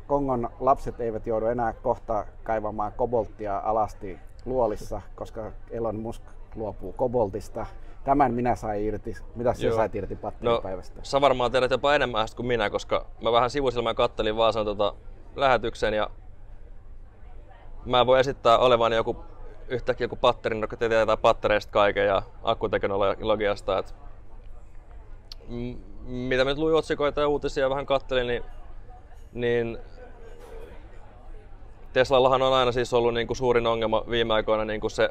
Kongon 0.07 0.49
lapset 0.59 1.01
eivät 1.01 1.27
joudu 1.27 1.45
enää 1.45 1.73
kohta 1.73 2.25
kaivamaan 2.43 2.91
kobolttia 2.91 3.57
alasti 3.59 4.19
luolissa, 4.45 5.01
koska 5.15 5.51
Elon 5.71 5.95
Musk 5.95 6.23
luopuu 6.55 6.93
koboltista. 6.93 7.65
Tämän 8.03 8.33
minä 8.33 8.55
sain 8.55 8.83
irti. 8.83 9.15
Mitä 9.35 9.53
sä 9.53 9.75
sait 9.75 9.95
irti 9.95 10.15
patteripäivästä? 10.15 10.99
No, 10.99 11.03
sä 11.03 11.21
varmaan 11.21 11.51
tiedät 11.51 11.71
jopa 11.71 11.95
enemmän 11.95 12.27
kuin 12.35 12.45
minä, 12.45 12.69
koska 12.69 13.05
mä 13.21 13.31
vähän 13.31 13.49
sivusilmään 13.49 13.95
kattelin 13.95 14.37
vaan 14.37 14.53
sen 14.53 14.65
tota 14.65 14.93
lähetyksen 15.35 15.93
ja 15.93 16.09
mä 17.85 18.05
voin 18.05 18.19
esittää 18.19 18.57
olevan 18.57 18.93
joku 18.93 19.17
yhtäkkiä 19.71 20.05
joku 20.05 20.15
patterin, 20.15 20.61
joka 20.61 20.77
tietää 20.77 21.17
pattereista 21.17 21.71
kaiken 21.71 22.05
ja 22.05 22.21
akkuteknologiasta. 22.43 23.77
Et, 23.77 23.95
mitä 26.05 26.43
mä 26.43 26.49
nyt 26.49 26.57
luin 26.57 26.75
otsikoita 26.75 27.21
ja 27.21 27.27
uutisia 27.27 27.69
vähän 27.69 27.85
kattelin, 27.85 28.27
niin, 28.27 28.43
niin 29.33 29.77
Teslallahan 31.93 32.41
on 32.41 32.53
aina 32.53 32.71
siis 32.71 32.93
ollut 32.93 33.13
niin 33.13 33.27
kuin 33.27 33.37
suurin 33.37 33.67
ongelma 33.67 34.03
viime 34.09 34.33
aikoina 34.33 34.65
niin 34.65 34.81
kuin 34.81 34.91
se 34.91 35.09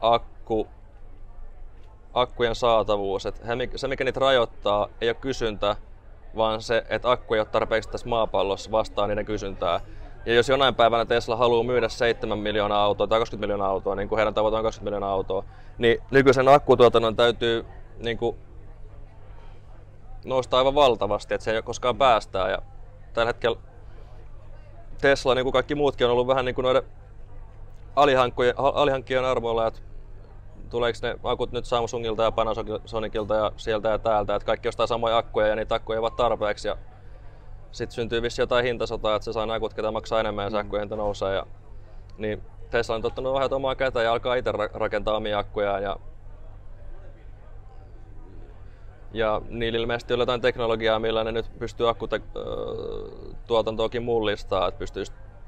akku, 0.00 0.66
akkujen 2.14 2.54
saatavuus. 2.54 3.26
Et 3.26 3.42
se, 3.76 3.88
mikä 3.88 4.04
niitä 4.04 4.20
rajoittaa, 4.20 4.88
ei 5.00 5.08
ole 5.08 5.14
kysyntä, 5.14 5.76
vaan 6.36 6.62
se, 6.62 6.84
että 6.88 7.10
akku 7.10 7.34
ei 7.34 7.40
ole 7.40 7.46
tarpeeksi 7.46 7.90
tässä 7.90 8.08
maapallossa 8.08 8.70
vastaan 8.70 9.08
niiden 9.08 9.26
kysyntää. 9.26 9.80
Ja 10.26 10.34
jos 10.34 10.48
jonain 10.48 10.74
päivänä 10.74 11.04
Tesla 11.04 11.36
haluaa 11.36 11.64
myydä 11.64 11.88
7 11.88 12.38
miljoonaa 12.38 12.84
autoa 12.84 13.06
tai 13.06 13.18
20 13.18 13.42
miljoonaa 13.42 13.68
autoa, 13.68 13.94
niin 13.94 14.08
kuin 14.08 14.16
heidän 14.16 14.34
tavoite 14.34 14.56
on 14.56 14.62
20 14.62 14.84
miljoonaa 14.84 15.14
autoa, 15.14 15.44
niin 15.78 15.98
nykyisen 16.10 16.48
akkutuotannon 16.48 17.16
täytyy 17.16 17.66
niin 17.98 18.18
kuin, 18.18 18.36
nousta 20.24 20.58
aivan 20.58 20.74
valtavasti, 20.74 21.34
että 21.34 21.44
se 21.44 21.56
ei 21.56 21.62
koskaan 21.62 21.96
päästää. 21.96 22.50
Ja 22.50 22.58
tällä 23.12 23.28
hetkellä 23.28 23.60
Tesla, 25.00 25.34
niin 25.34 25.44
kuin 25.44 25.52
kaikki 25.52 25.74
muutkin, 25.74 26.06
on 26.06 26.12
ollut 26.12 26.26
vähän 26.26 26.44
niin 26.44 26.54
kuin 26.54 26.62
noiden 26.62 26.82
alihankkijoiden 28.74 29.30
armoilla, 29.30 29.66
että 29.66 29.80
tuleeko 30.70 30.98
ne 31.02 31.16
akut 31.24 31.52
nyt 31.52 31.64
Samsungilta 31.64 32.22
ja 32.22 32.32
Panasonicilta 32.32 33.34
ja 33.34 33.52
sieltä 33.56 33.88
ja 33.88 33.98
täältä, 33.98 34.34
että 34.34 34.46
kaikki 34.46 34.68
ostaa 34.68 34.86
samoja 34.86 35.16
akkuja 35.16 35.46
ja 35.46 35.56
niitä 35.56 35.74
akkuja 35.74 35.96
ei 35.96 36.00
ole 36.00 36.10
tarpeeksi. 36.10 36.68
Ja 36.68 36.76
sitten 37.74 37.94
syntyy 37.94 38.22
vissi 38.22 38.42
jotain 38.42 38.64
hintasotaa, 38.64 39.16
että 39.16 39.24
se 39.24 39.32
saa 39.32 39.54
akut, 39.54 39.74
ketä 39.74 39.90
maksaa 39.90 40.20
enemmän 40.20 40.44
ja 40.44 40.50
sähköjen 40.50 40.82
hinta 40.82 40.96
nousee. 40.96 41.34
Ja, 41.34 41.46
niin 42.18 42.42
Tesla 42.70 42.94
on 42.94 43.02
tottunut 43.02 43.32
ohjat 43.32 43.52
omaa 43.52 43.74
kätä 43.74 44.02
ja 44.02 44.12
alkaa 44.12 44.34
itse 44.34 44.52
rakentaa 44.74 45.16
omia 45.16 45.38
akkuja. 45.38 45.80
Ja, 45.80 45.96
ja 49.12 49.42
niillä 49.48 49.78
ilmeisesti 49.78 50.12
on 50.12 50.20
jotain 50.20 50.40
teknologiaa, 50.40 50.98
millä 50.98 51.24
ne 51.24 51.32
nyt 51.32 51.46
pystyy 51.58 51.88
akkutuotantoakin 51.88 54.02
mullistaa, 54.02 54.68
että 54.68 54.78
pystyy 54.78 55.04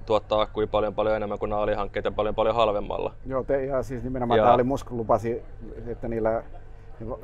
tuottaa 0.06 0.40
akkuja 0.40 0.66
paljon 0.66 0.94
paljon 0.94 1.16
enemmän 1.16 1.38
kuin 1.38 1.50
nämä 1.50 1.62
alihankkeet 1.62 2.04
ja 2.04 2.10
paljon 2.10 2.34
paljon 2.34 2.54
halvemmalla. 2.54 3.14
Joo, 3.26 3.44
te, 3.44 3.64
ja 3.64 3.82
siis 3.82 4.02
nimenomaan 4.02 4.38
ja, 4.38 4.44
tämä 4.44 4.54
oli 4.54 4.62
Musk 4.62 4.90
lupasi, 4.90 5.42
että 5.86 6.08
niillä 6.08 6.42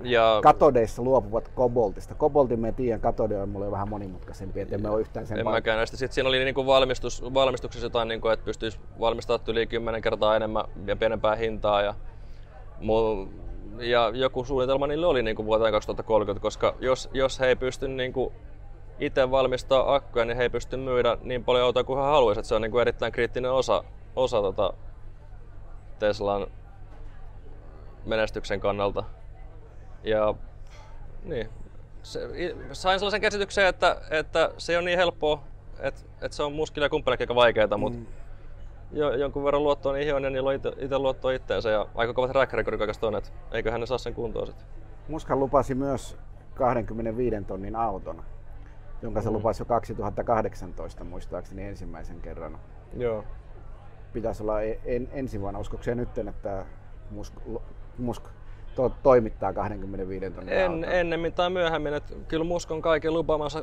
ja, 0.02 0.38
katodeissa 0.42 1.02
luopuvat 1.02 1.48
koboltista. 1.48 2.14
Koboltin 2.14 2.60
me 2.60 2.72
tiedän, 2.72 3.00
katode 3.00 3.42
on 3.42 3.48
mulle 3.48 3.70
vähän 3.70 3.88
monimutkaisempi, 3.88 4.60
että 4.60 4.74
emme 4.74 4.90
ole 4.90 5.00
yhtään 5.00 5.26
sen 5.26 5.38
En 5.38 5.44
mäkään 5.44 5.76
näistä. 5.76 5.96
Sitten 5.96 6.14
siinä 6.14 6.28
oli 6.28 6.44
niinku 6.44 6.66
valmistus, 6.66 7.22
valmistuksessa 7.34 7.86
jotain, 7.86 8.08
niinku, 8.08 8.28
että 8.28 8.44
pystyisi 8.44 8.80
valmistamaan 9.00 9.40
yli 9.48 9.66
10 9.66 10.02
kertaa 10.02 10.36
enemmän 10.36 10.64
ja 10.86 10.96
pienempää 10.96 11.36
hintaa. 11.36 11.82
Ja, 11.82 11.94
ja 13.78 14.10
joku 14.14 14.44
suunnitelma 14.44 14.86
niille 14.86 15.06
oli 15.06 15.22
niinku 15.22 15.44
vuoteen 15.44 15.72
2030, 15.72 16.42
koska 16.42 16.74
jos, 16.80 17.10
jos 17.12 17.40
he 17.40 17.46
ei 17.46 17.56
pysty 17.56 17.88
niinku 17.88 18.32
itse 18.98 19.30
valmistaa 19.30 19.94
akkuja, 19.94 20.24
niin 20.24 20.36
he 20.36 20.42
ei 20.42 20.50
pysty 20.50 20.76
myydä 20.76 21.16
niin 21.22 21.44
paljon 21.44 21.64
autoja 21.64 21.84
kuin 21.84 21.98
he 21.98 22.04
haluaisivat. 22.04 22.46
Se 22.46 22.54
on 22.54 22.62
niinku 22.62 22.78
erittäin 22.78 23.12
kriittinen 23.12 23.52
osa, 23.52 23.84
osa 24.16 24.42
tota 24.42 24.72
Teslan 25.98 26.46
menestyksen 28.06 28.60
kannalta. 28.60 29.04
Ja 30.04 30.34
niin, 31.24 31.48
se, 32.02 32.20
sain 32.72 32.98
sellaisen 32.98 33.20
käsityksen, 33.20 33.66
että, 33.66 33.96
että 34.10 34.50
se 34.58 34.78
on 34.78 34.84
niin 34.84 34.98
helppoa, 34.98 35.42
että, 35.80 36.00
että 36.20 36.36
se 36.36 36.42
on 36.42 36.52
muskille 36.52 36.84
ja 36.84 36.90
kumppanille 36.90 37.22
aika 37.22 37.34
vaikeaa, 37.34 37.76
mutta 37.76 37.98
mm. 37.98 38.06
jo, 38.92 39.14
jonkun 39.14 39.44
verran 39.44 39.62
luottoa 39.62 39.92
niihin 39.92 40.14
on 40.14 40.24
ja 40.24 40.30
niillä 40.30 40.48
on 40.48 40.54
itse 40.54 40.98
luottoa 40.98 41.32
itteensä 41.32 41.70
ja 41.70 41.86
aika 41.94 42.12
kovat 42.12 42.30
track 42.30 42.52
recordit 42.52 43.04
on, 43.04 43.16
että 43.16 43.30
eiköhän 43.52 43.80
ne 43.80 43.86
saa 43.86 43.98
sen 43.98 44.14
kuntoon 44.14 44.46
sitten. 44.46 44.66
Muskan 45.08 45.40
lupasi 45.40 45.74
myös 45.74 46.16
25 46.54 47.36
tonnin 47.46 47.76
auton, 47.76 48.22
jonka 49.02 49.20
mm. 49.20 49.24
se 49.24 49.30
lupasi 49.30 49.62
jo 49.62 49.66
2018 49.66 51.04
muistaakseni 51.04 51.62
ensimmäisen 51.62 52.20
kerran. 52.20 52.58
Joo. 52.96 53.24
Pitäisi 54.12 54.42
olla 54.42 54.62
en, 54.62 55.08
ensi 55.12 55.40
vuonna, 55.40 55.60
uskoiko 55.60 55.94
nyt, 55.94 56.18
että 56.18 56.66
Musk, 57.10 57.34
Musk 57.98 58.24
to, 58.76 58.92
toimittaa 59.02 59.52
25 59.52 60.30
tonnin 60.30 60.54
en, 60.54 60.84
Ennemmin 60.84 61.32
tai 61.32 61.50
myöhemmin, 61.50 61.94
että 61.94 62.14
kyllä 62.28 62.44
muskon 62.44 62.82
kaiken 62.82 63.14
lupamansa 63.14 63.62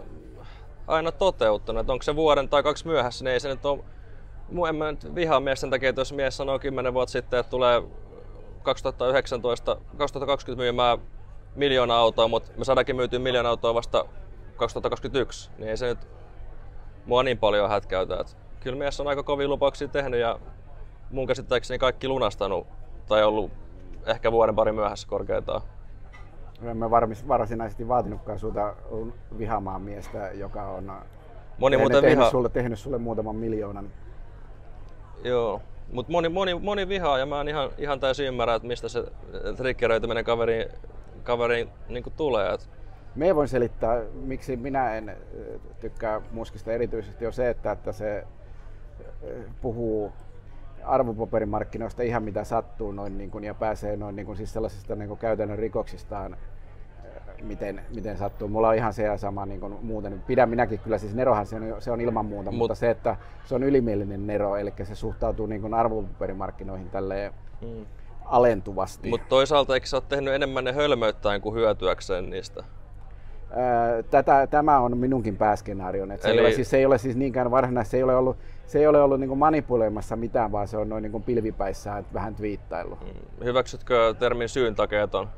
aina 0.87 1.11
toteuttanut. 1.11 1.81
Että 1.81 1.93
onko 1.93 2.03
se 2.03 2.15
vuoden 2.15 2.49
tai 2.49 2.63
kaksi 2.63 2.87
myöhässä, 2.87 3.25
niin 3.25 3.33
ei 3.33 3.39
se 3.39 3.49
nyt 3.49 3.65
ole... 3.65 3.79
En 4.69 4.75
mä 4.75 4.91
nyt 4.91 5.15
vihaa 5.15 5.39
mies 5.39 5.61
sen 5.61 5.69
takia, 5.69 5.89
että 5.89 6.01
jos 6.01 6.13
mies 6.13 6.37
sanoo 6.37 6.59
10 6.59 6.93
vuotta 6.93 7.11
sitten, 7.11 7.39
että 7.39 7.49
tulee 7.49 7.83
2019, 8.63 9.77
2020 9.97 10.63
myymään 10.63 10.99
miljoona 11.55 11.97
autoa, 11.97 12.27
mutta 12.27 12.51
me 12.57 12.65
saadaankin 12.65 12.95
myytyä 12.95 13.19
miljoona 13.19 13.49
autoa 13.49 13.73
vasta 13.73 14.05
2021, 14.55 15.49
niin 15.57 15.69
ei 15.69 15.77
se 15.77 15.85
nyt 15.85 16.07
mua 17.05 17.23
niin 17.23 17.37
paljon 17.37 17.69
hätkäytä. 17.69 18.19
Että 18.19 18.33
kyllä 18.59 18.77
mies 18.77 18.99
on 18.99 19.07
aika 19.07 19.23
kovia 19.23 19.47
lupauksia 19.47 19.87
tehnyt 19.87 20.19
ja 20.19 20.39
mun 21.11 21.27
käsittääkseni 21.27 21.79
kaikki 21.79 22.07
lunastanut 22.07 22.67
tai 23.07 23.23
ollut 23.23 23.51
ehkä 24.05 24.31
vuoden 24.31 24.55
pari 24.55 24.71
myöhässä 24.71 25.07
korkeintaan. 25.07 25.61
En 26.63 26.77
mä 26.77 26.89
varmis, 26.89 27.27
varsinaisesti 27.27 27.87
vaatinutkaan 27.87 28.39
sulta 28.39 28.75
vihaamaan 29.37 29.81
miestä, 29.81 30.31
joka 30.33 30.67
on 30.67 30.91
moni 31.57 31.77
tehnyt, 31.77 31.91
tehnyt, 31.91 32.19
viha... 32.19 32.29
sulle, 32.29 32.49
tehnyt 32.49 32.79
sulle 32.79 32.97
muutaman 32.97 33.35
miljoonan. 33.35 33.91
Joo, 35.23 35.61
mutta 35.91 36.11
moni, 36.11 36.29
moni, 36.29 36.55
moni 36.55 36.87
vihaa 36.87 37.17
ja 37.17 37.25
mä 37.25 37.41
en 37.41 37.47
ihan, 37.47 37.69
ihan 37.77 37.99
täysin 37.99 38.25
ymmärrä, 38.25 38.55
että 38.55 38.67
mistä 38.67 38.89
se 38.89 39.03
triggeröityminen 39.57 40.25
kaveriin, 40.25 40.69
kaveriin 41.23 41.69
niin 41.87 42.03
tulee. 42.17 42.53
Et... 42.53 42.69
Me 43.15 43.35
voin 43.35 43.47
selittää, 43.47 44.01
miksi 44.13 44.55
minä 44.55 44.95
en 44.95 45.17
tykkää 45.79 46.21
muskista 46.31 46.71
erityisesti, 46.71 47.25
on 47.25 47.33
se, 47.33 47.49
että, 47.49 47.71
että 47.71 47.91
se 47.91 48.27
puhuu 49.61 50.11
arvopaperimarkkinoista 50.83 52.03
ihan 52.03 52.23
mitä 52.23 52.43
sattuu 52.43 52.91
noin 52.91 53.17
niin 53.17 53.31
kuin, 53.31 53.43
ja 53.43 53.53
pääsee 53.53 53.97
noin 53.97 54.15
niin 54.15 54.25
kuin, 54.25 54.37
siis 54.37 54.53
sellaisista 54.53 54.95
niin 54.95 55.07
kuin 55.07 55.19
käytännön 55.19 55.59
rikoksistaan 55.59 56.37
miten, 57.41 57.81
miten 57.95 58.17
sattuu. 58.17 58.47
Mulla 58.47 58.69
on 58.69 58.75
ihan 58.75 58.93
se 58.93 59.03
ja 59.03 59.17
sama 59.17 59.45
niin 59.45 59.59
kuin 59.59 59.77
muuten. 59.81 60.23
Pidän 60.27 60.49
minäkin 60.49 60.79
kyllä, 60.79 60.97
siis 60.97 61.15
Nerohan 61.15 61.45
se 61.45 61.55
on, 61.55 61.75
se 61.79 61.91
on 61.91 62.01
ilman 62.01 62.25
muuta, 62.25 62.51
Mut, 62.51 62.57
mutta 62.57 62.75
se, 62.75 62.89
että 62.89 63.15
se 63.45 63.55
on 63.55 63.63
ylimielinen 63.63 64.27
Nero, 64.27 64.55
eli 64.55 64.73
se 64.83 64.95
suhtautuu 64.95 65.45
niin 65.45 65.61
kuin 65.61 65.73
arvopaperimarkkinoihin 65.73 66.89
tälleen 66.89 67.33
mm. 67.61 67.85
alentuvasti. 68.25 69.09
Mutta 69.09 69.27
toisaalta 69.29 69.73
eikö 69.73 69.87
sä 69.87 69.97
ole 69.97 70.03
tehnyt 70.09 70.33
enemmän 70.33 70.63
ne 70.63 70.71
hölmöittäen 70.71 71.41
kuin 71.41 71.55
hyötyäkseen 71.55 72.29
niistä? 72.29 72.63
Tätä, 74.09 74.47
tämä 74.47 74.79
on 74.79 74.97
minunkin 74.97 75.37
pääskenaarion. 75.37 76.11
Eli... 76.11 76.21
se, 76.21 76.29
ei 76.29 76.39
ole, 76.39 76.51
siis, 76.51 76.69
se 76.69 76.77
ei 76.77 76.85
ole 76.85 76.97
siis 76.97 77.15
niinkään 77.15 77.51
varsinaisesti, 77.51 77.91
se 77.91 77.97
ei 77.97 78.03
ole 78.03 78.15
ollut, 78.15 78.37
se 78.67 78.79
ei 78.79 78.87
ole 78.87 79.01
ollut 79.01 79.19
niin 79.19 79.37
manipuloimassa 79.37 80.15
mitään, 80.15 80.51
vaan 80.51 80.67
se 80.67 80.77
on 80.77 80.89
noin 80.89 81.01
niin 81.01 81.23
pilvipäissään 81.23 82.05
vähän 82.13 82.35
twiittaillut. 82.35 82.99
Mm. 83.01 83.45
Hyväksytkö 83.45 84.15
termin 84.19 84.49
syyntakeeton? 84.49 85.29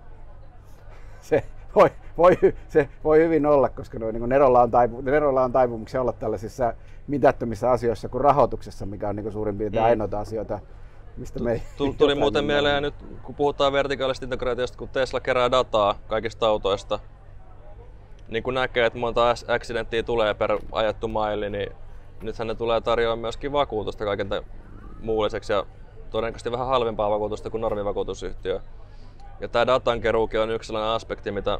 Se 1.21 1.43
voi, 1.75 1.89
voi, 2.17 2.37
se 2.67 2.89
voi 3.03 3.19
hyvin 3.19 3.45
olla, 3.45 3.69
koska 3.69 3.99
noin, 3.99 4.13
niin 4.13 4.29
Nerolla, 4.29 4.61
on 4.61 4.71
taipu, 4.71 5.01
Nerolla 5.01 5.43
on 5.43 5.51
taipumuksia 5.51 6.01
olla 6.01 6.13
tällaisissa 6.13 6.73
mitättömissä 7.07 7.71
asioissa 7.71 8.09
kuin 8.09 8.21
rahoituksessa, 8.21 8.85
mikä 8.85 9.09
on 9.09 9.15
niin 9.15 9.31
suurin 9.31 9.57
piirtein 9.57 9.83
mm. 9.83 9.89
ainoita 9.89 10.19
asioita, 10.19 10.59
mistä 11.17 11.39
me 11.39 11.61
Tuli, 11.77 11.93
tuli 11.93 12.15
muuten 12.15 12.45
mieleen 12.45 12.83
nyt, 12.83 12.93
kun 13.23 13.35
puhutaan 13.35 13.73
vertikaalista 13.73 14.25
integraatiosta, 14.25 14.77
kun 14.77 14.89
Tesla 14.89 15.19
kerää 15.19 15.51
dataa 15.51 15.95
kaikista 16.07 16.47
autoista, 16.47 16.99
niin 18.31 18.43
kun 18.43 18.53
näkee, 18.53 18.85
että 18.85 18.99
monta 18.99 19.29
accidenttiä 19.47 20.03
tulee 20.03 20.33
per 20.33 20.57
ajettu 20.71 21.07
maili, 21.07 21.49
niin 21.49 21.71
nythän 22.21 22.47
ne 22.47 22.55
tulee 22.55 22.81
tarjoamaan 22.81 23.19
myöskin 23.19 23.51
vakuutusta 23.51 24.05
kaiken 24.05 24.29
muulliseksi 25.01 25.53
ja 25.53 25.65
todennäköisesti 26.09 26.51
vähän 26.51 26.67
halvempaa 26.67 27.09
vakuutusta 27.09 27.49
kuin 27.49 27.61
normivakuutusyhtiö. 27.61 28.59
Ja 29.39 29.47
tämä 29.47 29.67
datankeruukin 29.67 30.39
on 30.39 30.51
yksi 30.51 30.67
sellainen 30.67 30.91
aspekti, 30.91 31.31
mitä 31.31 31.59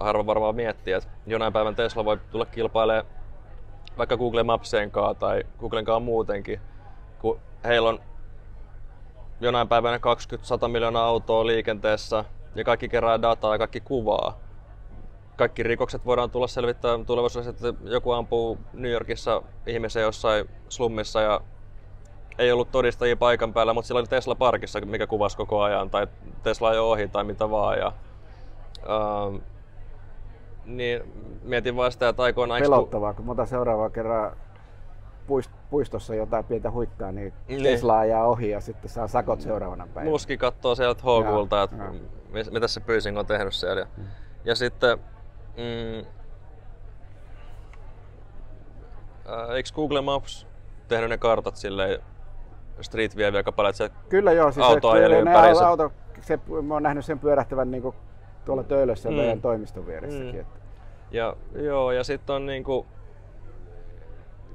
harva 0.00 0.26
varmaan 0.26 0.54
miettii, 0.54 0.92
että 0.92 1.10
jonain 1.26 1.52
päivän 1.52 1.74
Tesla 1.74 2.04
voi 2.04 2.18
tulla 2.30 2.46
kilpailemaan 2.46 3.22
vaikka 3.98 4.16
Google 4.16 4.42
Mapsien 4.42 4.90
kanssa 4.90 5.14
tai 5.14 5.44
Googlen 5.58 5.84
kanssa 5.84 6.00
muutenkin, 6.00 6.60
kun 7.18 7.40
heillä 7.64 7.88
on 7.88 8.00
jonain 9.40 9.68
päivänä 9.68 9.96
20-100 10.64 10.68
miljoonaa 10.68 11.04
autoa 11.04 11.46
liikenteessä 11.46 12.24
ja 12.54 12.64
kaikki 12.64 12.88
kerää 12.88 13.22
dataa 13.22 13.54
ja 13.54 13.58
kaikki 13.58 13.80
kuvaa. 13.80 14.40
Kaikki 15.36 15.62
rikokset 15.62 16.06
voidaan 16.06 16.30
tulla 16.30 16.46
selvittää 16.46 16.98
tulevaisuudessa, 17.06 17.68
että 17.68 17.84
joku 17.90 18.12
ampuu 18.12 18.58
New 18.72 18.90
Yorkissa 18.90 19.42
ihmisen 19.66 20.02
jossain 20.02 20.48
slummissa 20.68 21.20
ja 21.20 21.40
ei 22.38 22.52
ollut 22.52 22.70
todistajia 22.70 23.16
paikan 23.16 23.52
päällä, 23.52 23.74
mutta 23.74 23.86
sillä 23.86 23.98
oli 23.98 24.06
Tesla 24.06 24.34
parkissa, 24.34 24.80
mikä 24.80 25.06
kuvasi 25.06 25.36
koko 25.36 25.60
ajan, 25.60 25.90
tai 25.90 26.06
Tesla 26.42 26.74
jo 26.74 26.90
ohi 26.90 27.08
tai 27.08 27.24
mitä 27.24 27.50
vaan. 27.50 27.78
Ja, 27.78 27.92
ähm, 28.78 29.36
niin 30.64 31.02
mietin 31.42 31.76
vaan 31.76 31.92
sitä, 31.92 32.08
että 32.08 32.22
aikoinaan... 32.22 32.62
Pelottavaa, 32.62 33.14
kun 33.14 33.36
mä 33.36 33.46
seuraavaa 33.46 33.90
kerran 33.90 34.36
puistossa 35.70 36.14
jotain 36.14 36.44
pientä 36.44 36.70
huikkaa, 36.70 37.12
niin, 37.12 37.32
niin. 37.48 37.62
Tesla 37.62 37.98
ajaa 37.98 38.26
ohi 38.26 38.50
ja 38.50 38.60
sitten 38.60 38.90
saa 38.90 39.08
sakot 39.08 39.40
seuraavana 39.40 39.86
päivänä. 39.86 40.10
Muski 40.10 40.36
katsoo 40.36 40.74
sieltä 40.74 41.02
Hogulta, 41.02 41.62
että 41.62 41.76
ja. 41.76 42.50
mitä 42.50 42.68
se 42.68 42.80
Pysing 42.80 43.18
on 43.18 43.26
tehnyt 43.26 43.54
siellä. 43.54 43.86
Mm. 43.96 44.04
Ja 44.44 44.54
sitten, 44.54 44.98
mm, 45.56 46.06
äh, 49.32 49.50
eikö 49.50 49.68
Google 49.74 50.00
Maps 50.00 50.46
tehnyt 50.88 51.10
ne 51.10 51.18
kartat 51.18 51.56
silleen 51.56 52.02
Street 52.80 53.16
View 53.16 53.36
aika 53.36 53.52
paljon, 53.52 53.70
että 53.70 53.84
se 53.84 53.90
Kyllä 54.08 54.32
joo, 54.32 54.52
siis 54.52 54.66
auto 54.66 54.92
se, 54.92 55.18
ympärissä. 55.18 55.68
Auto, 55.68 55.92
se, 56.20 56.38
mä 56.62 56.74
oon 56.74 56.82
nähnyt 56.82 57.04
sen 57.04 57.18
pyörähtävän 57.18 57.70
niin 57.70 57.82
kuin 57.82 57.96
tuolla 58.44 58.62
Töölössä 58.62 59.10
mm. 59.10 59.16
meidän 59.16 59.40
toimiston 59.40 59.86
vieressäkin. 59.86 60.34
Mm. 60.34 60.40
Että. 60.40 60.58
Ja, 61.10 61.36
joo, 61.54 61.92
ja 61.92 62.04
sitten 62.04 62.36
on 62.36 62.46
niin 62.46 62.64
kuin, 62.64 62.86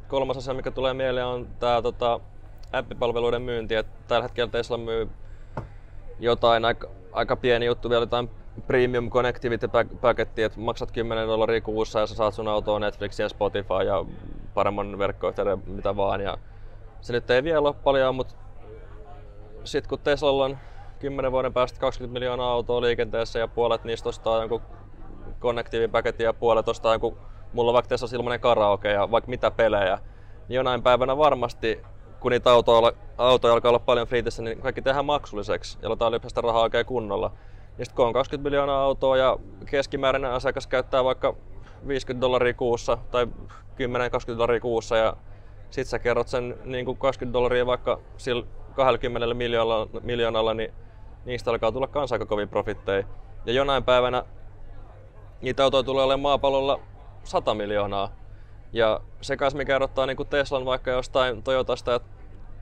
kolmas 0.08 0.38
asia, 0.38 0.54
mikä 0.54 0.72
tulee 0.72 0.94
mieleen, 0.94 1.26
on 1.26 1.48
tämä 1.60 1.82
tota, 1.82 2.20
appipalveluiden 2.74 3.42
myynti. 3.42 3.76
Et 3.76 3.88
tällä 4.08 4.24
hetkellä 4.24 4.52
Tesla 4.52 4.78
myy 4.78 5.10
jotain 6.20 6.66
aika, 6.66 6.88
aika 7.12 7.36
pieni 7.36 7.66
juttu 7.66 7.90
vielä, 7.90 8.02
jotain 8.02 8.30
premium 8.68 9.10
connectivity 9.10 9.70
paketti, 10.02 10.44
että 10.44 10.60
maksat 10.60 10.92
10 10.92 11.28
dollaria 11.28 11.62
kuussa 11.62 12.00
ja 12.00 12.08
sä 12.08 12.16
saat 12.16 12.34
sun 12.34 12.48
autoon 12.48 12.82
Netflixin 12.82 13.24
ja 13.24 13.30
Spotify 13.30 13.84
ja 13.86 14.06
paremman 14.54 14.98
verkkoyhteyden 14.98 15.64
mitä 15.68 15.96
vaan. 15.96 16.22
Ja 16.22 16.38
se 17.02 17.14
nyt 17.14 17.30
ei 17.30 17.44
vielä 17.44 17.68
ole 17.68 17.74
paljon, 17.74 18.16
mutta 18.16 18.36
sitten 19.64 19.90
kun 19.90 20.00
Teslalla 20.00 20.46
on 20.46 20.58
10 21.00 21.32
vuoden 21.32 21.54
päästä 21.54 21.80
20 21.80 22.14
miljoonaa 22.14 22.52
autoa 22.52 22.82
liikenteessä 22.82 23.40
ja 23.40 23.48
puolet 23.48 23.84
niistä 23.84 24.10
ostaa 24.10 24.40
jonkun 24.40 24.62
konnektiivipaketin 25.40 26.24
ja 26.24 26.34
puolet 26.34 26.68
ostaa 26.68 26.94
jonkun, 26.94 27.18
mulla 27.54 27.70
on 27.70 27.74
vaikka 27.74 27.90
Tesla 27.90 28.10
ilmainen 28.14 28.40
karaoke 28.40 28.92
ja 28.92 29.12
vaikka 29.12 29.30
mitä 29.30 29.52
pelejä, 29.52 30.00
niin 30.48 30.56
jonain 30.56 30.84
päivänä 30.84 31.18
varmasti 31.18 31.82
kun 32.20 32.32
niitä 32.32 32.52
autoja, 32.52 32.92
autoja 33.18 33.54
alkaa 33.54 33.70
olla 33.70 33.80
paljon 33.80 34.08
fliitissä, 34.08 34.44
niin 34.44 34.62
kaikki 34.62 34.82
tehdään 34.82 35.06
maksulliseksi 35.06 35.78
ja 35.82 35.88
aletaan 35.88 36.12
ylipäästä 36.12 36.42
rahaa 36.42 36.62
oikein 36.62 36.86
kunnolla. 36.86 37.32
Ja 37.78 37.86
sitten 37.86 37.96
kun 37.96 38.06
on 38.06 38.14
20 38.14 38.50
miljoonaa 38.50 38.84
autoa 38.84 39.18
ja 39.18 39.38
keskimääräinen 39.66 40.32
asiakas 40.32 40.68
käyttää 40.68 41.04
vaikka 41.04 41.36
50 41.88 42.22
dollaria 42.22 42.54
kuussa 42.54 42.98
tai 43.12 43.26
10-20 43.26 43.28
dollaria 44.28 44.60
kuussa 44.60 44.98
ja 44.98 45.14
sit 45.70 45.88
sä 45.88 46.00
kerrot 46.00 46.28
sen 46.28 46.58
niin 46.66 46.86
kuin 46.86 46.98
20 46.98 47.34
dollaria 47.34 47.66
vaikka 47.66 48.00
sillä 48.18 48.46
20 48.76 49.34
miljoonalla, 49.34 49.88
miljoonalla, 50.04 50.54
niin 50.54 50.74
niistä 51.26 51.52
alkaa 51.52 51.72
tulla 51.72 51.88
kans 51.88 52.12
aika 52.12 52.26
kovin 52.26 52.50
profitteja. 52.50 53.04
Ja 53.46 53.54
jonain 53.54 53.84
päivänä 53.84 54.24
niitä 55.42 55.64
autoja 55.64 55.84
tulee 55.84 56.04
olemaan 56.04 56.20
maapallolla 56.20 56.80
100 57.24 57.54
miljoonaa. 57.54 58.12
Ja 58.74 59.02
se 59.22 59.38
kanssa 59.38 59.58
mikä 59.58 59.76
erottaa 59.76 60.06
niin 60.06 60.18
kuin 60.18 60.30
Teslan 60.30 60.66
vaikka 60.66 60.92
jostain 60.92 61.44
Toyotasta, 61.44 61.96
että 61.96 62.10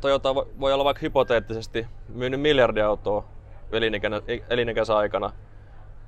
Toyota 0.01 0.35
voi 0.35 0.73
olla 0.73 0.83
vaikka 0.83 1.01
hypoteettisesti 1.01 1.87
myynyt 2.09 2.41
miljardia 2.41 2.87
autoa 2.87 3.34
elinikäisen 4.49 4.95
aikana. 4.95 5.31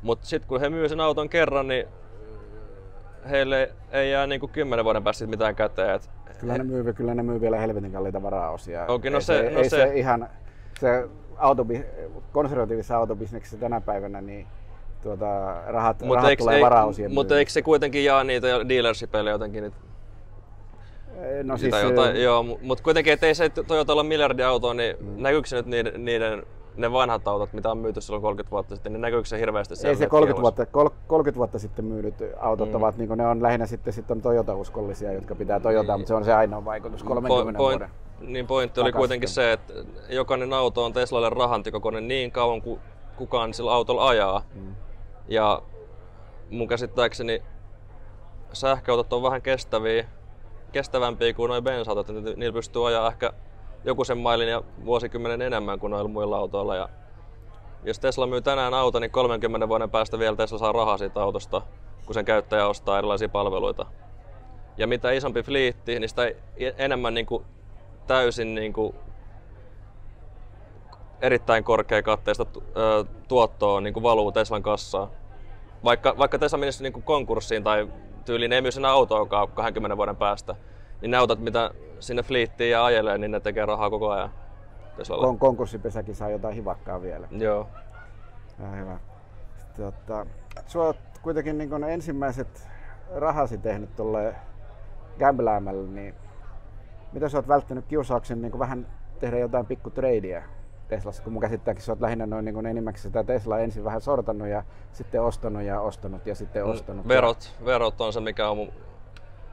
Mutta 0.01 0.25
sitten 0.25 0.49
kun 0.49 0.59
he 0.59 0.69
myy 0.69 0.89
sen 0.89 0.99
auton 0.99 1.29
kerran, 1.29 1.67
niin 1.67 1.87
heille 3.29 3.71
ei 3.91 4.11
jää 4.11 4.27
niin 4.27 4.39
kuin 4.39 4.51
10 4.51 4.85
vuoden 4.85 5.03
päästä 5.03 5.27
mitään 5.27 5.55
käteen. 5.55 5.95
Et 5.95 6.09
Kyllä 6.39 6.57
ne 6.57 6.63
myy, 6.63 6.93
kyllä 6.93 7.15
ne 7.15 7.23
myy 7.23 7.41
vielä 7.41 7.57
helvetin 7.57 7.91
kalliita 7.91 8.23
varaosia. 8.23 8.85
Okay, 8.87 9.11
no 9.11 9.17
ei 9.17 9.21
se, 9.21 9.37
se, 9.37 9.49
no 9.49 9.59
ei 9.59 9.69
se. 9.69 9.77
se 9.77 9.93
ihan, 9.93 10.29
se 10.79 11.09
autobi, 11.37 11.85
konservatiivisessa 12.31 12.97
autobisneksessä 12.97 13.57
tänä 13.57 13.81
päivänä 13.81 14.21
niin 14.21 14.47
tuota, 15.03 15.55
rahat, 15.67 16.01
mut 16.01 16.15
rahat 16.15 16.29
eikö, 16.29 16.43
tulee 16.43 16.61
varaosien 16.61 17.13
Mutta 17.13 17.37
eikö 17.37 17.51
se 17.51 17.61
kuitenkin 17.61 18.03
jaa 18.03 18.23
niitä 18.23 18.47
dealershipille 18.69 19.29
jotenkin? 19.29 19.63
Nyt? 19.63 19.73
No 21.43 21.57
siis, 21.57 21.75
jotain, 21.83 22.23
joo, 22.23 22.43
mutta 22.43 22.83
kuitenkin, 22.83 23.13
ettei 23.13 23.35
se 23.35 23.49
Toyota 23.49 23.93
olla 23.93 24.03
miljardiauto, 24.03 24.73
niin 24.73 24.95
mm. 24.99 25.23
näkyykö 25.23 25.47
se 25.47 25.55
nyt 25.55 25.65
niiden, 25.65 26.05
niiden 26.05 26.43
ne 26.77 26.91
vanhat 26.91 27.27
autot, 27.27 27.53
mitä 27.53 27.71
on 27.71 27.77
myyty 27.77 28.01
silloin 28.01 28.21
30 28.21 28.51
vuotta 28.51 28.75
sitten, 28.75 28.93
niin 28.93 29.01
näkyykö 29.01 29.27
se 29.27 29.39
hirveästi 29.39 29.75
siellä? 29.75 29.91
Ei 29.91 29.95
se 29.95 30.07
30 30.07 30.41
vuotta, 30.41 30.65
30 31.07 31.37
vuotta 31.37 31.59
sitten 31.59 31.85
myydyt 31.85 32.15
autot 32.39 32.69
mm. 32.69 32.75
ovat, 32.75 32.97
niin 32.97 33.09
ne 33.15 33.27
on 33.27 33.43
lähinnä 33.43 33.65
sitten, 33.65 33.93
sitten 33.93 34.17
on 34.17 34.21
Toyota-uskollisia, 34.21 35.13
jotka 35.13 35.35
pitää 35.35 35.59
Toyotaa, 35.59 35.95
niin. 35.95 36.01
mutta 36.01 36.07
se 36.07 36.13
on 36.13 36.25
se 36.25 36.33
ainoa 36.33 36.65
vaikutus 36.65 37.03
30 37.03 37.57
po- 37.57 37.61
vuoden. 37.61 37.89
Niin 38.19 38.47
pointti 38.47 38.79
oli 38.79 38.91
kuitenkin 38.91 39.29
se, 39.29 39.51
että 39.51 39.73
jokainen 40.09 40.53
auto 40.53 40.85
on 40.85 40.93
Teslalle 40.93 41.29
rahantikokoinen 41.29 42.07
niin 42.07 42.31
kauan 42.31 42.61
kuin 42.61 42.79
kukaan 43.15 43.53
sillä 43.53 43.73
autolla 43.73 44.07
ajaa. 44.07 44.41
Mm. 44.53 44.75
Ja 45.27 45.61
mun 46.49 46.67
käsittääkseni 46.67 47.43
sähköautot 48.53 49.13
on 49.13 49.23
vähän 49.23 49.41
kestäviä, 49.41 50.05
kestävämpiä 50.71 51.33
kuin 51.33 51.49
noin 51.49 51.63
bensa-autot, 51.63 52.07
niillä 52.35 52.53
pystyy 52.53 52.87
ajaa 52.87 53.07
ehkä 53.07 53.33
joku 53.87 54.03
sen 54.03 54.17
mailin 54.17 54.47
ja 54.47 54.63
vuosikymmenen 54.85 55.41
enemmän 55.41 55.79
kuin 55.79 55.91
noilla 55.91 56.09
muilla 56.09 56.37
autoilla. 56.37 56.75
Ja 56.75 56.89
jos 57.83 57.99
Tesla 57.99 58.27
myy 58.27 58.41
tänään 58.41 58.73
auto, 58.73 58.99
niin 58.99 59.11
30 59.11 59.69
vuoden 59.69 59.89
päästä 59.89 60.19
vielä 60.19 60.35
Tesla 60.35 60.57
saa 60.57 60.71
rahaa 60.71 60.97
siitä 60.97 61.21
autosta, 61.21 61.61
kun 62.05 62.13
sen 62.13 62.25
käyttäjä 62.25 62.67
ostaa 62.67 62.97
erilaisia 62.97 63.29
palveluita. 63.29 63.85
Ja 64.77 64.87
mitä 64.87 65.11
isompi 65.11 65.43
fliitti, 65.43 65.99
niin 65.99 66.09
sitä 66.09 66.31
enemmän 66.77 67.13
niin 67.13 67.25
kuin 67.25 67.45
täysin 68.07 68.55
niin 68.55 68.73
kuin 68.73 68.95
erittäin 71.21 71.63
korkea 71.63 72.03
katteista 72.03 72.45
tuottoa 73.27 73.81
niin 73.81 73.93
kuin 73.93 74.03
valuu 74.03 74.31
Teslan 74.31 74.63
kassaan. 74.63 75.07
Vaikka, 75.83 76.15
vaikka 76.17 76.39
Tesla 76.39 76.59
menisi 76.59 76.83
niin 76.83 76.93
kuin 76.93 77.03
konkurssiin 77.03 77.63
tai 77.63 77.87
tyyliin 78.25 78.53
ei 78.53 78.61
myy 78.61 78.71
sen 78.71 78.85
autoa 78.85 79.47
20 79.53 79.97
vuoden 79.97 80.15
päästä, 80.15 80.55
niin 81.01 81.11
ne 81.11 81.17
autot, 81.17 81.39
mitä 81.39 81.71
sinne 81.99 82.23
fliittiin 82.23 82.71
ja 82.71 82.85
ajelee, 82.85 83.17
niin 83.17 83.31
ne 83.31 83.39
tekee 83.39 83.65
rahaa 83.65 83.89
koko 83.89 84.09
ajan. 84.09 84.29
Kon- 84.99 85.37
konkurssipesäkin 85.37 86.15
saa 86.15 86.29
jotain 86.29 86.55
hivakkaa 86.55 87.01
vielä. 87.01 87.27
Joo. 87.31 87.67
Ja 88.59 88.67
hyvä. 88.67 88.99
Sitten, 89.57 89.85
tota, 89.85 90.25
sua 90.65 90.93
kuitenkin 91.21 91.57
niin 91.57 91.83
ensimmäiset 91.83 92.67
rahasi 93.15 93.57
tehnyt 93.57 93.95
tuolle 93.95 94.35
gamblämällä, 95.19 95.87
niin 95.87 96.15
mitä 97.13 97.29
sä 97.29 97.37
oot 97.37 97.47
välttänyt 97.47 97.85
kiusauksen 97.85 98.41
niin 98.41 98.59
vähän 98.59 98.87
tehdä 99.19 99.37
jotain 99.37 99.65
pikku 99.65 99.89
tradea 99.89 100.43
Teslassa, 100.87 101.23
kun 101.23 101.33
mun 101.33 101.41
käsittääkin 101.41 101.83
sä 101.83 101.91
oot 101.91 102.01
lähinnä 102.01 102.25
noin 102.25 102.45
niin 102.45 102.65
enimmäkseen 102.65 103.09
sitä 103.09 103.23
Teslaa 103.23 103.59
ensin 103.59 103.83
vähän 103.83 104.01
sortanut 104.01 104.47
ja 104.47 104.63
sitten 104.91 105.21
ostanut 105.21 105.61
ja 105.61 105.81
ostanut 105.81 106.27
ja 106.27 106.35
sitten 106.35 106.63
mm, 106.63 106.71
ostanut. 106.71 107.07
Verot, 107.07 107.53
verot 107.65 108.01
on 108.01 108.13
se, 108.13 108.19
mikä 108.19 108.49
on 108.49 108.57
mun... 108.57 108.71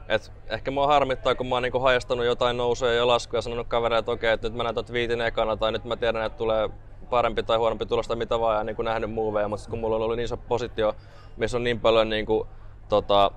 Et 0.09 0.31
ehkä 0.47 0.71
mua 0.71 0.87
harmittaa, 0.87 1.35
kun 1.35 1.47
mä 1.47 1.55
oon 1.55 1.63
niinku 1.63 1.79
hajastanut 1.79 2.25
jotain 2.25 2.57
nousuja 2.57 2.93
ja 2.93 3.07
laskuja 3.07 3.37
ja 3.37 3.41
sanonut 3.41 3.67
kavereille, 3.67 3.99
että 3.99 4.11
okei, 4.11 4.31
että 4.31 4.47
nyt 4.47 4.57
mä 4.57 4.63
näytän 4.63 4.85
viitin 4.91 5.21
ekana 5.21 5.57
tai 5.57 5.71
nyt 5.71 5.85
mä 5.85 5.95
tiedän, 5.95 6.25
että 6.25 6.37
tulee 6.37 6.69
parempi 7.09 7.43
tai 7.43 7.57
huonompi 7.57 7.85
tulosta 7.85 8.15
mitä 8.15 8.39
vaan 8.39 8.57
ja 8.57 8.63
niin 8.63 8.75
kuin 8.75 8.85
nähnyt 8.85 9.11
muuveja, 9.11 9.47
mutta 9.47 9.69
kun 9.69 9.79
mulla 9.79 9.95
on 9.95 10.01
ollut 10.01 10.17
niin 10.17 10.25
iso 10.25 10.37
positio, 10.37 10.95
missä 11.37 11.57
on 11.57 11.63
niin 11.63 11.79
paljon 11.79 12.09
niin 12.09 12.25
kuin, 12.25 12.47
tota, 12.89 13.31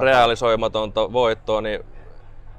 realisoimatonta 0.00 1.12
voittoa, 1.12 1.60
niin 1.60 1.84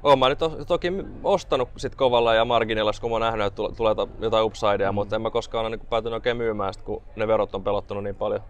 olen 0.04 0.20
mä 0.20 0.30
nyt 0.30 0.40
toki 0.68 0.94
ostanut 1.24 1.70
sit 1.78 1.96
kovalla 1.96 2.34
ja 2.34 2.46
marginilla, 2.46 2.92
kun 3.02 3.10
mä 3.10 3.14
oon 3.14 3.22
nähnyt, 3.22 3.46
että 3.46 3.62
tulee 3.78 3.96
jotain 4.20 4.46
upsidea, 4.46 4.92
mm. 4.92 4.96
mutta 4.96 5.16
en 5.16 5.22
mä 5.22 5.30
koskaan 5.30 5.66
ole 5.66 5.76
niin 5.76 5.88
päätynyt 5.90 6.14
oikein 6.14 6.38
myymään, 6.38 6.74
sit, 6.74 6.84
kun 6.84 7.02
ne 7.16 7.28
verot 7.28 7.56
on 7.56 7.64
pelottanut 7.64 8.04
niin 8.04 8.16
paljon. 8.16 8.42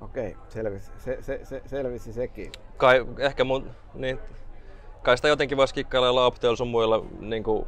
Okei, 0.00 0.36
selvisi, 0.48 0.92
se, 0.98 1.18
se, 1.20 1.40
se, 1.44 1.62
selvisi 1.66 2.12
sekin. 2.12 2.52
Kai, 2.76 3.06
ehkä 3.18 3.44
mun, 3.44 3.70
niin, 3.94 4.18
kai 5.02 5.16
sitä 5.16 5.28
jotenkin 5.28 5.58
voisi 5.58 5.74
kikkailla 5.74 6.26
optioilla 6.26 6.56
sun 6.56 6.68
muilla 6.68 7.04
niin 7.20 7.42
kuin, 7.42 7.66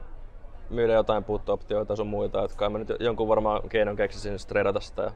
myydä 0.71 0.93
jotain 0.93 1.25
puuttooptioita 1.25 1.97
sun 1.97 2.07
muita. 2.07 2.45
Että 2.45 2.57
kai 2.57 2.69
mä 2.69 2.79
nyt 2.79 2.89
jonkun 3.01 3.29
varmaan 3.29 3.69
keinon 3.69 3.97
keksisin 3.97 4.37
tradata 4.49 4.81
sitä 4.81 5.03
ja 5.03 5.13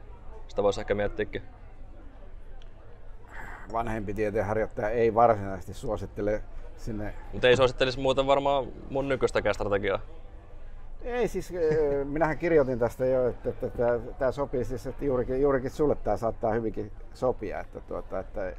sitä 0.47 0.63
voisi 0.63 0.79
ehkä 0.79 0.95
miettiäkin. 0.95 1.41
Vanhempi 3.73 4.13
tieteenharjoittaja 4.13 4.89
ei 4.89 5.15
varsinaisesti 5.15 5.73
suosittele 5.73 6.43
sinne... 6.77 7.13
Mutta 7.33 7.47
ei 7.47 7.57
suosittelisi 7.57 7.99
muuten 7.99 8.27
varmaan 8.27 8.67
mun 8.89 9.07
nykyistäkään 9.07 9.55
strategiaa. 9.55 9.99
Ei 11.03 11.27
siis, 11.27 11.53
minähän 12.03 12.37
kirjoitin 12.37 12.79
tästä 12.79 13.05
jo, 13.05 13.27
että, 13.27 13.49
että, 13.49 13.67
että 13.67 13.99
tämä 14.19 14.31
sopii 14.31 14.65
siis, 14.65 14.87
että 14.87 15.05
juurikin, 15.05 15.41
juurikin 15.41 15.71
sulle 15.71 15.95
tämä 15.95 16.17
saattaa 16.17 16.51
hyvinkin 16.51 16.91
sopia, 17.13 17.59
että, 17.59 17.79
tuota, 17.79 18.19
että 18.19 18.53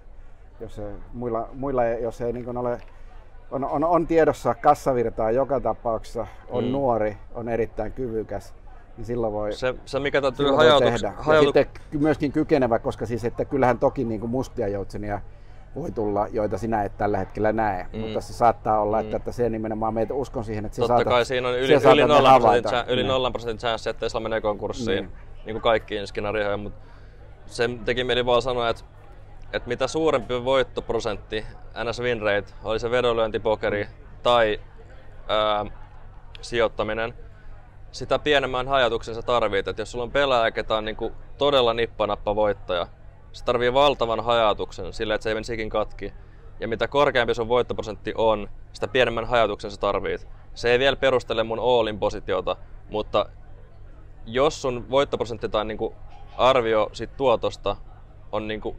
jos 0.60 0.74
se, 0.74 0.82
muilla, 1.12 1.48
muilla 1.52 1.84
jos 1.84 2.20
ei 2.20 2.32
niin 2.32 2.56
ole 2.56 2.80
on, 3.50 3.64
on, 3.64 3.84
on 3.84 4.06
tiedossa 4.06 4.54
kassavirtaa 4.54 5.30
joka 5.30 5.60
tapauksessa, 5.60 6.26
on 6.48 6.64
mm. 6.64 6.70
nuori, 6.70 7.16
on 7.34 7.48
erittäin 7.48 7.92
kyvykäs, 7.92 8.54
niin 8.96 9.04
silloin 9.04 9.32
voi, 9.32 9.52
se, 9.52 9.74
se 9.84 10.00
mikä 10.00 10.20
täytyy 10.20 10.50
hajautuks, 10.50 10.92
tehdä. 10.92 11.12
Hajautuk... 11.16 11.56
Ja 11.56 11.62
sitten 11.62 12.00
myöskin 12.00 12.32
kykenevä, 12.32 12.78
koska 12.78 13.06
siis, 13.06 13.24
että 13.24 13.44
kyllähän 13.44 13.78
toki 13.78 14.04
niin 14.04 14.20
kuin 14.20 14.30
mustia 14.30 14.68
joutsenia 14.68 15.20
voi 15.74 15.90
tulla, 15.90 16.26
joita 16.32 16.58
sinä 16.58 16.82
et 16.82 16.96
tällä 16.96 17.18
hetkellä 17.18 17.52
näe. 17.52 17.86
Mm. 17.92 18.00
Mutta 18.00 18.20
se 18.20 18.32
saattaa 18.32 18.80
olla, 18.80 19.00
että, 19.00 19.12
mm. 19.12 19.16
että 19.16 19.32
se 19.32 19.50
nimenomaan 19.50 19.94
meitä 19.94 20.14
uskon 20.14 20.44
siihen, 20.44 20.64
että 20.64 20.76
se 20.76 20.80
Totta 20.80 20.92
saatat, 20.92 21.12
kai 21.12 21.24
siinä 21.24 21.48
on 21.48 21.58
yli, 21.58 21.74
yli 21.92 22.06
0 22.06 22.40
prosentin, 22.40 22.72
yli 22.88 23.02
0 23.04 23.30
prosentin 23.30 23.58
chance, 23.58 23.90
että 23.90 24.00
Tesla 24.00 24.20
menee 24.20 24.40
konkurssiin, 24.40 25.04
niin, 25.04 25.12
niin 25.44 25.54
kuin 25.54 25.62
kaikkiin 25.62 26.06
skenaarioihin, 26.06 26.60
mutta 26.60 26.80
se 27.46 27.70
teki 27.84 28.04
mieli 28.04 28.26
vaan 28.26 28.42
sanoa, 28.42 28.68
että 28.68 28.84
että 29.52 29.68
mitä 29.68 29.86
suurempi 29.86 30.44
voittoprosentti, 30.44 31.46
NS 31.84 32.00
win 32.00 32.22
rate, 32.22 32.52
oli 32.64 32.78
se 32.78 32.90
vedonlyöntipokeri 32.90 33.86
tai 34.22 34.60
ää, 35.28 35.66
sijoittaminen, 36.40 37.14
sitä 37.92 38.18
pienemmän 38.18 38.68
hajatuksen 38.68 39.14
sä 39.14 39.22
tarvit. 39.22 39.68
Et 39.68 39.78
jos 39.78 39.90
sulla 39.90 40.04
on 40.04 40.10
pelaaja, 40.10 40.50
ketä 40.50 40.74
on 40.76 40.84
niinku 40.84 41.12
todella 41.38 41.74
nippanappa 41.74 42.36
voittaja, 42.36 42.86
se 43.34 43.44
tarvii 43.44 43.74
valtavan 43.74 44.24
hajatuksen 44.24 44.92
sillä, 44.92 45.14
että 45.14 45.22
se 45.22 45.30
ei 45.30 45.34
menisi 45.34 45.68
katki. 45.68 46.12
Ja 46.60 46.68
mitä 46.68 46.88
korkeampi 46.88 47.34
sun 47.34 47.48
voittoprosentti 47.48 48.12
on, 48.16 48.48
sitä 48.72 48.88
pienemmän 48.88 49.24
hajatuksen 49.24 49.70
sä 49.70 49.76
tarvit. 49.76 50.28
Se 50.54 50.72
ei 50.72 50.78
vielä 50.78 50.96
perustele 50.96 51.44
mun 51.44 51.58
all 51.58 51.96
positiota, 51.98 52.56
mutta 52.88 53.26
jos 54.26 54.62
sun 54.62 54.90
voittoprosentti 54.90 55.48
tai 55.48 55.64
niinku 55.64 55.94
arvio 56.36 56.90
sit 56.92 57.16
tuotosta 57.16 57.76
on 58.32 58.48
niinku 58.48 58.76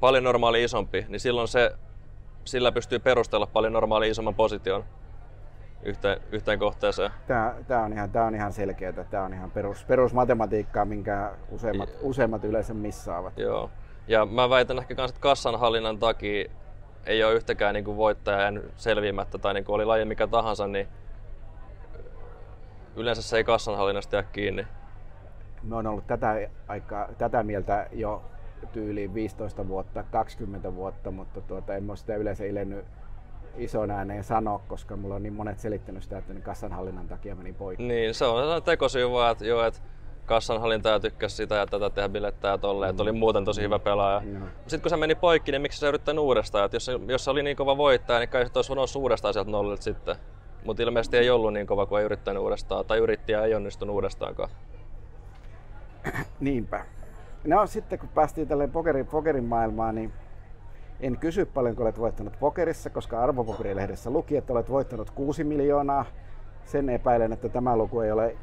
paljon 0.00 0.24
normaali 0.24 0.64
isompi, 0.64 1.06
niin 1.08 1.20
silloin 1.20 1.48
se, 1.48 1.72
sillä 2.44 2.72
pystyy 2.72 2.98
perustella 2.98 3.46
paljon 3.46 3.72
normaali 3.72 4.08
isomman 4.10 4.34
position 4.34 4.84
yhteen, 5.84 6.20
yhteen 6.32 6.58
kohteeseen. 6.58 7.10
Tämä, 7.26 7.54
tämä, 7.68 7.82
on 7.82 7.92
ihan, 7.92 8.10
tämä 8.10 8.24
on 8.24 8.34
ihan 8.34 8.52
selkeää. 8.52 8.92
Tämä 8.92 9.24
on 9.24 9.34
ihan 9.34 9.50
perus, 9.50 9.84
perusmatematiikkaa, 9.84 10.84
minkä 10.84 11.32
useimmat, 11.50 11.88
ja, 11.88 11.94
useimmat 12.02 12.44
yleensä 12.44 12.74
missaavat. 12.74 13.38
Joo. 13.38 13.70
Ja 14.08 14.26
mä 14.26 14.50
väitän 14.50 14.78
ehkä 14.78 14.94
myös, 14.94 15.10
että 15.10 15.20
kassanhallinnan 15.20 15.98
takia 15.98 16.50
ei 17.06 17.24
ole 17.24 17.34
yhtäkään 17.34 17.74
niin 17.74 17.84
kuin 17.84 17.96
voittajan 17.96 18.62
selviämättä 18.76 19.38
tai 19.38 19.54
niin 19.54 19.64
kuin 19.64 19.74
oli 19.74 19.84
laji 19.84 20.04
mikä 20.04 20.26
tahansa, 20.26 20.66
niin 20.66 20.88
yleensä 22.96 23.22
se 23.22 23.36
ei 23.36 23.44
kassanhallinnasta 23.44 24.16
jää 24.16 24.22
kiinni. 24.22 24.66
Me 25.62 25.76
on 25.76 25.86
ollut 25.86 26.06
tätä, 26.06 26.48
aikaa, 26.68 27.08
tätä 27.18 27.42
mieltä 27.42 27.86
jo 27.92 28.22
tyyliin 28.72 29.14
15 29.14 29.68
vuotta, 29.68 30.02
20 30.02 30.74
vuotta, 30.74 31.10
mutta 31.10 31.40
tuota, 31.40 31.74
en 31.74 31.90
ole 31.90 31.96
sitä 31.96 32.16
yleensä 32.16 32.44
ilennyt 32.44 32.84
ison 33.56 33.90
ääneen 33.90 34.24
sanoa, 34.24 34.60
koska 34.68 34.96
mulla 34.96 35.14
on 35.14 35.22
niin 35.22 35.32
monet 35.32 35.58
selittänyt 35.58 36.02
sitä, 36.02 36.18
että 36.18 36.34
kassanhallinnan 36.34 37.08
takia 37.08 37.34
meni 37.34 37.52
poikki. 37.52 37.84
Niin, 37.84 38.14
se 38.14 38.24
on 38.24 38.62
tekosyy 38.62 39.10
vaan, 39.10 39.32
että, 39.32 39.46
joo, 39.46 39.64
että 39.64 39.80
kassanhallintaja 40.26 41.00
tykkäsi 41.00 41.36
sitä 41.36 41.54
ja 41.54 41.66
tätä 41.66 41.90
tehdä 41.90 42.08
bilettää 42.08 42.50
ja 42.50 42.58
tolleen, 42.58 42.88
mm. 42.88 42.90
että 42.90 43.02
oli 43.02 43.12
muuten 43.12 43.44
tosi 43.44 43.62
hyvä 43.62 43.78
pelaaja. 43.78 44.20
Mm. 44.20 44.42
Sitten 44.60 44.80
kun 44.80 44.90
se 44.90 44.96
meni 44.96 45.14
poikki, 45.14 45.52
niin 45.52 45.62
miksi 45.62 45.80
se 45.80 45.88
yrittää 45.88 46.20
uudestaan? 46.20 46.64
Että 46.64 46.76
jos, 46.76 46.90
jos 47.06 47.24
se 47.24 47.30
oli 47.30 47.42
niin 47.42 47.56
kova 47.56 47.76
voittaja, 47.76 48.18
niin 48.18 48.28
kai 48.28 48.46
se 48.46 48.50
olisi 48.54 48.68
voinut 48.68 48.96
uudestaan 48.96 49.34
sieltä 49.34 49.50
nollilta 49.50 49.82
sitten. 49.82 50.16
Mutta 50.64 50.82
ilmeisesti 50.82 51.16
ei 51.16 51.30
ollut 51.30 51.52
niin 51.52 51.66
kova, 51.66 51.86
kun 51.86 51.98
ei 51.98 52.04
yrittänyt 52.04 52.42
uudestaan, 52.42 52.84
tai 52.84 52.98
yritti 52.98 53.32
ja 53.32 53.44
ei 53.44 53.54
onnistunut 53.54 53.94
uudestaankaan. 53.94 54.50
Niinpä. 56.40 56.84
No 57.44 57.66
sitten 57.66 57.98
kun 57.98 58.08
päästiin 58.08 58.48
tälle 58.48 58.68
pokerin, 58.68 59.06
pokerin 59.06 59.44
maailmaan, 59.44 59.94
niin 59.94 60.12
en 61.04 61.18
kysy 61.18 61.44
paljonko 61.44 61.82
olet 61.82 61.98
voittanut 61.98 62.38
pokerissa, 62.40 62.90
koska 62.90 63.22
arvopokerilehdessä 63.22 64.10
luki, 64.10 64.36
että 64.36 64.52
olet 64.52 64.70
voittanut 64.70 65.10
6 65.10 65.44
miljoonaa. 65.44 66.04
Sen 66.64 66.88
epäilen, 66.90 67.32
että 67.32 67.48
tämä 67.48 67.76
luku 67.76 68.00
ei 68.00 68.12
ole 68.12 68.36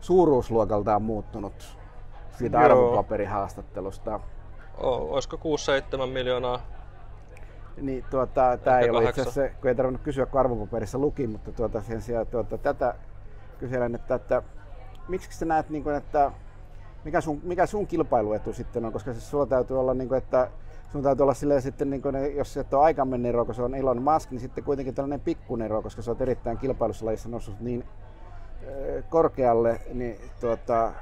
suuruusluokaltaan 0.00 1.02
muuttunut 1.02 1.78
siitä 2.38 2.58
arvopaperihaastattelusta. 2.60 4.20
O, 4.82 5.14
olisiko 5.14 5.36
6-7 6.06 6.06
miljoonaa? 6.06 6.60
Niin, 7.76 8.04
tuota, 8.10 8.58
tämä 8.64 8.78
ei 8.78 8.90
ole 8.90 9.04
itse 9.04 9.20
asiassa, 9.20 9.48
kun 9.60 9.68
ei 9.68 9.74
tarvinnut 9.74 10.02
kysyä, 10.02 10.26
kun 10.26 10.40
arvopaperissa 10.40 10.98
luki, 10.98 11.26
mutta 11.26 11.52
tuota, 11.52 11.80
sen 11.80 12.02
sijaan 12.02 12.26
tuota, 12.26 12.58
tätä 12.58 12.94
kyselen, 13.58 13.94
että, 13.94 14.14
että 14.14 14.42
miksi 15.08 15.38
sä 15.38 15.44
näet, 15.44 15.70
niin 15.70 15.82
kuin, 15.82 15.96
että 15.96 16.32
mikä 17.04 17.20
sun, 17.20 17.40
mikä 17.42 17.66
sun 17.66 17.86
kilpailuetu 17.86 18.52
sitten 18.52 18.84
on, 18.84 18.92
koska 18.92 19.12
siis 19.12 19.30
sulla 19.30 19.46
täytyy 19.46 19.80
olla, 19.80 19.94
niin 19.94 20.08
kuin, 20.08 20.18
että 20.18 20.50
sun 20.92 21.02
täytyy 21.02 21.22
olla 21.22 21.34
silleen 21.34 21.62
sitten, 21.62 21.90
niin 21.90 22.02
kuin, 22.02 22.36
jos 22.36 22.54
se 22.54 22.64
on 22.98 23.22
Nero, 23.22 23.44
kun 23.44 23.54
se 23.54 23.62
on 23.62 23.74
Elon 23.74 24.02
Musk, 24.02 24.30
niin 24.30 24.40
sitten 24.40 24.64
kuitenkin 24.64 24.94
tällainen 24.94 25.20
pikkunero, 25.20 25.82
koska 25.82 26.02
se 26.02 26.10
on 26.10 26.16
erittäin 26.20 26.58
kilpailussa 26.58 27.06
lajissa 27.06 27.28
noussut 27.28 27.60
niin 27.60 27.84
äh, 27.84 29.04
korkealle, 29.10 29.80
niin 29.92 30.20
tuota, 30.40 30.92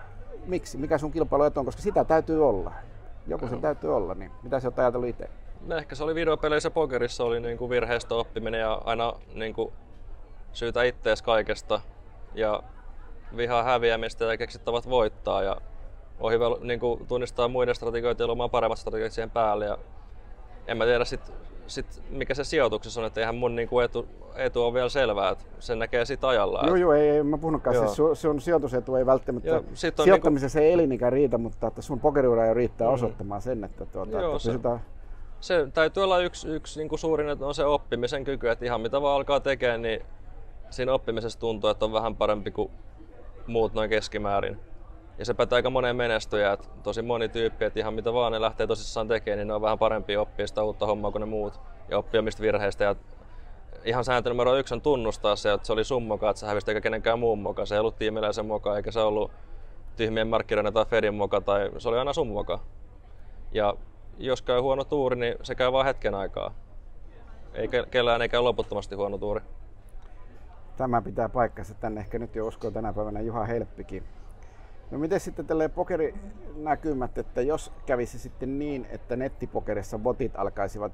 miksi, 0.47 0.79
mikä 0.79 0.99
sun 0.99 1.13
kilpailuetu 1.13 1.61
on, 1.61 1.67
koska 1.67 1.83
sitä 1.83 2.05
täytyy 2.05 2.49
olla. 2.49 2.73
Joku 3.27 3.49
se 3.49 3.57
täytyy 3.57 3.97
olla, 3.97 4.15
niin 4.15 4.31
mitä 4.43 4.61
sä 4.61 4.69
oot 4.69 4.79
ajatellut 4.79 5.09
itse? 5.09 5.31
No 5.67 5.77
ehkä 5.77 5.95
se 5.95 6.05
oli 6.05 6.15
videopeleissä 6.15 6.71
pokerissa 6.71 7.25
oli 7.25 7.41
niin 7.41 7.59
kuin 7.59 7.71
virheestä 7.71 8.15
oppiminen 8.15 8.61
ja 8.61 8.83
aina 8.85 9.13
niin 9.35 9.55
kuin 9.55 9.73
syytä 10.53 10.83
ittees 10.83 11.23
kaikesta 11.23 11.81
ja 12.35 12.63
vihaa 13.37 13.63
häviämistä 13.63 14.25
ja 14.25 14.37
keksittävät 14.37 14.91
voittaa 14.91 15.43
ja 15.43 15.57
on 16.21 16.33
hyvä 16.33 16.45
niin 16.61 16.81
kuin, 16.81 17.07
tunnistaa 17.07 17.49
muiden 17.49 17.75
strategioita 17.75 18.23
ja 18.23 18.27
luomaan 18.27 18.51
paremmat 18.51 18.79
strategiat 18.79 19.13
siihen 19.13 19.31
päälle. 19.31 19.65
Ja 19.65 19.79
en 20.67 20.77
mä 20.77 20.85
tiedä 20.85 21.05
sit, 21.05 21.33
sit, 21.67 22.03
mikä 22.11 22.35
se 22.35 22.45
sijoituksessa 22.45 23.01
on, 23.01 23.07
että 23.07 23.21
eihän 23.21 23.35
mun 23.35 23.57
niin 23.57 23.69
kuin 23.69 23.85
etu, 23.85 24.09
etu 24.37 24.65
on 24.65 24.75
vielä 24.75 24.89
selvää, 24.89 25.31
että 25.31 25.45
sen 25.59 25.79
näkee 25.79 26.05
sit 26.05 26.25
ajalla. 26.25 26.63
Joo, 26.67 26.77
joo, 26.77 26.93
ei, 26.93 27.09
ei 27.09 27.23
mä 27.23 27.39
puhunutkaan, 27.39 27.77
siis 27.77 27.97
sun, 27.97 28.17
sun 28.17 28.41
sijoitusetu 28.41 28.95
ei 28.95 29.07
välttämättä, 29.07 29.49
joo, 29.49 29.65
sijoittamisessa 29.75 30.59
niin 30.59 30.65
kuin... 30.65 30.69
ei 30.69 30.73
elinikä 30.73 31.11
riitä, 31.11 31.39
mutta 31.39 31.67
että 31.67 31.83
sun 31.83 32.01
pokeriura 32.01 32.47
jo 32.47 32.55
riittää 32.55 32.89
mm. 32.89 32.95
osoittamaan 32.95 33.43
sen, 33.43 33.65
että, 33.65 33.87
tuota, 33.87 34.21
joo, 34.21 34.27
että 34.27 34.39
se, 34.39 34.49
pysytään... 34.49 34.81
se 35.41 35.69
täytyy 35.75 36.03
olla 36.03 36.19
yksi, 36.19 36.49
yksi 36.49 36.81
niin 36.81 36.89
kuin 36.89 36.99
suurin, 36.99 37.29
että 37.29 37.47
on 37.47 37.55
se 37.55 37.65
oppimisen 37.65 38.25
kyky, 38.25 38.49
että 38.49 38.65
ihan 38.65 38.81
mitä 38.81 39.03
vaan 39.03 39.17
alkaa 39.17 39.41
tekemään, 39.41 39.83
niin 39.83 40.03
siinä 40.71 40.93
oppimisessa 40.93 41.41
tuntuu, 41.41 41.71
että 41.71 41.85
on 41.85 41.93
vähän 41.93 42.17
parempi 42.17 42.51
kuin 42.51 42.71
muut 43.47 43.75
noin 43.75 43.91
keskimäärin. 43.91 44.61
Ja 45.19 45.25
se 45.25 45.35
pätee 45.35 45.57
aika 45.57 45.71
moneen 45.71 45.97
menestyjään, 45.97 46.55
että 46.55 46.69
tosi 46.83 47.03
moni 47.03 47.29
tyyppi, 47.29 47.65
että 47.65 47.81
ihan 47.81 47.95
mitä 47.95 48.13
vaan 48.13 48.33
ne 48.33 48.41
lähtee 48.41 48.67
tosissaan 48.67 49.09
tekemään, 49.09 49.39
niin 49.39 49.49
ne 49.49 49.55
on 49.55 49.63
vähän 49.63 49.79
parempi 49.79 50.17
oppia 50.17 50.47
sitä 50.47 50.63
uutta 50.63 50.87
hommaa 50.87 51.11
kuin 51.11 51.21
ne 51.21 51.27
muut 51.27 51.61
ja 51.89 51.99
oppia 51.99 52.23
mistä 52.23 52.43
virheistä. 52.43 52.85
Ja 52.85 52.95
ihan 53.85 54.05
sääntö 54.05 54.31
numero 54.31 54.57
yksi 54.57 54.75
on 54.75 54.81
tunnustaa 54.81 55.37
se, 55.37 55.53
että 55.53 55.67
se 55.67 55.73
oli 55.73 55.85
sun 55.85 56.03
moka, 56.03 56.31
että 56.31 56.41
sä 56.41 56.47
hävisit 56.47 56.69
eikä 56.69 56.81
kenenkään 56.81 57.19
muun 57.19 57.39
moka. 57.39 57.67
Se 57.67 57.75
ei 57.75 57.79
ollut 57.79 57.99
tiimiläisen 57.99 58.47
moka, 58.47 58.77
eikä 58.77 58.91
se 58.91 59.01
ollut 59.01 59.31
tyhmien 59.97 60.29
markkinoiden 60.29 60.73
tai 60.73 60.85
Fedin 60.85 61.15
moka, 61.15 61.41
tai 61.41 61.71
se 61.79 61.89
oli 61.89 61.99
aina 61.99 62.13
sun 62.13 62.29
moka. 62.29 62.61
Ja 63.53 63.75
jos 64.19 64.43
käy 64.43 64.61
huono 64.61 64.85
tuuri, 64.85 65.17
niin 65.17 65.35
se 65.43 65.55
käy 65.55 65.73
vain 65.73 65.87
hetken 65.87 66.15
aikaa. 66.15 66.55
Ei 67.55 67.69
kellään 67.91 68.23
eikä 68.23 68.45
loputtomasti 68.45 68.95
huono 68.95 69.19
tuuri. 69.19 69.41
Tämä 70.77 71.03
pitää 71.03 71.29
paikkansa. 71.29 71.75
Tänne 71.75 72.01
ehkä 72.01 72.19
nyt 72.19 72.35
jo 72.35 72.47
uskoo 72.47 72.71
tänä 72.71 72.93
päivänä 72.93 73.21
Juha 73.21 73.45
Helppikin. 73.45 74.05
No 74.91 74.99
miten 74.99 75.21
sitten 75.21 75.47
tälle 75.47 75.69
pokerinäkymät, 75.69 77.19
että 77.19 77.43
jos 77.43 77.73
kävisi 77.87 78.19
sitten 78.19 78.59
niin, 78.59 78.87
että 78.91 79.17
nettipokerissa 79.17 79.99
botit 79.99 80.33
alkaisivat 80.37 80.93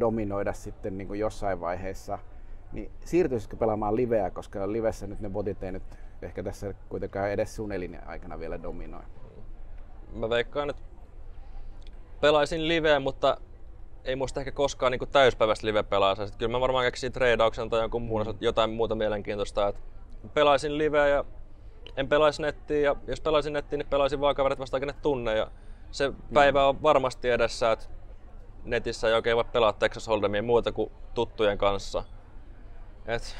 dominoida 0.00 0.52
sitten 0.52 0.98
niin 0.98 1.08
kuin 1.08 1.20
jossain 1.20 1.60
vaiheessa, 1.60 2.18
niin 2.72 2.90
siirtyisikö 3.04 3.56
pelaamaan 3.56 3.96
liveä, 3.96 4.30
koska 4.30 4.72
livessä 4.72 5.06
nyt 5.06 5.20
ne 5.20 5.30
botit 5.30 5.62
ei 5.62 5.72
nyt 5.72 5.82
ehkä 6.22 6.42
tässä 6.42 6.74
kuitenkaan 6.88 7.30
edes 7.30 7.56
sun 7.56 7.70
aikana 8.06 8.38
vielä 8.38 8.62
dominoi? 8.62 9.02
Mä 10.14 10.30
veikkaan, 10.30 10.70
että 10.70 10.82
pelaisin 12.20 12.68
liveä, 12.68 13.00
mutta 13.00 13.36
ei 14.04 14.16
muista 14.16 14.40
ehkä 14.40 14.52
koskaan 14.52 14.92
niin 14.92 15.08
täyspäiväistä 15.12 15.66
live-pelaa. 15.66 16.16
Kyllä 16.38 16.52
mä 16.52 16.60
varmaan 16.60 16.84
keksin 16.84 17.12
treidauksen 17.12 17.70
tai 17.70 17.80
jonkun 17.80 18.02
muun, 18.02 18.26
mm. 18.26 18.34
jotain 18.40 18.70
muuta 18.70 18.94
mielenkiintoista. 18.94 19.68
Että 19.68 19.80
pelaisin 20.34 20.78
liveä 20.78 21.08
ja 21.08 21.24
en 21.96 22.08
pelaisi 22.08 22.42
nettiä 22.42 22.80
ja 22.80 22.96
jos 23.06 23.20
pelaisin 23.20 23.52
nettiä, 23.52 23.76
niin 23.76 23.88
pelaisin 23.88 24.20
vaan 24.20 24.34
kaverit 24.34 24.58
vasta 24.58 24.78
ne 24.78 24.94
tunne. 25.02 25.36
Ja 25.36 25.50
se 25.90 26.12
päivä 26.34 26.66
on 26.66 26.82
varmasti 26.82 27.30
edessä, 27.30 27.72
että 27.72 27.86
netissä 28.64 29.08
ei 29.08 29.14
oikein 29.14 29.36
voi 29.36 29.44
pelaa 29.44 29.72
Texas 29.72 30.08
Hold'emia 30.08 30.42
muuta 30.42 30.72
kuin 30.72 30.92
tuttujen 31.14 31.58
kanssa. 31.58 32.02
Et 33.06 33.36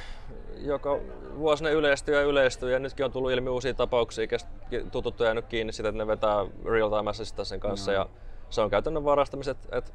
joka 0.56 0.98
vuosi 1.36 1.64
ne 1.64 1.72
yleistyy 1.72 2.14
ja 2.14 2.22
yleistyy 2.22 2.72
ja 2.72 2.78
nytkin 2.78 3.04
on 3.04 3.12
tullut 3.12 3.30
ilmi 3.30 3.50
uusia 3.50 3.74
tapauksia, 3.74 4.26
tutut 4.92 5.20
on 5.20 5.26
jäänyt 5.26 5.46
kiinni 5.46 5.72
sitä, 5.72 5.88
että 5.88 5.98
ne 5.98 6.06
vetää 6.06 6.46
real 6.64 6.90
time 6.90 7.44
sen 7.44 7.60
kanssa 7.60 7.90
mm. 7.90 7.94
ja 7.94 8.08
se 8.50 8.60
on 8.60 8.70
käytännön 8.70 9.04
varastamiset, 9.04 9.58
että 9.72 9.92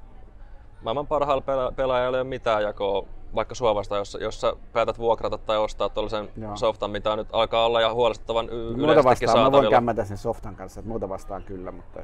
maailman 0.81 1.07
parhaalla 1.07 1.71
pelaajalla 1.75 2.17
ei 2.17 2.21
ole 2.21 2.29
mitään 2.29 2.63
jakoa 2.63 3.07
vaikka 3.35 3.55
Suovasta, 3.55 3.97
jos, 3.97 4.17
jos 4.21 4.41
sä 4.41 4.53
päätät 4.73 4.99
vuokrata 4.99 5.37
tai 5.37 5.57
ostaa 5.57 5.89
tuollaisen 5.89 6.29
softan, 6.55 6.91
mitä 6.91 7.15
nyt 7.15 7.27
alkaa 7.31 7.65
olla 7.65 7.81
ja 7.81 7.93
huolestuttavan 7.93 8.49
y- 8.49 8.75
Muuta 8.77 9.03
vastaan, 9.03 9.39
mä 9.39 9.51
voin 9.51 9.69
kämmätä 9.69 10.05
sen 10.05 10.17
softan 10.17 10.55
kanssa, 10.55 10.79
että 10.79 10.89
muuta 10.89 11.09
vastaan 11.09 11.43
kyllä, 11.43 11.71
mutta... 11.71 11.99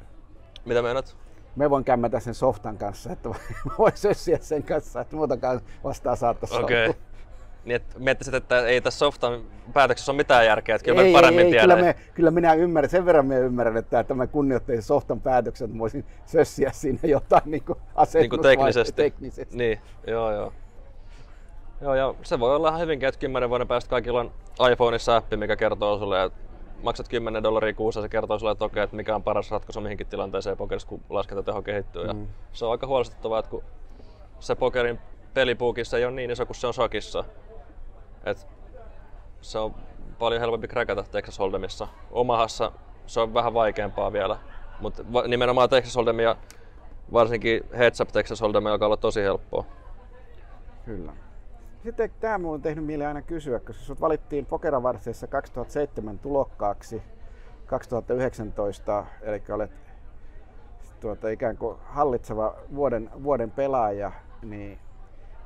Mitä 0.66 0.82
meinaat? 0.82 1.16
Me 1.56 1.70
voin 1.70 1.84
kämmätä 1.84 2.20
sen 2.20 2.34
softan 2.34 2.78
kanssa, 2.78 3.12
että 3.12 3.30
voi 3.78 3.92
sössiä 4.06 4.38
sen 4.42 4.64
kanssa, 4.64 5.02
että 5.02 5.16
muutakaan 5.16 5.62
vastaan 5.84 6.18
saattaisi 6.18 6.56
okay. 6.56 6.86
olla. 6.86 6.96
Niin, 7.66 7.76
että 7.76 8.00
miettisit, 8.00 8.34
että 8.34 8.66
ei 8.66 8.82
tässä 8.82 8.98
softan 8.98 9.42
päätöksessä 9.74 10.12
ole 10.12 10.18
mitään 10.18 10.46
järkeä, 10.46 10.76
että 10.76 10.86
kyllä 10.86 11.02
ei, 11.02 11.08
me 11.08 11.14
paremmin 11.14 11.46
ei, 11.46 11.54
ei, 11.54 11.62
Kyllä, 11.62 11.76
me, 11.76 11.96
kyllä 12.14 12.32
minä 12.32 12.54
ymmärrän, 12.54 12.90
sen 12.90 13.06
verran 13.06 13.26
minä 13.26 13.40
ymmärrän, 13.40 13.78
että, 13.78 14.00
että 14.00 14.14
mä 14.14 14.28
kunnioittaisin 14.28 14.84
softan 14.84 15.22
päätöksen, 15.22 15.66
että 15.66 15.80
voisin 15.80 16.06
sössiä 16.26 16.72
siinä 16.74 17.00
jotain 17.04 17.42
niin 17.46 17.64
kuin 17.64 17.80
niin 18.14 18.30
kuin 18.30 18.42
teknisesti. 18.42 18.94
teknisesti. 18.94 19.58
Niin, 19.58 19.80
joo 20.08 20.34
joo. 20.34 20.54
Joo, 21.82 21.96
ja 21.96 22.14
se 22.24 22.40
voi 22.40 22.56
olla 22.56 22.78
hyvinkin, 22.78 23.10
että 23.10 23.20
10 23.20 23.50
vuoden 23.50 23.68
päästä 23.68 23.90
kaikilla 23.90 24.20
on 24.20 24.32
iPhoneissa 24.72 25.16
appi, 25.16 25.38
mikä 25.38 25.56
kertoo 25.56 26.00
sulle, 26.00 26.24
että 26.24 26.40
maksat 26.84 27.10
10 27.10 27.44
dollaria 27.44 27.74
kuussa, 27.74 28.02
se 28.02 28.10
kertoo 28.10 28.40
sulle 28.40 28.56
toki, 28.56 28.80
että 28.80 28.96
mikä 28.96 29.16
on 29.16 29.24
paras 29.24 29.52
ratkaisu 29.52 29.82
mihinkin 29.82 30.08
tilanteeseen 30.08 30.58
pokerissa, 30.58 30.88
kun 30.88 31.02
laskentateho 31.10 31.62
kehittyy. 31.62 32.14
Mm. 32.14 32.22
Ja 32.22 32.28
se 32.52 32.66
on 32.66 32.72
aika 32.72 32.88
huolestuttavaa, 32.88 33.40
että 33.40 33.52
kun 33.52 33.64
se 34.40 34.56
pokerin 34.56 35.00
pelipuukissa 35.34 35.98
ei 35.98 36.06
ole 36.06 36.14
niin 36.14 36.32
iso 36.32 36.46
kuin 36.46 36.56
se 36.56 36.68
on 36.68 36.74
sakissa. 36.74 37.24
Et 38.26 38.48
se 39.42 39.60
on 39.60 39.76
paljon 40.20 40.42
helpompi 40.42 40.68
kräkätä 40.68 41.04
Texas 41.04 41.40
Hold'emissa. 41.40 41.88
Omahassa 42.12 42.72
se 43.06 43.20
on 43.20 43.34
vähän 43.34 43.54
vaikeampaa 43.54 44.14
vielä, 44.14 44.38
mutta 44.80 45.04
nimenomaan 45.28 45.70
Texas 45.70 45.96
Hold'emia, 45.96 46.38
varsinkin 47.14 47.64
Heads 47.78 48.02
Up 48.02 48.10
Texas 48.12 48.42
Hold'emia 48.42 48.68
alkaa 48.68 48.86
olla 48.86 48.98
tosi 48.98 49.22
helppoa. 49.22 49.66
Kyllä. 50.86 51.25
Sitten 51.86 52.12
tämä 52.20 52.38
mulla 52.38 52.54
on 52.54 52.62
tehnyt 52.62 52.86
mieleen 52.86 53.08
aina 53.08 53.22
kysyä, 53.22 53.60
koska 53.60 53.84
sut 53.84 54.02
valittiin 54.02 54.46
Pokeravarseessa 54.46 55.28
2007 55.28 56.20
tulokkaaksi 56.20 57.02
2019, 57.66 59.06
eli 59.22 59.44
olet 59.50 59.72
tuota, 61.00 61.30
ikään 61.30 61.58
kuin 61.58 61.78
hallitseva 61.84 62.56
vuoden, 62.76 63.10
vuoden 63.24 63.52
pelaaja, 63.52 64.12
niin 64.42 64.80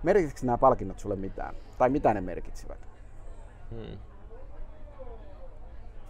merkitsikö 0.04 0.46
nämä 0.46 0.58
palkinnot 0.58 1.00
sulle 1.00 1.16
mitään? 1.16 1.56
Tai 1.78 1.90
mitä 1.90 2.14
ne 2.14 2.22
merkitsivät? 2.22 2.88
Hmm. 3.72 3.98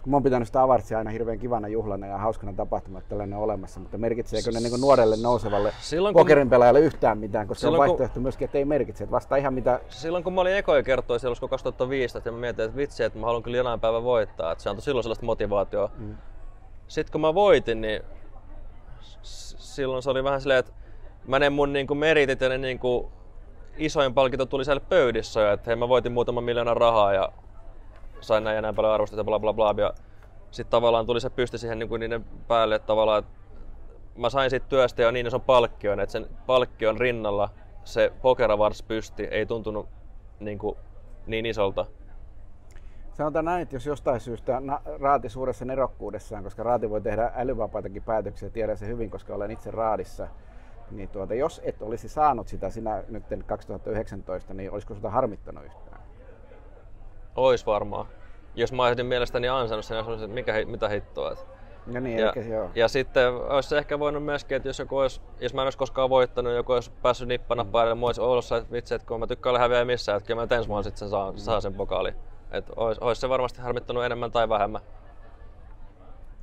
Kun 0.02 0.10
mä 0.10 0.16
oon 0.16 0.22
pitänyt 0.22 0.48
sitä 0.48 0.62
avartsia 0.62 0.98
aina 0.98 1.10
hirveän 1.10 1.38
kivana 1.38 1.68
juhlana 1.68 2.06
ja 2.06 2.18
hauskana 2.18 2.52
tapahtumana, 2.52 2.98
että 2.98 3.08
tällainen 3.08 3.38
on 3.38 3.44
olemassa, 3.44 3.80
mutta 3.80 3.98
merkitseekö 3.98 4.50
ne 4.50 4.60
niin 4.60 4.80
nuorelle 4.80 5.16
nousevalle 5.22 5.72
silloin, 5.80 6.12
pokerin 6.12 6.50
pelaajalle 6.50 6.80
yhtään 6.80 7.18
mitään, 7.18 7.48
koska 7.48 7.60
silloin, 7.60 7.78
se 7.78 7.82
on 7.82 7.88
vaihtoehto 7.88 8.14
kun, 8.14 8.22
myöskin, 8.22 8.44
että 8.44 8.58
ei 8.58 8.64
merkitse, 8.64 9.04
että 9.04 9.12
vasta 9.12 9.36
ihan 9.36 9.54
mitä... 9.54 9.80
Silloin 9.88 10.24
kun 10.24 10.32
mä 10.32 10.40
olin 10.40 10.54
ekoja 10.54 10.82
kertoa 10.82 11.18
silloin 11.18 11.50
2015 11.50 12.28
ja 12.28 12.32
mä 12.32 12.38
mietin, 12.38 12.64
että 12.64 12.76
vitsi, 12.76 13.04
että 13.04 13.18
mä 13.18 13.26
haluan 13.26 13.42
kyllä 13.42 13.56
jonain 13.56 13.80
päivä 13.80 14.02
voittaa, 14.02 14.52
että 14.52 14.62
se 14.62 14.70
antoi 14.70 14.82
silloin 14.82 15.04
sellaista 15.04 15.26
motivaatioa. 15.26 15.90
Mm. 15.98 16.16
Sitten 16.88 17.12
kun 17.12 17.20
mä 17.20 17.34
voitin, 17.34 17.80
niin 17.80 18.02
silloin 19.22 20.02
se 20.02 20.10
oli 20.10 20.24
vähän 20.24 20.40
silleen, 20.40 20.58
että 20.58 20.72
mä 21.26 21.38
ne 21.38 21.50
mun 21.50 21.72
niin 21.72 21.86
kuin 21.86 21.98
meritit 21.98 22.40
ja 22.40 22.48
ne 22.48 22.58
niin 22.58 22.78
kuin 22.78 23.06
isoin 23.76 24.14
palkinto 24.14 24.46
tuli 24.46 24.64
siellä 24.64 24.80
pöydissä, 24.88 25.52
että 25.52 25.70
hei 25.70 25.76
mä 25.76 25.88
voitin 25.88 26.12
muutaman 26.12 26.44
miljoonan 26.44 26.76
rahaa 26.76 27.12
ja 27.12 27.32
sain 28.20 28.44
näin 28.44 28.56
ja 28.56 28.62
näin 28.62 28.74
paljon 28.74 28.92
arvostusta 28.92 29.20
ja 29.20 29.24
bla 29.24 29.38
bla 29.38 29.54
bla. 29.54 29.74
Ja 29.76 29.94
sitten 30.50 30.70
tavallaan 30.70 31.06
tuli 31.06 31.20
se 31.20 31.30
pysti 31.30 31.58
siihen 31.58 31.78
niin 31.78 31.88
kuin 31.88 32.00
niiden 32.00 32.24
päälle, 32.48 32.74
että 32.74 32.86
tavallaan 32.86 33.18
että 33.18 33.40
mä 34.16 34.30
sain 34.30 34.50
siitä 34.50 34.66
työstä 34.68 35.02
jo 35.02 35.10
niin 35.10 35.26
ison 35.26 35.40
palkkion, 35.40 36.00
että 36.00 36.12
sen 36.12 36.26
palkkion 36.46 37.00
rinnalla 37.00 37.48
se 37.84 38.12
pokeravars 38.22 38.82
pysti 38.82 39.24
ei 39.24 39.46
tuntunut 39.46 39.88
niin, 40.40 40.58
kuin, 40.58 40.76
niin 41.26 41.46
isolta. 41.46 41.86
Sanotaan 43.12 43.44
näin, 43.44 43.62
että 43.62 43.76
jos 43.76 43.86
jostain 43.86 44.20
syystä 44.20 44.62
Raati 45.00 45.28
suuressa 45.28 45.64
nerokkuudessaan, 45.64 46.44
koska 46.44 46.62
Raati 46.62 46.90
voi 46.90 47.00
tehdä 47.00 47.32
älyvapaitakin 47.36 48.02
päätöksiä, 48.02 48.50
tiedän 48.50 48.76
se 48.76 48.86
hyvin, 48.86 49.10
koska 49.10 49.34
olen 49.34 49.50
itse 49.50 49.70
Raadissa, 49.70 50.28
niin 50.90 51.08
tuota, 51.08 51.34
jos 51.34 51.60
et 51.64 51.82
olisi 51.82 52.08
saanut 52.08 52.48
sitä 52.48 52.70
sinä 52.70 53.04
nyt 53.08 53.24
2019, 53.46 54.54
niin 54.54 54.70
olisiko 54.70 54.94
sitä 54.94 55.10
harmittanut 55.10 55.64
yhtään? 55.64 55.89
Ois 57.36 57.66
varmaan. 57.66 58.06
Jos 58.54 58.72
mä 58.72 58.84
olisin 58.84 59.06
mielestäni 59.06 59.48
ansainnut 59.48 59.84
sen, 59.84 60.04
niin 60.04 60.14
että 60.14 60.26
mikä, 60.26 60.52
mitä 60.66 60.88
hittoa. 60.88 61.32
Että. 61.32 61.44
Ja, 61.86 62.00
niin, 62.00 62.18
ja, 62.18 62.32
eli, 62.36 62.50
joo. 62.50 62.70
ja 62.74 62.88
sitten 62.88 63.34
olisi 63.34 63.76
ehkä 63.76 63.98
voinut 63.98 64.24
myöskin, 64.24 64.56
että 64.56 64.68
jos, 64.68 64.78
joku 64.78 64.98
olisi, 64.98 65.20
jos 65.40 65.54
mä 65.54 65.60
en 65.60 65.66
olisi 65.66 65.78
koskaan 65.78 66.10
voittanut, 66.10 66.52
joku 66.52 66.72
olisi 66.72 66.90
päässyt 67.02 67.28
nippana 67.28 67.64
mm. 67.64 67.70
päälle, 67.70 67.94
mä 67.94 68.06
olisin 68.06 68.24
ollut 68.24 68.44
että 68.58 68.72
vitsi, 68.72 68.94
että 68.94 69.06
kun 69.06 69.20
mä 69.20 69.26
tykkään 69.26 69.50
olla 69.50 69.58
häviä 69.58 69.84
missään, 69.84 70.16
että 70.16 70.26
kyllä 70.26 70.46
mä 70.46 70.56
ensi 70.56 70.68
vuonna 70.68 70.82
sitten 70.82 70.98
sen 70.98 71.08
saa, 71.08 71.32
mm. 71.32 71.38
saa 71.38 71.60
sen 71.60 71.74
pokaali. 71.74 72.14
Että 72.50 72.72
olisi, 72.76 73.00
olisi 73.04 73.20
se 73.20 73.28
varmasti 73.28 73.60
harmittanut 73.60 74.04
enemmän 74.04 74.30
tai 74.30 74.48
vähemmän. 74.48 74.80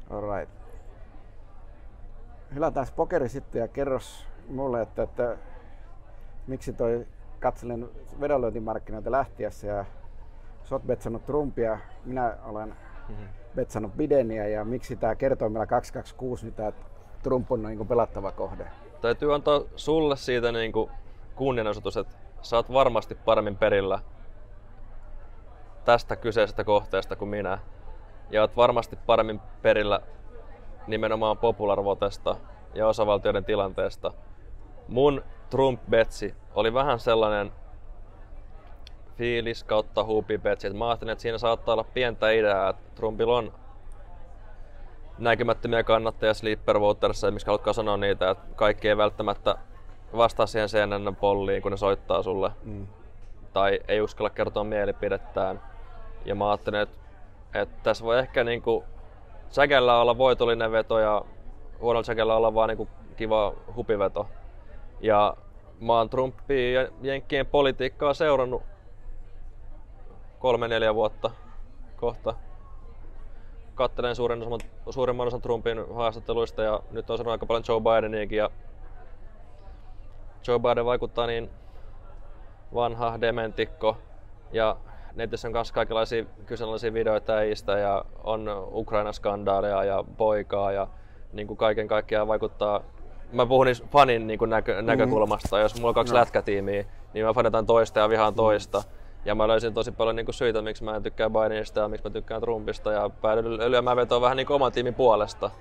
Alright. 0.09 0.53
Hylätään 2.55 2.87
pokeri 2.95 3.29
sitten 3.29 3.59
ja 3.59 3.67
kerros 3.67 4.25
mulle, 4.47 4.81
että, 4.81 5.03
että 5.03 5.37
miksi 6.47 6.73
toi 6.73 7.07
katselin 7.39 7.89
vedonlyöntimarkkinoita 8.21 9.11
lähtiessä 9.11 9.67
ja 9.67 9.85
sä 10.69 10.75
oot 10.75 10.83
betsannut 10.83 11.25
Trumpia, 11.25 11.79
minä 12.05 12.37
olen 12.45 12.69
mm-hmm. 13.09 13.27
betsannut 13.55 13.93
Bideniä 13.97 14.47
ja 14.47 14.65
miksi 14.65 14.95
tämä 14.95 15.15
kertoimella 15.15 15.65
226 15.65 16.45
niin 16.45 16.53
tämä 16.53 16.71
Trump 17.23 17.51
on 17.51 17.63
niin 17.63 17.87
pelattava 17.87 18.31
kohde? 18.31 18.67
Täytyy 19.01 19.35
antaa 19.35 19.61
sulle 19.75 20.15
siitä 20.15 20.51
niin 20.51 20.71
kuin 20.71 20.91
kunnianosoitus, 21.35 21.97
että 21.97 22.15
sä 22.41 22.55
oot 22.55 22.73
varmasti 22.73 23.15
paremmin 23.15 23.57
perillä 23.57 23.99
tästä 25.85 26.15
kyseisestä 26.15 26.63
kohteesta 26.63 27.15
kuin 27.15 27.29
minä. 27.29 27.59
Ja 28.29 28.41
oot 28.41 28.57
varmasti 28.57 28.95
paremmin 29.05 29.41
perillä 29.61 30.01
nimenomaan 30.87 31.37
popularvotesta 31.37 32.35
ja 32.73 32.87
osavaltioiden 32.87 33.45
tilanteesta 33.45 34.13
mun 34.87 35.23
Trump-betsi 35.49 36.35
oli 36.55 36.73
vähän 36.73 36.99
sellainen 36.99 37.51
fiilis 39.17 39.63
kautta 39.63 40.03
huupi-betsi. 40.03 40.69
Mä 40.69 40.87
ajattelin, 40.87 41.11
että 41.11 41.21
siinä 41.21 41.37
saattaa 41.37 41.73
olla 41.73 41.83
pientä 41.83 42.31
ideaa, 42.31 42.69
että 42.69 42.83
Trumpilla 42.95 43.37
on 43.37 43.53
näkymättömiä 45.17 45.83
kannattajia 45.83 46.33
sleeper 46.33 46.79
voters, 46.79 47.23
miksi 47.31 47.45
haluatkaan 47.45 47.73
sanoa 47.73 47.97
niitä, 47.97 48.29
että 48.29 48.43
kaikki 48.55 48.89
ei 48.89 48.97
välttämättä 48.97 49.55
vastaa 50.17 50.45
siihen 50.45 50.69
CNN 50.69 51.15
polliin, 51.15 51.61
kun 51.61 51.71
ne 51.71 51.77
soittaa 51.77 52.23
sulle. 52.23 52.51
Mm. 52.63 52.87
Tai 53.53 53.79
ei 53.87 54.01
uskalla 54.01 54.29
kertoa 54.29 54.63
mielipidettään. 54.63 55.61
Ja 56.25 56.35
mä 56.35 56.49
ajattelin, 56.49 56.79
että, 56.79 56.97
että 57.53 57.75
tässä 57.83 58.05
voi 58.05 58.19
ehkä 58.19 58.43
niinku 58.43 58.83
säkellä 59.49 60.01
olla 60.01 60.17
voitollinen 60.17 60.71
veto 60.71 60.99
ja 60.99 61.21
huonolla 61.81 62.03
säkellä 62.03 62.35
olla 62.35 62.53
vaan 62.53 62.69
niinku 62.69 62.87
kiva 63.15 63.53
hupiveto. 63.75 64.27
Ja 64.99 65.37
mä 65.79 65.93
oon 65.93 66.09
Trumpia 66.09 66.81
ja 66.81 66.87
Jenkkien 67.01 67.45
politiikkaa 67.45 68.13
seurannut 68.13 68.63
kolme 70.39 70.67
neljä 70.67 70.95
vuotta 70.95 71.31
kohta. 71.95 72.33
Kattelen 73.75 74.15
suuren 74.15 74.43
osan, 74.43 74.59
suurimman 74.89 75.27
osan 75.27 75.41
Trumpin 75.41 75.95
haastatteluista 75.95 76.63
ja 76.63 76.79
nyt 76.91 77.09
on 77.09 77.17
sanonut 77.17 77.31
aika 77.31 77.45
paljon 77.45 77.63
Joe 77.67 77.81
Bideniakin. 77.81 78.37
Ja 78.37 78.49
Joe 80.47 80.59
Biden 80.59 80.85
vaikuttaa 80.85 81.27
niin 81.27 81.49
vanha 82.73 83.21
dementikko 83.21 83.97
ja 84.51 84.77
netissä 85.15 85.47
on 85.47 85.51
myös 85.51 85.71
kaikenlaisia 85.71 86.25
kyseenalaisia 86.45 86.93
videoita 86.93 87.33
äijistä 87.33 87.77
ja 87.77 88.05
on 88.23 88.49
Ukraina-skandaalia 88.71 89.83
ja 89.83 90.03
poikaa 90.17 90.71
ja 90.71 90.87
niin 91.33 91.47
kuin 91.47 91.57
kaiken 91.57 91.87
kaikkiaan 91.87 92.27
vaikuttaa 92.27 92.83
mä 93.33 93.45
puhun 93.45 93.67
fanin 93.91 94.27
niin 94.27 94.39
kuin 94.39 94.49
näkö, 94.49 94.81
näkökulmasta. 94.81 95.55
Mm. 95.55 95.61
Jos 95.61 95.75
mulla 95.75 95.87
on 95.87 95.95
kaksi 95.95 96.13
no. 96.13 96.19
lätkätiimiä, 96.19 96.85
niin 97.13 97.25
mä 97.25 97.33
fanitan 97.33 97.65
toista 97.65 97.99
ja 97.99 98.09
vihaan 98.09 98.35
toista. 98.35 98.79
Mm. 98.79 98.96
Ja 99.27 99.35
mä 99.35 99.47
löysin 99.47 99.73
tosi 99.73 99.91
paljon 99.91 100.15
niin 100.15 100.25
kuin 100.25 100.35
syitä, 100.35 100.61
miksi 100.61 100.83
mä 100.83 100.95
en 100.95 101.03
tykkää 101.03 101.29
Bidenista 101.29 101.79
ja 101.79 101.87
miksi 101.87 102.07
mä 102.07 102.09
tykkään 102.09 102.41
Trumpista. 102.41 102.91
Ja 102.91 103.09
päädyin 103.09 103.71
lyömään 103.71 103.97
vetoa 103.97 104.21
vähän 104.21 104.37
niin 104.37 104.47
kuin 104.47 104.55
oman 104.55 104.71
tiimin 104.71 104.93
puolesta. 104.93 105.51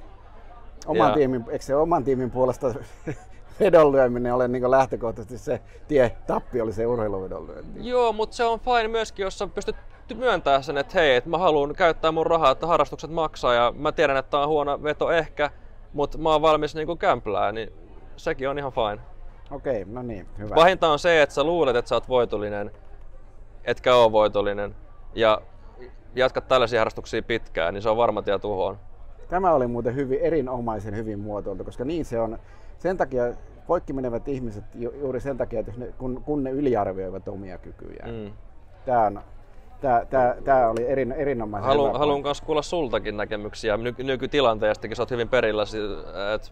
Oman 0.87 1.09
ja... 1.09 1.15
tiimin, 1.15 1.45
eikö 1.49 1.65
se 1.65 1.77
oman 1.77 2.05
tiimin 2.05 2.31
puolesta 2.31 2.75
vedon 3.61 3.93
lyöminen 3.93 4.35
ole 4.35 4.49
niin 4.49 4.71
lähtökohtaisesti 4.71 5.39
se 5.39 5.61
tie 5.89 6.17
tappi 6.27 6.61
oli 6.61 6.73
se 6.73 6.87
urheiluvedon 6.87 7.47
lyönti. 7.47 7.89
Joo, 7.89 8.13
mutta 8.13 8.37
se 8.37 8.45
on 8.45 8.61
fine 8.61 8.89
myöskin, 8.89 9.23
jos 9.23 9.39
sä 9.39 9.47
pystyt 9.47 9.77
myöntämään 10.15 10.63
sen, 10.63 10.79
että 10.79 10.93
hei, 10.95 11.17
että 11.17 11.31
mä 11.31 11.39
haluan 11.39 11.75
käyttää 11.75 12.13
mun 12.13 12.27
rahaa, 12.27 12.51
että 12.51 12.67
harrastukset 12.67 13.11
maksaa 13.11 13.55
ja 13.55 13.73
mä 13.77 13.93
tiedän, 13.93 14.17
että 14.17 14.31
tää 14.31 14.41
on 14.41 14.49
huono 14.49 14.83
veto 14.83 15.11
ehkä, 15.11 15.51
mutta 15.93 16.19
mä 16.19 16.33
oon 16.33 16.43
valmis 16.43 16.75
niinku 16.75 16.97
kämplää, 16.97 17.53
niin 17.53 17.73
sekin 18.17 18.49
on 18.49 18.59
ihan 18.59 18.73
fine. 18.73 19.03
Okei, 19.51 19.85
no 19.85 20.03
niin, 20.03 20.27
hyvä. 20.39 20.55
Pahinta 20.55 20.89
on 20.89 20.99
se, 20.99 21.23
että 21.23 21.35
sä 21.35 21.45
luulet, 21.45 21.77
että 21.77 21.89
sä 21.89 21.95
oot 21.95 22.09
voitollinen, 22.09 22.71
etkä 23.67 23.95
oo 23.95 24.13
voitollinen, 24.13 24.75
ja 25.15 25.41
jatkat 26.15 26.49
tällaisia 26.49 26.81
harrastuksia 26.81 27.23
pitkään, 27.23 27.75
niin 27.75 27.83
se 27.83 27.89
on 27.89 27.97
varma 27.97 28.23
tie 28.23 28.39
tuhoon. 28.39 28.79
Tämä 29.29 29.53
oli 29.53 29.67
muuten 29.67 29.95
hyvin, 29.95 30.21
erinomaisen 30.21 30.97
hyvin 30.97 31.19
muotoiltu, 31.19 31.65
koska 31.65 31.85
niin 31.85 32.05
se 32.05 32.21
on. 32.21 32.39
Sen 32.79 32.97
takia 32.97 33.23
poikki 33.67 33.93
menevät 33.93 34.29
ihmiset 34.29 34.65
juuri 34.75 35.21
sen 35.21 35.37
takia, 35.37 35.61
että 35.61 35.73
ne, 35.77 35.87
kun, 35.99 36.23
kun 36.25 36.45
ne 36.45 36.51
yliarvioivat 36.51 37.29
omia 37.29 37.59
kykyjään. 37.59 38.11
Mm. 38.11 38.33
Tämä 38.85 39.07
on 39.07 39.21
Tämä, 40.45 40.69
oli 40.69 40.89
erin, 40.89 41.13
erinomaisen 41.13 41.67
Haluan, 41.67 41.89
hyvä 41.89 41.99
haluan 41.99 42.23
myös 42.23 42.41
kuulla 42.41 42.63
sultakin 42.63 43.17
näkemyksiä 43.17 43.77
nyky, 43.77 44.05
nykytilanteestakin. 44.05 44.97
Sä 44.97 45.03
oot 45.03 45.11
hyvin 45.11 45.29
perillä, 45.29 45.63
että 46.35 46.49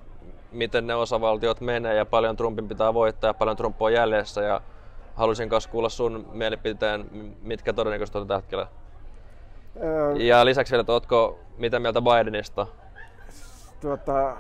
miten 0.52 0.86
ne 0.86 0.94
osavaltiot 0.94 1.60
menee 1.60 1.94
ja 1.94 2.06
paljon 2.06 2.36
Trumpin 2.36 2.68
pitää 2.68 2.94
voittaa 2.94 3.28
ja 3.28 3.34
paljon 3.34 3.56
Trump 3.56 3.82
on 3.82 3.92
jäljessä. 3.92 4.42
Ja 4.42 4.60
haluaisin 5.14 5.48
myös 5.48 5.66
kuulla 5.66 5.88
sun 5.88 6.28
mielipiteen, 6.32 7.10
mitkä 7.42 7.72
todennäköisesti 7.72 8.18
on 8.18 8.26
tällä 8.26 8.40
hetkellä. 8.40 8.66
Öö, 9.82 10.16
ja 10.16 10.44
lisäksi 10.44 10.70
vielä, 10.70 10.80
että 10.80 10.92
ootko 10.92 11.38
mitä 11.58 11.78
mieltä 11.78 12.02
Bidenista? 12.02 12.66
Tuota, 13.80 14.36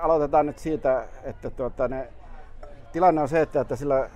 aloitetaan 0.00 0.46
nyt 0.46 0.58
siitä, 0.58 1.04
että 1.22 1.50
tuota, 1.50 1.88
ne, 1.88 2.08
tilanne 2.92 3.20
on 3.20 3.28
se, 3.28 3.40
että, 3.40 3.60
että 3.60 3.76
sillä 3.76 4.10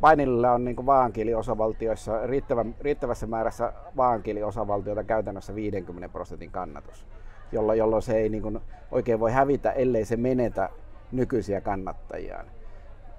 Painilla 0.00 0.52
on 0.52 0.64
niin 0.64 0.86
vaankieliosavaltioissa 0.86 2.26
riittävä, 2.26 2.64
riittävässä 2.80 3.26
määrässä 3.26 3.72
vaankieliosavaltioita 3.96 5.04
käytännössä 5.04 5.54
50 5.54 6.08
prosentin 6.08 6.50
kannatus, 6.50 7.06
jolloin, 7.52 7.78
jolloin 7.78 8.02
se 8.02 8.16
ei 8.16 8.28
niin 8.28 8.42
kuin 8.42 8.60
oikein 8.90 9.20
voi 9.20 9.32
hävitä, 9.32 9.72
ellei 9.72 10.04
se 10.04 10.16
menetä 10.16 10.68
nykyisiä 11.12 11.60
kannattajiaan. 11.60 12.46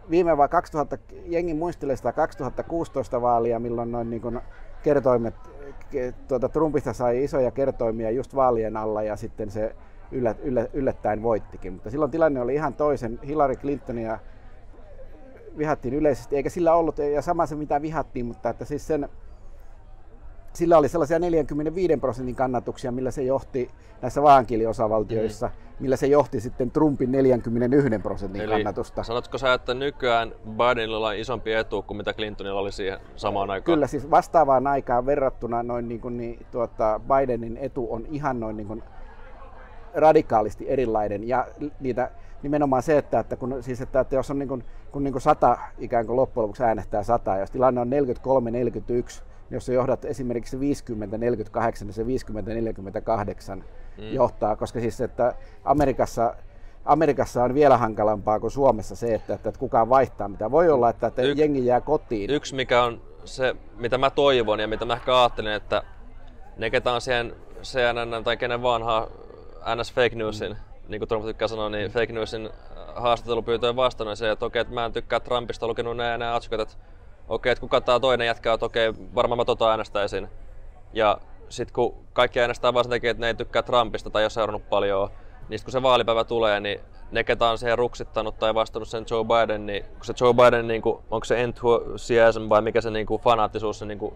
Viime 0.10 0.38
vai 0.38 0.50
2000, 0.50 0.98
jengi 1.26 1.54
muistelee 1.54 1.96
sitä 1.96 2.12
2016 2.12 3.22
vaalia, 3.22 3.60
milloin 3.60 3.92
noin 3.92 4.10
niin 4.10 4.42
kertoimet, 4.84 5.36
tuota, 6.28 6.50
Trumpista 6.50 6.94
sai 6.94 7.24
isoja 7.24 7.52
kertoimia 7.52 8.12
just 8.12 8.36
vaalien 8.36 8.78
alla 8.78 9.04
ja 9.04 9.16
sitten 9.16 9.52
se 9.52 9.76
yllät, 10.12 10.38
yllät, 10.44 10.70
yllättäen 10.74 11.24
voittikin. 11.24 11.74
Mutta 11.74 11.90
silloin 11.90 12.12
tilanne 12.12 12.42
oli 12.42 12.54
ihan 12.54 12.74
toisen. 12.74 13.20
Hillary 13.28 13.56
Clintonia 13.56 14.20
vihattiin 15.58 15.94
yleisesti, 15.94 16.36
eikä 16.36 16.50
sillä 16.50 16.74
ollut, 16.74 16.98
ja 16.98 17.22
sama 17.22 17.46
se 17.46 17.56
mitä 17.56 17.82
vihattiin, 17.82 18.26
mutta 18.26 18.50
että 18.50 18.66
siis 18.66 18.88
sen, 18.88 19.10
sillä 20.58 20.78
oli 20.78 20.90
sellaisia 20.90 21.20
45 21.20 21.98
prosentin 21.98 22.36
kannatuksia, 22.36 22.92
millä 22.92 23.12
se 23.12 23.24
johti 23.24 23.70
näissä 24.02 24.24
vaankieliosavaltioissa, 24.24 25.48
mm. 25.48 25.54
millä 25.80 25.96
se 25.96 26.08
johti 26.08 26.42
sitten 26.42 26.72
Trumpin 26.72 27.12
41 27.12 28.00
prosentin 28.04 28.42
Eli 28.42 28.52
kannatusta. 28.52 29.04
sanotko 29.04 29.38
sä, 29.38 29.54
että 29.54 29.74
nykyään 29.74 30.32
Bidenilla 30.50 31.08
on 31.08 31.16
isompi 31.16 31.54
etu 31.54 31.82
kuin 31.82 31.98
mitä 31.98 32.14
Clintonilla 32.14 32.60
oli 32.60 32.72
siihen 32.72 33.00
samaan 33.16 33.50
aikaan? 33.50 33.76
Kyllä, 33.76 33.88
siis 33.88 34.12
vastaavaan 34.12 34.68
aikaan 34.68 35.06
verrattuna 35.06 35.64
noin 35.64 35.88
niin 35.88 36.02
kuin, 36.02 36.18
niin, 36.18 36.46
tuota, 36.52 37.00
Bidenin 37.08 37.58
etu 37.58 37.88
on 37.94 38.06
ihan 38.12 38.40
noin 38.40 38.58
niin 38.58 38.68
kuin 38.68 38.84
radikaalisti 39.94 40.70
erilainen 40.70 41.28
ja 41.28 41.48
niitä 41.80 42.12
nimenomaan 42.44 42.84
se, 42.84 42.98
että, 42.98 43.20
että, 43.20 43.36
kun, 43.36 43.58
siis 43.62 43.82
että, 43.82 44.00
että 44.00 44.16
jos 44.16 44.32
on 44.32 44.40
niin 44.40 44.50
kuin, 44.50 44.64
kun 44.92 45.04
niin 45.04 45.12
kuin 45.12 45.22
sata 45.22 45.58
ikään 45.78 46.06
kuin 46.06 46.16
loppujen 46.16 46.44
lopuksi 46.44 46.64
äänestää 46.64 47.04
sata, 47.04 47.32
ja 47.32 47.40
jos 47.40 47.52
tilanne 47.52 47.82
on 47.82 47.90
43-41, 47.90 47.92
niin 47.92 49.24
jos 49.50 49.66
sä 49.66 49.74
johdat 49.74 50.06
esimerkiksi 50.06 50.58
50-48, 50.58 50.60
niin 51.82 51.94
se 51.94 52.04
50-48 52.04 52.06
mm. 53.98 54.14
johtaa, 54.14 54.56
koska 54.56 54.80
siis 54.80 55.02
että 55.02 55.34
Amerikassa 55.64 56.36
Amerikassa 56.86 57.44
on 57.44 57.54
vielä 57.54 57.78
hankalampaa 57.78 58.40
kuin 58.40 58.52
Suomessa 58.52 58.96
se, 58.96 59.14
että, 59.14 59.34
että, 59.34 59.52
kukaan 59.60 59.90
vaihtaa 59.90 60.28
mitä. 60.28 60.52
Voi 60.52 60.70
olla, 60.70 60.90
että, 60.90 61.08
että 61.08 61.22
Yk, 61.22 61.38
jengi 61.38 61.66
jää 61.66 61.82
kotiin. 61.82 62.30
Yksi 62.30 62.56
mikä 62.56 62.84
on 62.84 63.02
se, 63.26 63.56
mitä 63.78 63.98
mä 63.98 64.10
toivon 64.10 64.60
ja 64.60 64.68
mitä 64.68 64.86
mä 64.86 64.94
ehkä 64.94 65.22
ajattelen, 65.22 65.54
että 65.54 65.84
ne 66.58 66.70
ketä 66.70 66.94
on 66.94 67.02
siihen 67.02 67.36
CNN 67.64 68.24
tai 68.24 68.38
kenen 68.38 68.62
vaan 68.62 68.82
NS 69.76 69.94
Fake 69.94 70.16
Newsin, 70.16 70.52
mm 70.52 70.68
niin 70.88 71.00
kuin 71.00 71.10
Trump 71.10 71.26
tykkää 71.26 71.48
sanoa, 71.48 71.70
niin 71.70 71.92
fake 71.92 72.14
newsin 72.14 72.46
äh, 72.46 72.52
haastattelupyyntöön 72.96 73.76
vastannut 73.76 74.18
se, 74.18 74.32
että 74.32 74.46
okei, 74.46 74.60
että 74.60 74.74
mä 74.74 74.86
en 74.86 74.94
tykkää 74.94 75.20
Trumpista 75.20 75.68
lukenut 75.68 75.98
nämä, 75.98 76.18
nämä 76.18 76.36
otsikat, 76.36 76.60
että 76.60 76.76
okei, 77.28 77.52
että 77.52 77.60
kuka 77.62 77.82
tää 77.82 78.00
toinen 78.00 78.28
jätkä 78.28 78.54
että 78.54 78.66
okei, 78.66 78.94
varmaan 79.16 79.38
mä 79.38 79.46
tota 79.46 79.70
äänestäisin. 79.70 80.30
Ja 80.94 81.18
sitten 81.50 81.74
kun 81.74 81.96
kaikki 82.14 82.40
äänestää 82.40 82.74
vaan 82.74 82.86
sen 82.86 82.92
takia, 82.92 83.12
että 83.12 83.22
ne 83.22 83.28
ei 83.28 83.34
tykkää 83.34 83.64
Trumpista 83.64 84.10
tai 84.10 84.22
ei 84.22 84.24
ole 84.24 84.30
seurannut 84.30 84.70
paljon, 84.70 85.10
niin 85.50 85.60
kun 85.64 85.72
se 85.72 85.82
vaalipäivä 85.82 86.24
tulee, 86.24 86.60
niin 86.60 86.80
ne, 87.12 87.24
ketä 87.24 87.50
on 87.50 87.58
siihen 87.58 87.78
ruksittanut 87.78 88.40
tai 88.40 88.56
vastannut 88.56 88.90
sen 88.90 89.06
Joe 89.12 89.24
Biden, 89.24 89.66
niin 89.66 89.84
kun 89.84 90.06
se 90.06 90.14
Joe 90.22 90.34
Biden, 90.34 90.68
niin 90.68 90.82
kuin, 90.82 91.00
onko 91.12 91.26
se 91.26 91.44
enthusiasm 91.44 92.50
vai 92.50 92.62
mikä 92.62 92.82
se 92.82 92.92
niin 92.92 93.06
kuin, 93.06 93.22
fanaattisuus, 93.22 93.80
se, 93.80 93.86
niin 93.86 94.00
kuin, 94.00 94.16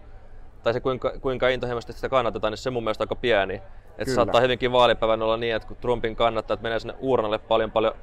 tai 0.62 0.72
se 0.72 0.80
kuinka, 0.80 1.12
kuinka 1.20 1.48
intohimoisesti 1.48 1.92
sitä 1.92 2.08
kannatetaan, 2.08 2.52
niin 2.52 2.58
se 2.58 2.70
mun 2.70 2.84
mielestä 2.84 3.02
aika 3.02 3.14
pieni. 3.14 3.62
Että 3.98 4.14
saattaa 4.14 4.40
hyvinkin 4.40 4.72
vaalipäivän 4.72 5.22
olla 5.22 5.36
niin, 5.36 5.56
että 5.56 5.68
kun 5.68 5.76
Trumpin 5.76 6.16
kannattajat 6.16 6.62
menee 6.62 6.78
sinne 6.78 6.94
uurnalle 6.98 7.38
paljon 7.38 7.70
paljon 7.70 7.94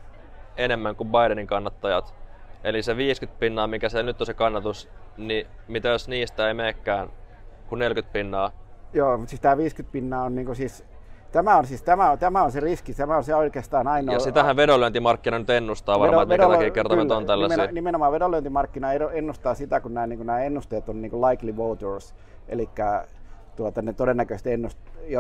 enemmän 0.58 0.96
kuin 0.96 1.10
Bidenin 1.10 1.48
kannattajat, 1.48 2.16
eli 2.64 2.84
se 2.84 2.98
50 2.98 3.40
pinnaa, 3.40 3.68
mikä 3.68 3.90
se 3.90 4.04
nyt 4.04 4.22
on 4.22 4.26
se 4.28 4.34
kannatus, 4.34 4.90
niin 5.18 5.48
mitä 5.68 5.90
jos 5.90 6.08
niistä 6.08 6.48
ei 6.48 6.54
meekään 6.54 7.10
kuin 7.68 7.80
40 7.80 8.14
pinnaa? 8.14 8.52
Joo, 8.94 9.18
mutta 9.18 9.30
siis 9.30 9.42
tämä 9.42 9.58
50 9.58 9.92
pinnaa 9.92 10.24
on 10.24 10.36
niinku 10.36 10.56
siis 10.56 10.86
Tämä 11.32 11.58
on, 11.58 11.66
siis, 11.66 11.84
tämä, 11.84 12.12
on, 12.12 12.20
tämä 12.20 12.44
on 12.44 12.52
se 12.52 12.60
riski, 12.60 12.94
tämä 12.94 13.18
on 13.18 13.24
se 13.24 13.36
oikeastaan 13.36 13.88
ainoa... 13.88 14.16
Ja 14.16 14.20
sitähän 14.20 14.56
vedonlyöntimarkkina 14.56 15.40
nyt 15.40 15.50
ennustaa 15.50 16.00
varmaan, 16.00 16.24
että 16.24 16.38
minkä 16.38 16.56
takia 16.56 16.72
kertovat 16.72 17.12
on 17.12 17.26
tällaisia. 17.26 17.56
Nimenomaan, 17.56 17.76
nimenomaan 17.76 18.12
vedonlyöntimarkkina 18.12 18.88
ennustaa 18.94 19.54
sitä, 19.54 19.80
kun 19.80 19.94
nämä, 19.94 20.08
niin 20.08 20.26
nämä 20.26 20.40
ennusteet 20.40 20.90
on 20.90 21.02
niin 21.02 21.12
kuin 21.12 21.22
likely 21.22 21.58
voters, 21.58 22.16
eli 22.48 22.70
tuota, 23.60 23.82
ne 23.82 23.94
todennäköisesti 23.94 24.52
ennust, 24.52 24.78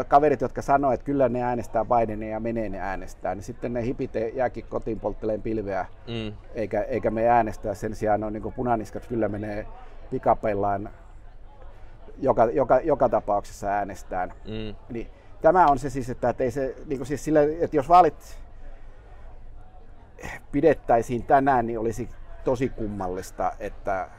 kaverit, 0.08 0.42
jotka 0.42 0.62
sanoo, 0.62 0.92
että 0.92 1.04
kyllä 1.04 1.30
ne 1.30 1.44
äänestää 1.44 1.86
Bidenia 1.86 2.30
ja 2.30 2.40
menee 2.40 2.70
ne 2.70 2.80
äänestää, 2.80 3.36
niin 3.36 3.44
sitten 3.44 3.74
ne 3.74 3.84
hipit 3.84 4.12
jääkin 4.34 4.66
kotiin 4.70 5.00
poltteleen 5.00 5.42
pilveä, 5.42 5.86
mm. 6.08 6.34
eikä, 6.56 6.82
eikä 6.82 7.12
me 7.12 7.30
äänestää. 7.30 7.74
Sen 7.74 7.96
sijaan 7.96 8.24
on 8.24 8.34
niin 8.34 8.54
punaniskat 8.54 9.08
kyllä 9.08 9.28
menee 9.28 9.68
pikapellaan 10.10 10.90
joka, 12.18 12.46
joka, 12.46 12.80
joka 12.80 13.10
tapauksessa 13.10 13.68
äänestään. 13.68 14.30
Mm. 14.30 14.76
Niin, 14.90 15.08
tämä 15.42 15.68
on 15.68 15.80
se 15.80 15.90
siis, 15.90 16.10
että, 16.10 16.30
että, 16.30 16.44
ei 16.44 16.52
se, 16.52 16.76
niin 16.86 17.06
siis 17.06 17.24
sille, 17.24 17.58
että 17.62 17.76
jos 17.76 17.90
vaalit 17.90 18.40
pidettäisiin 20.52 21.24
tänään, 21.24 21.68
niin 21.68 21.80
olisi 21.80 22.10
tosi 22.44 22.70
kummallista, 22.70 23.52
että 23.60 24.10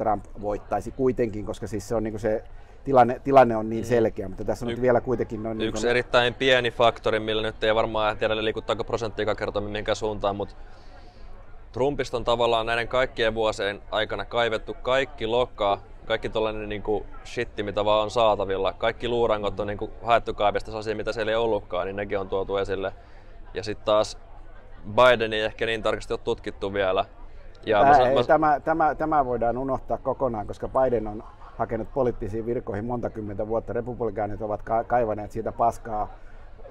Trump 0.00 0.24
voittaisi 0.40 0.90
kuitenkin, 0.90 1.46
koska 1.46 1.66
siis 1.66 1.88
se 1.88 1.94
on 1.94 2.04
niin 2.04 2.18
se 2.18 2.44
tilanne, 2.84 3.20
tilanne 3.24 3.56
on 3.56 3.70
niin 3.70 3.84
mm. 3.84 3.88
selkeä, 3.88 4.28
mutta 4.28 4.44
tässä 4.44 4.66
on 4.66 4.72
y- 4.72 4.80
vielä 4.80 5.00
kuitenkin... 5.00 5.42
Noin 5.42 5.60
yksi 5.60 5.82
niin 5.82 5.90
erittäin 5.90 6.34
pieni 6.34 6.70
faktori, 6.70 7.20
millä 7.20 7.42
nyt 7.42 7.64
ei 7.64 7.74
varmaan 7.74 8.16
tiedä 8.16 8.44
liikuttaako 8.44 8.84
prosenttia 8.84 9.34
kertoa 9.34 9.62
mihinkään 9.62 9.96
suuntaan, 9.96 10.36
mutta 10.36 10.54
Trumpista 11.72 12.16
on 12.16 12.24
tavallaan 12.24 12.66
näiden 12.66 12.88
kaikkien 12.88 13.34
vuosien 13.34 13.82
aikana 13.90 14.24
kaivettu 14.24 14.74
kaikki 14.74 15.26
lokkaa, 15.26 15.82
kaikki 16.06 16.28
tollainen 16.28 16.68
niin 16.68 16.82
kuin 16.82 17.04
shitti, 17.24 17.62
mitä 17.62 17.84
vaan 17.84 18.02
on 18.02 18.10
saatavilla. 18.10 18.72
Kaikki 18.72 19.08
luurangot 19.08 19.60
on 19.60 19.66
niin 19.66 19.78
kuin 19.78 19.90
haettu 20.02 20.34
kaivesta 20.34 20.78
asia, 20.78 20.96
mitä 20.96 21.12
siellä 21.12 21.32
ei 21.32 21.36
ollutkaan, 21.36 21.86
niin 21.86 21.96
nekin 21.96 22.18
on 22.18 22.28
tuotu 22.28 22.56
esille. 22.56 22.92
Ja 23.54 23.62
sitten 23.62 23.84
taas 23.84 24.18
Biden 24.94 25.32
ei 25.32 25.40
ehkä 25.40 25.66
niin 25.66 25.82
tarkasti 25.82 26.12
ole 26.12 26.20
tutkittu 26.24 26.72
vielä. 26.72 27.04
Ja 27.66 27.80
tämä, 27.80 27.98
mä, 27.98 28.14
mä... 28.14 28.24
tämä, 28.26 28.60
tämä, 28.60 28.94
tämä 28.94 29.26
voidaan 29.26 29.58
unohtaa 29.58 29.98
kokonaan, 29.98 30.46
koska 30.46 30.68
Biden 30.68 31.06
on 31.06 31.24
hakenut 31.56 31.92
poliittisiin 31.94 32.46
virkoihin 32.46 32.84
monta 32.84 33.10
kymmentä 33.10 33.48
vuotta. 33.48 33.72
Republikaanit 33.72 34.42
ovat 34.42 34.62
ka- 34.62 34.84
kaivaneet 34.84 35.32
siitä 35.32 35.52
paskaa 35.52 36.08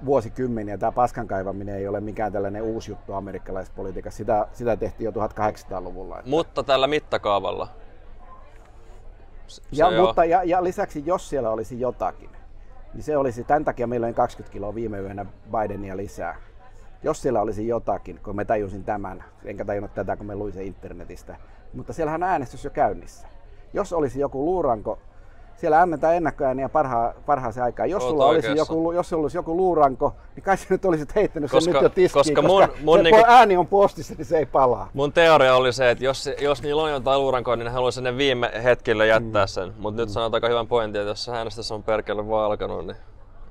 vuosikymmeniä. 0.04 0.78
Tämä 0.78 0.92
paskan 0.92 1.28
kaivaminen 1.28 1.74
ei 1.74 1.88
ole 1.88 2.00
mikään 2.00 2.32
tällainen 2.32 2.62
uusi 2.62 2.90
juttu 2.90 3.12
amerikkalaisessa 3.12 3.76
politiikassa. 3.76 4.16
Sitä, 4.16 4.46
sitä 4.52 4.76
tehtiin 4.76 5.04
jo 5.04 5.10
1800-luvulla. 5.10 6.18
Että... 6.18 6.30
Mutta 6.30 6.62
tällä 6.62 6.86
mittakaavalla. 6.86 7.68
Se 9.46 9.62
Ja, 9.72 9.90
joo. 9.90 10.06
mutta, 10.06 10.24
ja, 10.24 10.42
ja 10.44 10.64
lisäksi, 10.64 11.02
jos 11.06 11.28
siellä 11.28 11.50
olisi 11.50 11.80
jotakin, 11.80 12.30
niin 12.94 13.02
se 13.02 13.16
olisi, 13.16 13.44
tämän 13.44 13.64
takia 13.64 13.86
meillä 13.86 14.06
on 14.06 14.14
20 14.14 14.52
kiloa 14.52 14.74
viime 14.74 14.98
yönä 14.98 15.26
Bidenia 15.50 15.96
lisää. 15.96 16.36
Jos 17.02 17.22
siellä 17.22 17.40
olisi 17.40 17.68
jotakin, 17.68 18.20
kun 18.24 18.36
mä 18.36 18.44
tajusin 18.44 18.84
tämän, 18.84 19.24
enkä 19.44 19.64
tajunnut 19.64 19.94
tätä, 19.94 20.16
kun 20.16 20.26
me 20.26 20.34
luin 20.36 20.52
sen 20.52 20.66
internetistä, 20.66 21.36
mutta 21.74 21.92
siellähän 21.92 22.22
on 22.22 22.28
äänestys 22.28 22.64
jo 22.64 22.70
käynnissä. 22.70 23.28
Jos 23.72 23.92
olisi 23.92 24.20
joku 24.20 24.44
luuranko, 24.44 24.98
siellä 25.56 25.80
annetaan 25.80 26.14
ennakkoääniä 26.16 26.68
parhaa, 26.68 27.12
parhaaseen 27.26 27.64
aikaan. 27.64 27.90
Jos 27.90 28.02
sulla, 28.02 28.26
olisi 28.26 28.56
joku, 28.56 28.92
jos 28.92 29.08
sulla 29.08 29.22
olisi 29.22 29.38
joku 29.38 29.56
luuranko, 29.56 30.14
niin 30.36 30.44
kai 30.44 30.56
sä 30.56 30.66
nyt 30.70 30.84
olisit 30.84 31.14
heittänyt 31.14 31.50
Koska- 31.50 31.64
sen 31.64 31.72
nyt 31.72 31.82
jo 31.82 31.88
tiskiin, 31.88 32.20
koska 32.20 32.42
koska, 32.42 32.66
mun- 32.72 32.84
mun 32.84 32.98
se 32.98 33.02
niinku- 33.02 33.24
ääni 33.26 33.56
on 33.56 33.66
postissa, 33.66 34.14
niin 34.18 34.24
se 34.24 34.38
ei 34.38 34.46
palaa. 34.46 34.90
Mun 34.94 35.12
teoria 35.12 35.54
oli 35.56 35.72
se, 35.72 35.90
että 35.90 36.04
jos, 36.04 36.30
jos 36.40 36.62
niillä 36.62 36.82
on 36.82 36.90
jotain 36.90 37.20
luurankoa, 37.20 37.56
niin 37.56 37.64
ne 37.64 37.70
haluaisi 37.70 38.02
ne 38.02 38.16
viime 38.16 38.50
hetkellä 38.64 39.04
jättää 39.04 39.46
sen. 39.46 39.74
Mutta 39.78 40.02
nyt 40.02 40.08
sanot 40.10 40.34
aika 40.34 40.48
hyvän 40.48 40.66
pointin, 40.66 41.00
että 41.00 41.10
jos 41.10 41.28
äänestys 41.28 41.72
on 41.72 41.82
perkele 41.82 42.28
vaan 42.28 42.46
alkanut, 42.46 42.86
niin 42.86 42.96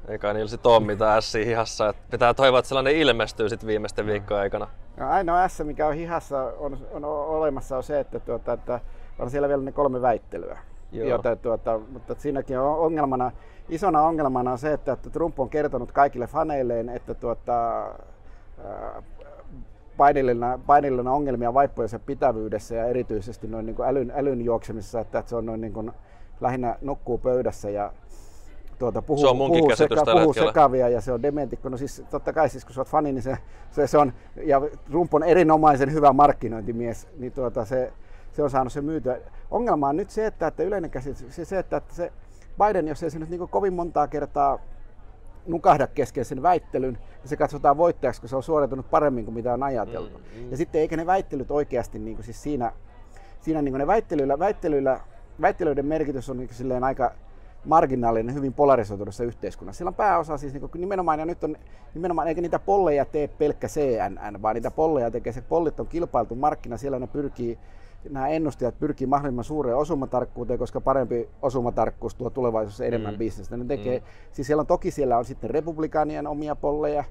ei 0.10 0.20
kai 0.20 0.34
niillä 0.34 0.50
sit 0.50 0.66
ole 0.66 0.86
mitään 0.86 1.18
ässiä 1.18 1.46
hihassa. 1.46 1.90
Et 1.90 1.98
pitää 2.12 2.34
toivoa, 2.34 2.60
että 2.60 2.70
sellainen 2.70 2.96
ilmestyy 2.96 3.50
sit 3.50 3.66
viimeisten 3.66 4.06
viikkojen 4.06 4.42
aikana. 4.42 4.68
No, 4.98 5.10
ainoa 5.10 5.48
S, 5.48 5.64
mikä 5.64 5.88
on 5.88 5.94
hihassa 5.94 6.44
on, 6.44 6.78
on 6.92 7.06
olemassa, 7.06 7.78
on 7.78 7.84
se, 7.84 8.00
että, 8.00 8.20
tuota, 8.20 8.54
että 8.54 8.80
on 9.20 9.30
siellä 9.30 9.48
vielä 9.48 9.64
ne 9.64 9.72
kolme 9.72 10.02
väittelyä. 10.02 10.58
Joo. 10.92 11.08
Jota, 11.08 11.36
tuota, 11.36 11.80
mutta 11.92 12.16
siinäkin 12.18 12.60
on 12.60 12.80
ongelmana, 12.80 13.32
isona 13.70 14.02
ongelmana 14.02 14.52
on 14.52 14.58
se, 14.58 14.74
että, 14.74 14.92
että 14.92 15.10
Trump 15.10 15.40
on 15.40 15.50
kertonut 15.50 15.92
kaikille 15.92 16.28
faneilleen, 16.28 16.90
että 16.90 17.14
tuota, 17.14 17.86
Bidenilla 20.68 21.02
on 21.02 21.16
ongelmia 21.16 21.54
vaippojensa 21.54 22.00
pitävyydessä 22.00 22.76
ja 22.76 22.86
erityisesti 22.86 23.48
noin 23.48 23.66
niin 23.66 23.76
kuin 23.76 23.90
älyn, 23.90 24.14
älyn 24.16 24.42
juoksemisessa, 24.42 25.00
että, 25.00 25.20
että 25.20 25.30
se 25.30 25.36
on 25.36 25.46
noin 25.46 25.62
niin 25.62 25.74
kuin, 25.74 25.92
lähinnä 26.42 26.76
nukkuu 26.82 27.18
pöydässä 27.18 27.70
ja 27.70 27.92
tuota, 28.80 29.02
puhuu, 29.02 29.22
Se 29.22 29.28
on 29.28 29.38
munkin 29.38 29.64
puhuu, 29.64 30.06
tällä 30.06 30.20
puhuu 30.20 30.34
sekavia 30.34 30.90
ja 30.90 31.02
se 31.02 31.12
on 31.12 31.22
dementikko. 31.22 31.70
No 31.70 31.78
siis 31.78 32.04
totta 32.10 32.34
kai 32.34 32.50
siis 32.50 32.66
kun 32.66 32.74
sä 32.74 32.82
oot 32.82 32.88
fani, 32.88 33.12
niin 33.12 33.24
se, 33.24 33.38
se, 33.72 33.88
se 33.88 33.98
on, 33.98 34.14
ja 34.44 34.62
Trump 34.92 35.14
on 35.14 35.24
erinomaisen 35.24 35.94
hyvä 35.94 36.14
markkinointimies, 36.14 37.08
niin 37.18 37.32
tuota, 37.32 37.66
se, 37.66 37.94
se 38.32 38.44
on 38.44 38.50
saanut 38.50 38.74
se 38.74 38.82
myytyä. 38.82 39.18
Ongelma 39.52 39.90
on 39.90 39.98
nyt 39.98 40.10
se, 40.10 40.26
että, 40.26 40.48
että 40.48 40.64
yleinen 40.64 40.92
käsitys, 40.92 41.36
se, 41.36 41.46
se, 41.46 41.60
että, 41.60 41.78
että 41.78 41.96
se 41.96 42.12
Biden, 42.58 42.88
jos 42.88 43.04
ei 43.04 43.10
se 43.10 43.20
nyt 43.20 43.30
niin 43.30 43.50
kovin 43.50 43.74
montaa 43.74 44.08
kertaa 44.08 44.60
nukahda 45.48 45.88
kesken 45.88 46.26
sen 46.26 46.42
väittelyn, 46.42 46.98
ja 47.24 47.30
se 47.30 47.38
katsotaan 47.38 47.78
voittajaksi, 47.78 48.22
kun 48.22 48.30
se 48.30 48.36
on 48.36 48.44
suoritunut 48.44 48.90
paremmin 48.90 49.26
kuin 49.26 49.36
mitä 49.36 49.54
on 49.54 49.64
ajateltu. 49.64 50.18
Mm, 50.18 50.44
mm. 50.44 50.52
Ja 50.52 50.58
sitten 50.58 50.82
eikä 50.82 50.98
ne 50.98 51.06
väittelyt 51.06 51.52
oikeasti 51.52 52.00
niin 52.00 52.16
kuin 52.16 52.26
siis 52.26 52.44
siinä, 52.44 52.72
siinä 53.42 53.62
niin 53.62 53.72
kuin 53.72 53.80
ne 53.80 53.88
väittelyillä, 53.88 54.40
väittelyillä, 54.40 55.00
väittelyiden 55.42 55.86
merkitys 55.86 56.30
on 56.30 56.38
niin 56.38 56.50
silleen 56.52 56.84
aika 56.84 57.12
marginaalinen 57.66 58.36
hyvin 58.36 58.54
polarisoituneessa 58.54 59.24
yhteiskunnassa. 59.24 59.78
Sillä 59.78 59.90
on 59.90 59.96
pääosa 59.96 60.38
siis 60.38 60.54
niin 60.54 60.70
nimenomaan, 60.78 61.20
ja 61.20 61.26
nyt 61.26 61.44
on 61.44 61.56
nimenomaan, 61.94 62.28
eikä 62.28 62.42
niitä 62.42 62.60
polleja 62.60 63.06
tee 63.06 63.28
pelkkä 63.28 63.68
CNN, 63.68 64.42
vaan 64.42 64.56
niitä 64.56 64.72
polleja 64.72 65.12
tekee 65.12 65.34
se, 65.34 65.42
pollit 65.42 65.80
on 65.80 65.88
kilpailtu 65.88 66.36
markkina, 66.36 66.78
siellä 66.78 67.00
ne 67.00 67.08
pyrkii 67.08 67.58
nämä 68.10 68.28
ennustajat 68.28 68.80
pyrkii 68.80 69.08
mahdollisimman 69.08 69.44
suureen 69.44 69.78
osumatarkkuuteen, 69.78 70.60
koska 70.60 70.82
parempi 70.82 71.30
osumatarkkuus 71.42 72.16
tuo 72.16 72.30
tulevaisuudessa 72.30 72.86
enemmän 72.86 73.14
Mm. 73.14 73.18
bisnestä. 73.18 73.58
Ne 73.58 73.66
tekee, 73.66 74.00
Mm. 74.00 74.06
siis 74.32 74.48
siellä 74.48 74.62
on 74.62 74.68
toki 74.68 74.92
siellä 74.92 75.18
on 75.18 75.26
sitten 75.26 75.50
republikaanien 75.50 76.28
omia 76.28 76.56
polleja, 76.56 77.04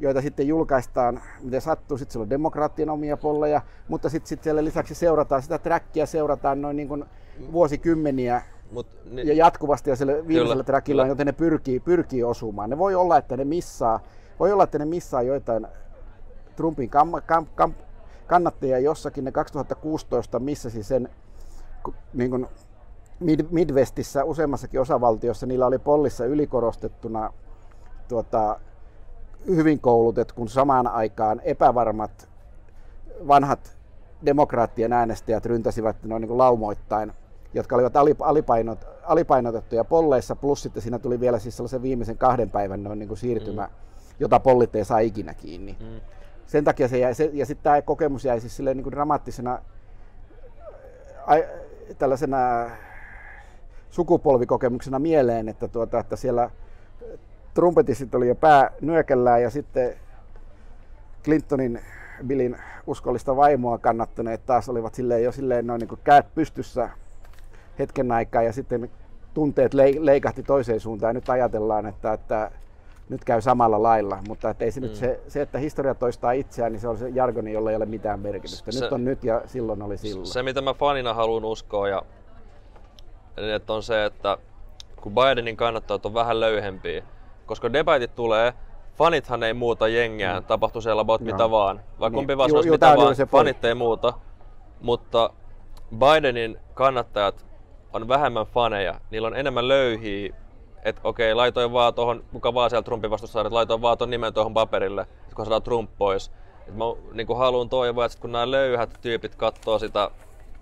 joita 0.00 0.22
sitten 0.22 0.48
julkaistaan, 0.48 1.20
miten 1.42 1.60
sattuu. 1.60 1.98
Sitten 1.98 2.12
siellä 2.12 2.24
on 2.24 2.30
demokraattien 2.30 2.90
omia 2.90 3.16
polleja, 3.16 3.60
mutta 3.88 4.08
sitten 4.08 4.28
sit 4.28 4.42
siellä 4.42 4.64
lisäksi 4.64 4.94
seurataan 4.94 5.42
sitä 5.42 5.58
trackia, 5.58 6.06
seurataan 6.06 6.62
noin 6.62 6.76
niin 6.76 6.88
kuin 6.88 7.04
vuosikymmeniä 7.52 8.42
Mut, 8.72 8.86
ni, 9.10 9.28
ja 9.28 9.34
jatkuvasti 9.34 9.90
ja 9.90 9.96
sillä 9.96 10.12
viimeisellä 10.28 10.64
trackilla, 10.64 11.06
joten 11.06 11.26
ne 11.26 11.32
pyrkii, 11.32 11.80
pyrkii 11.80 12.24
osumaan. 12.24 12.70
Ne 12.70 12.78
voi 12.78 12.94
olla, 12.94 13.18
että 13.18 13.36
ne 13.36 13.44
missaa, 13.44 14.00
voi 14.40 14.52
olla, 14.52 14.64
että 14.64 14.78
ne 14.78 14.84
missaa 14.84 15.22
joitain 15.22 15.66
Trumpin 16.56 16.90
kam, 16.90 17.12
kam, 17.26 17.46
kam, 17.54 17.74
kannattajia 18.26 18.78
jossakin. 18.78 19.24
Ne 19.24 19.32
2016 19.32 20.38
missasi 20.38 20.82
sen 20.82 21.08
niin 22.14 22.30
kuin 22.30 22.46
Mid, 23.20 23.40
Midwestissä 23.50 24.24
useammassakin 24.24 24.80
osavaltiossa, 24.80 25.46
niillä 25.46 25.66
oli 25.66 25.78
pollissa 25.78 26.24
ylikorostettuna 26.24 27.32
tuota, 28.08 28.60
hyvin 29.46 29.80
koulutet, 29.80 30.32
kun 30.32 30.48
samaan 30.48 30.86
aikaan 30.86 31.40
epävarmat 31.44 32.28
vanhat 33.28 33.78
demokraattien 34.26 34.92
äänestäjät 34.92 35.46
ryntäsivät 35.46 35.96
noin 36.04 36.20
niin 36.20 36.38
laumoittain, 36.38 37.12
jotka 37.54 37.76
olivat 37.76 37.94
alip- 37.96 38.20
alipainot, 38.20 38.84
alipainotettuja 39.02 39.84
polleissa, 39.84 40.36
plus 40.36 40.62
sitten 40.62 40.82
siinä 40.82 40.98
tuli 40.98 41.20
vielä 41.20 41.38
siis 41.38 41.56
sellaisen 41.56 41.82
viimeisen 41.82 42.18
kahden 42.18 42.50
päivän 42.50 42.82
noin 42.82 42.98
niin 42.98 43.08
kuin 43.08 43.18
siirtymä, 43.18 43.64
mm. 43.66 43.72
jota 44.20 44.40
pollit 44.40 44.76
ei 44.76 44.84
saa 44.84 44.98
ikinä 44.98 45.34
kiinni. 45.34 45.76
Mm. 45.80 45.86
mm, 45.86 46.00
Sen 46.46 46.64
takia 46.64 46.88
se 46.88 46.98
jäi, 46.98 47.14
se, 47.14 47.30
ja 47.32 47.46
sitten 47.46 47.64
tämä 47.64 47.82
kokemus 47.82 48.24
jäi 48.24 48.40
siis 48.40 48.56
silleen 48.56 48.76
niin 48.76 48.84
kuin 48.84 48.92
dramaattisena 48.92 49.58
ai, 51.26 51.48
tällaisena 51.98 52.70
sukupolvikokemuksena 53.90 54.98
mieleen, 54.98 55.48
että, 55.48 55.68
tuota, 55.68 55.98
että 55.98 56.16
siellä 56.16 56.50
trumpetistit 57.54 58.14
oli 58.14 58.28
jo 58.28 58.34
pää 58.34 58.70
nyökällään 58.80 59.42
ja 59.42 59.50
sitten 59.50 59.94
Clintonin 61.24 61.80
Billin 62.26 62.56
uskollista 62.86 63.36
vaimoa 63.36 63.78
kannattaneet 63.78 64.46
taas 64.46 64.68
olivat 64.68 64.94
silleen 64.94 65.24
jo 65.24 65.32
silleen 65.32 65.66
noin 65.66 65.78
niin 65.78 65.88
kuin 65.88 66.00
käät 66.04 66.34
pystyssä 66.34 66.90
hetken 67.80 68.12
aikaa 68.12 68.42
ja 68.42 68.52
sitten 68.52 68.90
tunteet 69.34 69.74
leik- 69.74 69.98
leikahti 70.00 70.42
toiseen 70.42 70.80
suuntaan 70.80 71.10
ja 71.10 71.14
nyt 71.14 71.28
ajatellaan, 71.28 71.86
että, 71.86 72.12
että 72.12 72.50
nyt 73.08 73.24
käy 73.24 73.40
samalla 73.40 73.82
lailla, 73.82 74.18
mutta 74.28 74.50
että 74.50 74.64
ei 74.64 74.70
se, 74.70 74.80
mm. 74.80 74.86
nyt 74.86 74.94
se, 74.96 75.20
se, 75.28 75.42
että 75.42 75.58
historia 75.58 75.94
toistaa 75.94 76.32
itseään, 76.32 76.72
niin 76.72 76.80
se 76.80 76.88
on 76.88 76.98
se 76.98 77.08
jargoni, 77.08 77.52
jolla 77.52 77.70
ei 77.70 77.76
ole 77.76 77.86
mitään 77.86 78.20
merkitystä. 78.20 78.72
Se- 78.72 78.80
nyt 78.80 78.92
on 78.92 79.04
nyt 79.04 79.24
ja 79.24 79.42
silloin 79.46 79.82
oli 79.82 79.98
silloin. 79.98 80.26
se 80.26 80.42
mitä 80.42 80.60
mä 80.60 80.74
fanina 80.74 81.14
haluan 81.14 81.44
uskoa, 81.44 81.88
ja, 81.88 82.02
että 83.54 83.72
on 83.72 83.82
se, 83.82 84.04
että 84.04 84.38
kun 85.00 85.12
Bidenin 85.14 85.56
kannattajat 85.56 86.06
on 86.06 86.14
vähän 86.14 86.40
löyhempiä, 86.40 87.02
koska 87.46 87.72
debatit 87.72 88.14
tulee, 88.14 88.52
fanithan 88.96 89.42
ei 89.42 89.54
muuta 89.54 89.88
jengiään, 89.88 90.42
mm. 90.42 90.46
tapahtuu 90.46 90.82
siellä 90.82 91.00
about 91.00 91.20
Joo. 91.20 91.32
mitä 91.32 91.50
vaan. 91.50 91.76
Vaikka 91.76 92.08
Niin. 92.08 92.12
kumpi 92.14 92.36
vaan 92.38 92.50
Ju- 92.50 92.62
ju- 92.62 92.72
mitä 92.72 92.96
vaan, 92.96 93.14
fanit 93.26 93.64
ei 93.64 93.74
muuta. 93.74 94.12
Mutta 94.80 95.30
Bidenin 95.98 96.58
kannattajat 96.74 97.46
on 97.92 98.08
vähemmän 98.08 98.46
faneja, 98.46 99.00
niillä 99.10 99.28
on 99.28 99.36
enemmän 99.36 99.68
löyhiä, 99.68 100.34
että 100.82 101.00
okei, 101.04 101.34
laitoin 101.34 101.72
vaan 101.72 101.94
tuohon, 101.94 102.24
kuka 102.32 102.54
vaan 102.54 102.70
siellä 102.70 102.82
Trumpin 102.82 103.10
vastustaja, 103.10 103.40
että 103.46 103.54
laitoin 103.54 103.82
vaan 103.82 103.98
tuon 103.98 104.10
nimen 104.10 104.34
tuohon 104.34 104.54
paperille, 104.54 105.02
että 105.02 105.36
kun 105.36 105.44
saadaan 105.44 105.62
Trump 105.62 105.90
pois. 105.98 106.30
Et 106.68 106.76
mä 106.76 106.84
niin 107.12 107.36
haluan 107.36 107.68
toivoa, 107.68 108.04
että 108.04 108.12
sit 108.12 108.20
kun 108.20 108.32
nämä 108.32 108.50
löyhät 108.50 108.98
tyypit 109.00 109.34
katsoo 109.34 109.78
sitä 109.78 110.10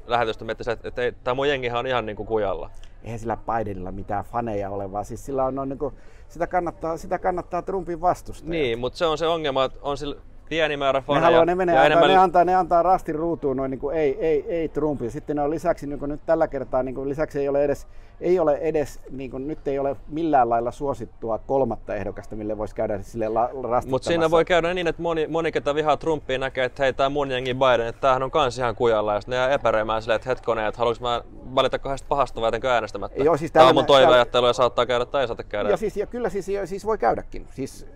lähetystä, 0.07 0.45
miettii, 0.45 0.73
että, 0.73 0.89
että 0.89 1.03
ei, 1.03 1.13
tämä 1.13 1.35
mun 1.35 1.49
jengihän 1.49 1.79
on 1.79 1.87
ihan 1.87 2.07
niin 2.07 2.17
kuin 2.17 2.27
kujalla. 2.27 2.71
Eihän 3.05 3.19
sillä 3.19 3.37
Bidenilla 3.37 3.93
mitään 3.93 4.25
faneja 4.25 4.71
ole, 4.71 4.93
vaan 4.93 5.05
siis 5.05 5.27
sillä 5.27 5.45
on 5.45 5.55
noin 5.55 5.69
niin 5.69 5.79
kuin, 5.79 5.95
sitä, 6.29 6.47
kannattaa, 6.47 6.97
sitä 6.97 7.19
kannattaa 7.19 7.63
Trumpin 7.63 8.01
vastustajat. 8.01 8.51
Niin, 8.51 8.79
mutta 8.79 8.99
se 8.99 9.07
on 9.07 9.19
se 9.19 9.27
ongelma, 9.27 9.65
että 9.65 9.79
on 9.83 9.97
sillä 9.97 10.17
pieni 10.49 10.77
määrä 10.77 10.99
Ne, 10.99 11.05
faneja. 11.07 11.25
haluaa, 11.25 11.45
ne, 11.45 11.55
menee, 11.55 11.75
ja 11.75 11.81
antaa, 11.81 11.87
enemmän... 11.87 12.09
ne, 12.09 12.17
antaa, 12.17 12.45
ne 12.45 12.55
antaa 12.55 12.83
rastin 12.83 13.15
ruutuun 13.15 13.57
noin 13.57 13.71
niin 13.71 13.79
kuin 13.79 13.97
ei, 13.97 14.17
ei, 14.21 14.45
ei 14.49 14.69
Trumpin. 14.69 15.11
Sitten 15.11 15.37
ne 15.37 15.43
on 15.43 15.51
lisäksi 15.51 15.87
niin 15.87 15.99
kuin 15.99 16.09
nyt 16.09 16.21
tällä 16.27 16.49
kertaa, 16.49 16.83
niin 16.83 16.95
kuin 16.95 17.09
lisäksi 17.09 17.39
ei 17.41 17.49
ole 17.49 17.65
edes, 17.65 17.87
ei 18.21 18.39
ole 18.39 18.57
edes 18.57 19.01
niin 19.11 19.31
kuin, 19.31 19.47
nyt 19.47 19.69
ei 19.69 19.79
ole 19.79 19.97
millään 20.09 20.51
lailla 20.51 20.71
suosittua 20.71 21.39
kolmatta 21.39 21.95
ehdokasta, 21.95 22.37
mille 22.37 22.59
voisi 22.59 22.75
käydä 22.75 23.03
sille 23.03 23.29
la. 23.29 23.51
Mutta 23.87 24.09
siinä 24.09 24.31
voi 24.31 24.45
käydä 24.45 24.75
niin, 24.75 24.87
että 24.87 25.03
moni, 25.03 25.27
moni 25.27 25.53
ketä 25.53 25.75
vihaa 25.75 25.97
Trumpia 25.97 26.39
näkee, 26.39 26.65
että 26.65 26.83
hei, 26.83 26.93
tää 26.93 27.09
mun 27.09 27.31
jengi 27.31 27.55
Biden, 27.55 27.87
että 27.87 28.01
tämähän 28.01 28.23
on 28.23 28.31
kans 28.31 28.59
ihan 28.59 28.75
kujalla. 28.75 29.15
Ja 29.15 29.21
sitten 29.21 29.33
ne 29.33 29.37
jää 29.37 29.51
epäröimään 29.55 30.03
silleen, 30.03 30.17
että 30.17 30.29
hetkonen, 30.29 30.67
että 30.67 30.79
haluanko 30.79 31.03
mä 31.03 31.23
valita 31.55 31.79
kahdesta 31.79 32.07
pahasta 32.09 32.41
vai 32.41 32.47
jätänkö 32.47 32.71
äänestämättä. 32.71 33.23
Joo, 33.23 33.37
siis 33.37 33.53
Tää 33.53 33.67
on 33.67 33.75
mun 33.75 33.87
toiveajattelu 33.87 34.47
ja 34.47 34.53
saattaa 34.53 34.87
käydä 34.87 35.05
tai 35.05 35.21
ei 35.23 35.27
saata 35.27 35.45
käydä. 35.45 35.71
Ja, 35.71 35.77
siis, 35.77 35.97
ja 35.97 36.07
kyllä 36.07 36.29
siis, 36.29 36.47
siis 36.65 36.87
voi 36.87 36.99
käydäkin. 36.99 37.47
Siis, 37.51 37.87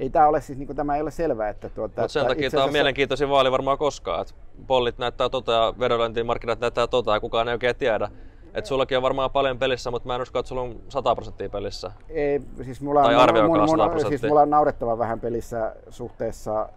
ei 0.00 0.10
tämä 0.10 0.28
ole 0.28 0.40
siis, 0.40 0.58
niin 0.58 0.66
kuin, 0.66 0.76
tämä 0.76 0.96
ei 0.96 1.02
ole 1.02 1.10
selvää, 1.10 1.48
että 1.48 1.68
tuota, 1.68 2.00
Mutta 2.00 2.12
sen 2.12 2.20
että 2.22 2.34
takia 2.34 2.50
tämä 2.50 2.64
on 2.64 2.72
mielenkiintoisin 2.72 3.28
vaali 3.28 3.52
varmaan 3.52 3.78
koskaan. 3.78 4.22
Et 4.22 4.34
pollit 4.66 4.98
näyttää 4.98 5.28
tota 5.28 5.52
ja 5.52 5.74
vedonlyöntimarkkinat 5.78 6.60
näyttää 6.60 6.86
tota 6.86 7.14
ja 7.14 7.20
kukaan 7.20 7.48
ei 7.48 7.54
oikein 7.54 7.76
tiedä. 7.76 8.08
Et 8.54 8.66
sullakin 8.66 8.96
on 8.96 9.02
varmaan 9.02 9.30
paljon 9.30 9.58
pelissä, 9.58 9.90
mutta 9.90 10.06
mä 10.06 10.14
en 10.14 10.22
usko, 10.22 10.38
että 10.38 10.48
sulla 10.48 10.62
on 10.62 10.76
100 10.88 11.14
prosenttia 11.14 11.48
pelissä. 11.48 11.92
Ei, 12.08 12.40
siis 12.62 12.80
mulla 12.80 13.02
Tai 13.02 13.14
on, 13.14 13.48
mun, 13.50 13.60
mun, 13.60 13.78
100%. 13.78 14.08
siis 14.08 14.22
mulla 14.22 14.40
on 14.40 14.50
naurettavan 14.50 14.98
vähän 14.98 15.20
pelissä 15.20 15.74
suhteessa 15.90 16.68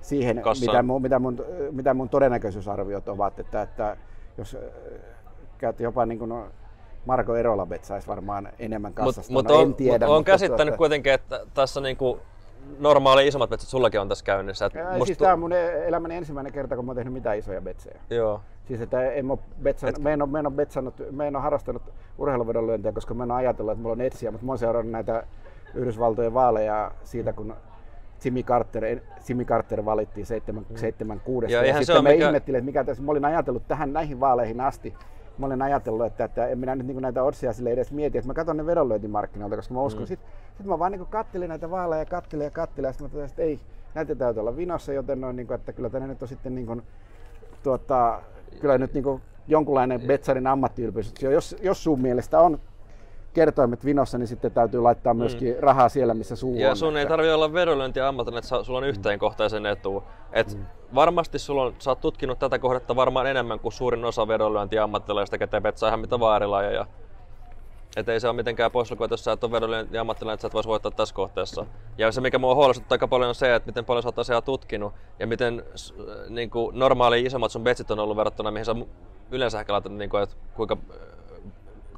siihen, 0.00 0.42
Kassaan. 0.42 0.70
mitä 0.70 0.82
mun, 0.82 1.02
mitä, 1.02 1.18
mun, 1.18 1.44
mitä 1.70 1.94
mun 1.94 2.08
todennäköisyysarviot 2.08 3.08
ovat. 3.08 3.38
Että, 3.38 3.62
että 3.62 3.96
jos 4.38 4.54
äh, 4.54 4.60
käyt 5.58 5.80
jopa 5.80 6.06
niin 6.06 6.18
kuin 6.18 6.28
no, 6.28 6.46
Marko 7.06 7.36
Erolabet 7.36 7.84
saisi 7.84 8.06
varmaan 8.08 8.48
enemmän 8.58 8.90
Mutta 8.90 9.04
kassasta. 9.04 9.32
mut 9.32 9.48
no, 9.48 9.54
on, 9.54 9.62
en 9.62 9.74
tiedä. 9.74 10.06
mut 10.06 10.14
on 10.14 10.18
mutta 10.20 10.32
käsittänyt 10.32 10.66
tuota- 10.72 10.78
kuitenkin, 10.78 11.12
että 11.12 11.40
tässä 11.54 11.80
niinku 11.80 12.20
normaali 12.78 13.26
isommat 13.26 13.50
metsät 13.50 13.68
sullakin 13.68 14.00
on 14.00 14.08
tässä 14.08 14.24
käynnissä. 14.24 14.66
Et 14.66 14.74
Ja, 14.74 14.84
musta 14.84 15.04
siis 15.06 15.18
tu- 15.18 15.24
tämä 15.24 15.32
on 15.34 15.40
mun 15.40 15.52
elämäni 15.86 16.16
ensimmäinen 16.16 16.52
kerta, 16.52 16.76
kun 16.76 16.84
mä 16.84 16.90
oon 16.90 16.96
tehnyt 16.96 17.12
mitään 17.12 17.38
isoja 17.38 17.60
betsejä. 17.60 18.00
Joo. 18.10 18.40
Siis 18.64 18.80
että 18.80 19.12
en 19.12 19.26
betsan, 19.62 19.90
Et- 19.90 19.98
mä, 19.98 20.10
en 20.10 20.22
ole, 20.22 20.30
mä, 20.30 20.38
en 20.38 20.46
ole 20.46 20.54
betsannut, 20.54 20.94
mä 21.10 21.24
en 21.24 21.36
ole 21.36 21.42
harrastanut 21.42 21.82
urheiluvedonlyöntiä, 22.18 22.92
koska 22.92 23.14
mä 23.14 23.22
en 23.22 23.30
ole 23.30 23.38
ajatellut, 23.38 23.72
että 23.72 23.82
mulla 23.82 23.92
on 23.92 24.00
etsiä, 24.00 24.30
mutta 24.30 24.46
mä 24.46 24.52
oon 24.52 24.58
seurannut 24.58 24.92
näitä 24.92 25.24
Yhdysvaltojen 25.74 26.34
vaaleja 26.34 26.90
siitä, 27.04 27.32
kun 27.32 27.54
Jimmy 28.24 28.42
Carter, 28.42 28.84
Jimmy 29.28 29.44
Carter 29.44 29.84
valittiin 29.84 30.26
76. 30.26 31.46
Mm. 31.46 31.52
Ja 31.52 31.58
Ja, 31.58 31.64
eihän 31.64 31.82
se 31.82 31.84
sitten 31.84 31.96
ole 32.00 32.02
mä 32.02 32.08
mikä- 32.14 32.26
ihmettelin, 32.26 32.58
että 32.58 32.66
mikä 32.66 32.84
tässä, 32.84 33.02
mä 33.02 33.10
olin 33.12 33.24
ajatellut 33.24 33.68
tähän 33.68 33.92
näihin 33.92 34.20
vaaleihin 34.20 34.60
asti, 34.60 34.94
mä 35.38 35.46
olin 35.46 35.62
ajatellut, 35.62 36.06
että, 36.06 36.24
että 36.24 36.46
en 36.46 36.58
minä 36.58 36.74
nyt 36.74 36.86
niin 36.86 37.02
näitä 37.02 37.22
otsia 37.22 37.52
sille 37.52 37.70
edes 37.70 37.92
mieti, 37.92 38.18
että 38.18 38.28
mä 38.28 38.34
katson 38.34 38.56
ne 38.56 38.66
vedonlyöntimarkkinoilta, 38.66 39.56
koska 39.56 39.74
mä 39.74 39.82
uskon. 39.82 40.02
Mm. 40.02 40.06
Sitten 40.06 40.30
sit 40.56 40.66
mä 40.66 40.78
vaan 40.78 40.92
niin 40.92 41.06
kattelin 41.06 41.48
näitä 41.48 41.70
vaaleja, 41.70 42.04
kattelin 42.04 42.44
ja 42.44 42.50
kattelin, 42.50 42.88
ja 42.88 42.92
sitten 42.92 43.04
mä 43.04 43.12
totesin, 43.12 43.32
että 43.32 43.42
ei, 43.42 43.60
näitä 43.94 44.14
täytyy 44.14 44.40
olla 44.40 44.56
vinossa, 44.56 44.92
joten 44.92 45.20
noin, 45.20 45.36
niin 45.36 45.46
kuin, 45.46 45.54
että 45.54 45.72
kyllä 45.72 45.90
tänne 45.90 46.08
nyt 46.08 46.22
on 46.22 46.28
sitten 46.28 46.54
niin 46.54 46.66
kuin, 46.66 46.82
tuota, 47.62 48.22
kyllä 48.60 48.78
nyt 48.78 48.94
niin 48.94 49.04
kuin 49.04 49.22
jonkunlainen 49.48 50.00
Betsarin 50.00 50.46
ammattiylpeys. 50.46 51.14
Jos, 51.22 51.56
jos 51.62 51.84
sun 51.84 52.00
mielestä 52.00 52.40
on 52.40 52.58
kertoimet 53.36 53.84
vinossa, 53.84 54.18
niin 54.18 54.26
sitten 54.26 54.52
täytyy 54.52 54.80
laittaa 54.80 55.14
myöskin 55.14 55.54
mm. 55.54 55.60
rahaa 55.60 55.88
siellä, 55.88 56.14
missä 56.14 56.36
suu 56.36 56.56
Ja 56.56 56.70
on. 56.70 56.76
sun 56.76 56.96
ei 56.96 57.02
että- 57.02 57.12
tarvi 57.12 57.30
olla 57.30 57.52
vedonlyönti 57.52 58.00
ammatillinen, 58.00 58.44
että 58.44 58.62
sulla 58.64 58.78
on 58.78 58.84
yhteenkohtaisen 58.84 59.66
etu. 59.66 60.02
Et 60.32 60.58
Varmasti 60.94 61.38
sulla 61.38 61.62
on, 61.62 61.74
sä 61.78 61.90
oot 61.90 62.00
tutkinut 62.00 62.38
tätä 62.38 62.58
kohdetta 62.58 62.96
varmaan 62.96 63.26
enemmän 63.26 63.58
kuin 63.60 63.72
suurin 63.72 64.04
osa 64.04 64.28
vedonlyönti 64.28 64.78
ammattilaisista, 64.78 65.38
ketä 65.38 65.60
betsaa 65.60 65.88
ihan 65.88 66.00
mitä 66.00 66.20
vaarilajeja. 66.20 66.86
Et 67.96 68.08
ei 68.08 68.20
se 68.20 68.28
ole 68.28 68.36
mitenkään 68.36 68.70
poissulku, 68.70 69.04
että 69.04 69.12
jos 69.12 69.24
sä 69.24 69.32
et 69.32 69.44
ole 69.44 69.52
vedonlyönti 69.52 69.98
ammattilainen, 69.98 70.34
että 70.34 70.42
sä 70.42 70.46
et 70.46 70.54
vois 70.54 70.66
voittaa 70.66 70.90
tässä 70.90 71.14
kohteessa. 71.14 71.66
Ja 71.98 72.12
se, 72.12 72.20
mikä 72.20 72.38
mua 72.38 72.54
huolestuttaa 72.54 72.94
aika 72.94 73.08
paljon 73.08 73.28
on 73.28 73.34
se, 73.34 73.54
että 73.54 73.66
miten 73.66 73.84
paljon 73.84 74.02
sä 74.02 74.08
oot 74.08 74.18
asiaa 74.18 74.42
tutkinut 74.42 74.92
ja 75.18 75.26
miten 75.26 75.64
niin 76.28 76.50
kuin 76.50 76.78
normaali 76.78 77.22
isommat 77.22 77.52
sun 77.52 77.64
betsit 77.64 77.90
on 77.90 77.98
ollut 77.98 78.16
verrattuna 78.16 78.50
mihin 78.50 78.64
sä 78.64 78.74
yleensä 79.30 79.60
ehkä 79.60 79.72
laitat, 79.72 79.92
niin 79.92 80.10
kuin, 80.10 80.22
että 80.22 80.36
kuinka 80.54 80.76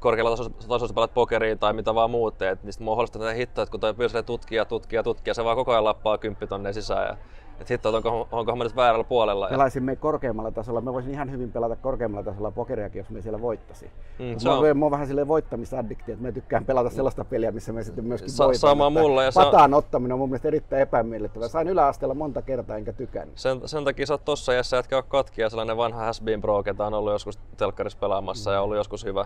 korkealla 0.01 0.31
tasolla, 0.37 0.93
pelaat 0.93 1.13
pokeria 1.13 1.55
tai 1.55 1.73
mitä 1.73 1.95
vaan 1.95 2.11
muut 2.11 2.37
teet, 2.37 2.63
niin 2.63 2.73
sit 2.73 2.81
mua 2.81 2.95
huolestuttaa 2.95 3.29
että 3.29 3.37
hitto, 3.37 3.61
että 3.61 3.71
kun 3.71 3.79
toi 3.79 3.93
pyysee 3.93 4.23
tutkia, 4.23 4.65
tutkia, 4.65 5.03
tutkia, 5.03 5.33
se 5.33 5.43
vaan 5.43 5.55
koko 5.55 5.71
ajan 5.71 5.83
lappaa 5.83 6.17
kymppi 6.17 6.47
tonne 6.47 6.73
sisään. 6.73 7.05
Ja, 7.07 7.17
että 7.61 7.73
hitto, 7.73 7.89
että 7.97 8.09
onko, 8.09 8.27
onko 8.31 8.55
mä 8.55 8.63
nyt 8.63 8.75
väärällä 8.75 9.03
puolella. 9.03 9.45
Ja, 9.45 9.49
Pelaisimme 9.49 9.95
korkeammalla 9.95 10.51
tasolla. 10.51 10.81
Mä 10.81 10.93
voisin 10.93 11.11
ihan 11.11 11.31
hyvin 11.31 11.51
pelata 11.51 11.75
korkeammalla 11.75 12.25
tasolla 12.25 12.51
pokeriakin, 12.51 12.99
jos 12.99 13.09
me 13.09 13.21
siellä 13.21 13.41
voittasi. 13.41 13.85
Mm, 14.19 14.25
Mm, 14.25 14.39
se 14.39 14.49
mä, 14.49 14.57
on- 14.57 14.69
on... 14.69 14.77
mä 14.77 14.85
oon 14.85 14.91
vähän 14.91 15.07
silleen 15.07 15.27
voittamisaddikti, 15.27 16.11
että 16.11 16.25
mä 16.25 16.31
tykkään 16.31 16.65
pelata 16.65 16.89
sellaista 16.89 17.25
peliä, 17.25 17.51
missä 17.51 17.73
mä 17.73 17.83
sitten 17.83 18.05
myöskin 18.05 18.31
Sa- 18.31 18.45
voitan. 18.45 18.59
sama 18.59 18.89
mulla, 18.89 19.23
ja 19.23 19.31
se 19.31 19.39
on- 19.39 19.45
Pataan 19.45 19.73
ottaminen 19.73 20.13
on 20.13 20.19
mun 20.19 20.29
mielestä 20.29 20.47
erittäin 20.47 20.81
epämiellyttävää. 20.81 21.47
Sain 21.47 21.67
yläasteella 21.67 22.15
monta 22.15 22.41
kertaa 22.41 22.77
enkä 22.77 22.93
tykännyt. 22.93 23.37
sen, 23.37 23.61
sen 23.65 23.83
takia 23.85 24.05
sä 24.05 24.13
oot 24.13 24.25
tossa 24.25 24.53
jässä, 24.53 24.79
etkä 24.79 24.95
ole 24.95 25.03
katkia 25.07 25.49
sellainen 25.49 25.77
vanha 25.77 26.05
has 26.05 26.21
been 26.21 26.41
pro, 26.41 26.63
ketä 26.63 26.85
on 26.85 26.93
ollut 26.93 27.11
joskus 27.13 27.39
telkkarissa 27.57 27.99
pelaamassa 27.99 28.51
ja 28.51 28.61
ollut 28.61 28.77
joskus 28.77 29.05
hyvä. 29.05 29.25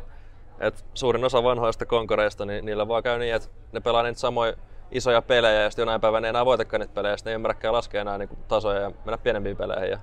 Et 0.60 0.86
suurin 0.94 1.24
osa 1.24 1.44
vanhoista 1.44 1.86
konkoreista, 1.86 2.46
niin 2.46 2.66
niillä 2.66 2.88
vaan 2.88 3.04
käy 3.04 3.20
niin, 3.20 3.36
että 3.36 3.50
ne 3.72 3.80
pelaa 3.80 4.04
niitä 4.04 4.20
samoja 4.20 4.54
isoja 4.92 5.22
pelejä 5.22 5.62
ja 5.62 5.70
sitten 5.70 5.82
jonain 5.82 6.02
päivänä 6.02 6.28
ei 6.28 6.30
enää 6.30 6.46
voitakaan 6.46 6.82
niitä 6.82 6.94
pelejä, 6.94 7.18
sitten 7.18 7.32
ne 7.32 7.34
ei 7.34 7.36
ymmärräkään 7.36 7.74
laskea 7.74 8.02
enää 8.02 8.18
niinku 8.18 8.38
tasoja 8.48 8.82
ja 8.82 8.92
mennä 9.06 9.18
pienempiin 9.18 9.58
peleihin 9.58 9.90
ja 9.90 10.00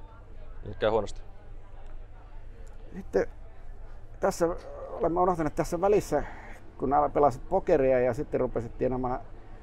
nyt 0.66 0.78
käy 0.78 0.90
huonosti. 0.90 1.20
Sitten 2.94 3.26
tässä 4.20 4.48
olemme 4.90 5.20
unohtaneet 5.20 5.55
tässä 5.55 5.80
välissä, 5.80 6.24
kun 6.78 6.90
pelasit 7.14 7.48
pokeria 7.48 8.01
ja 8.01 8.14
sitten 8.14 8.40
rupesit 8.40 8.78
tienaamaan 8.78 9.20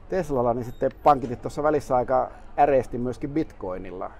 Teslalla, 0.09 0.53
niin 0.53 0.65
sitten 0.65 0.91
pankitit 1.03 1.41
tuossa 1.41 1.63
välissä 1.63 1.95
aika 1.95 2.31
äreesti 2.59 2.97
myöskin 2.97 3.29
bitcoinilla. 3.29 4.11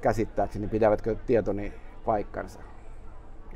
Käsittääkseni 0.00 0.68
pitävätkö 0.68 1.16
tietoni 1.26 1.72
paikkansa? 2.04 2.60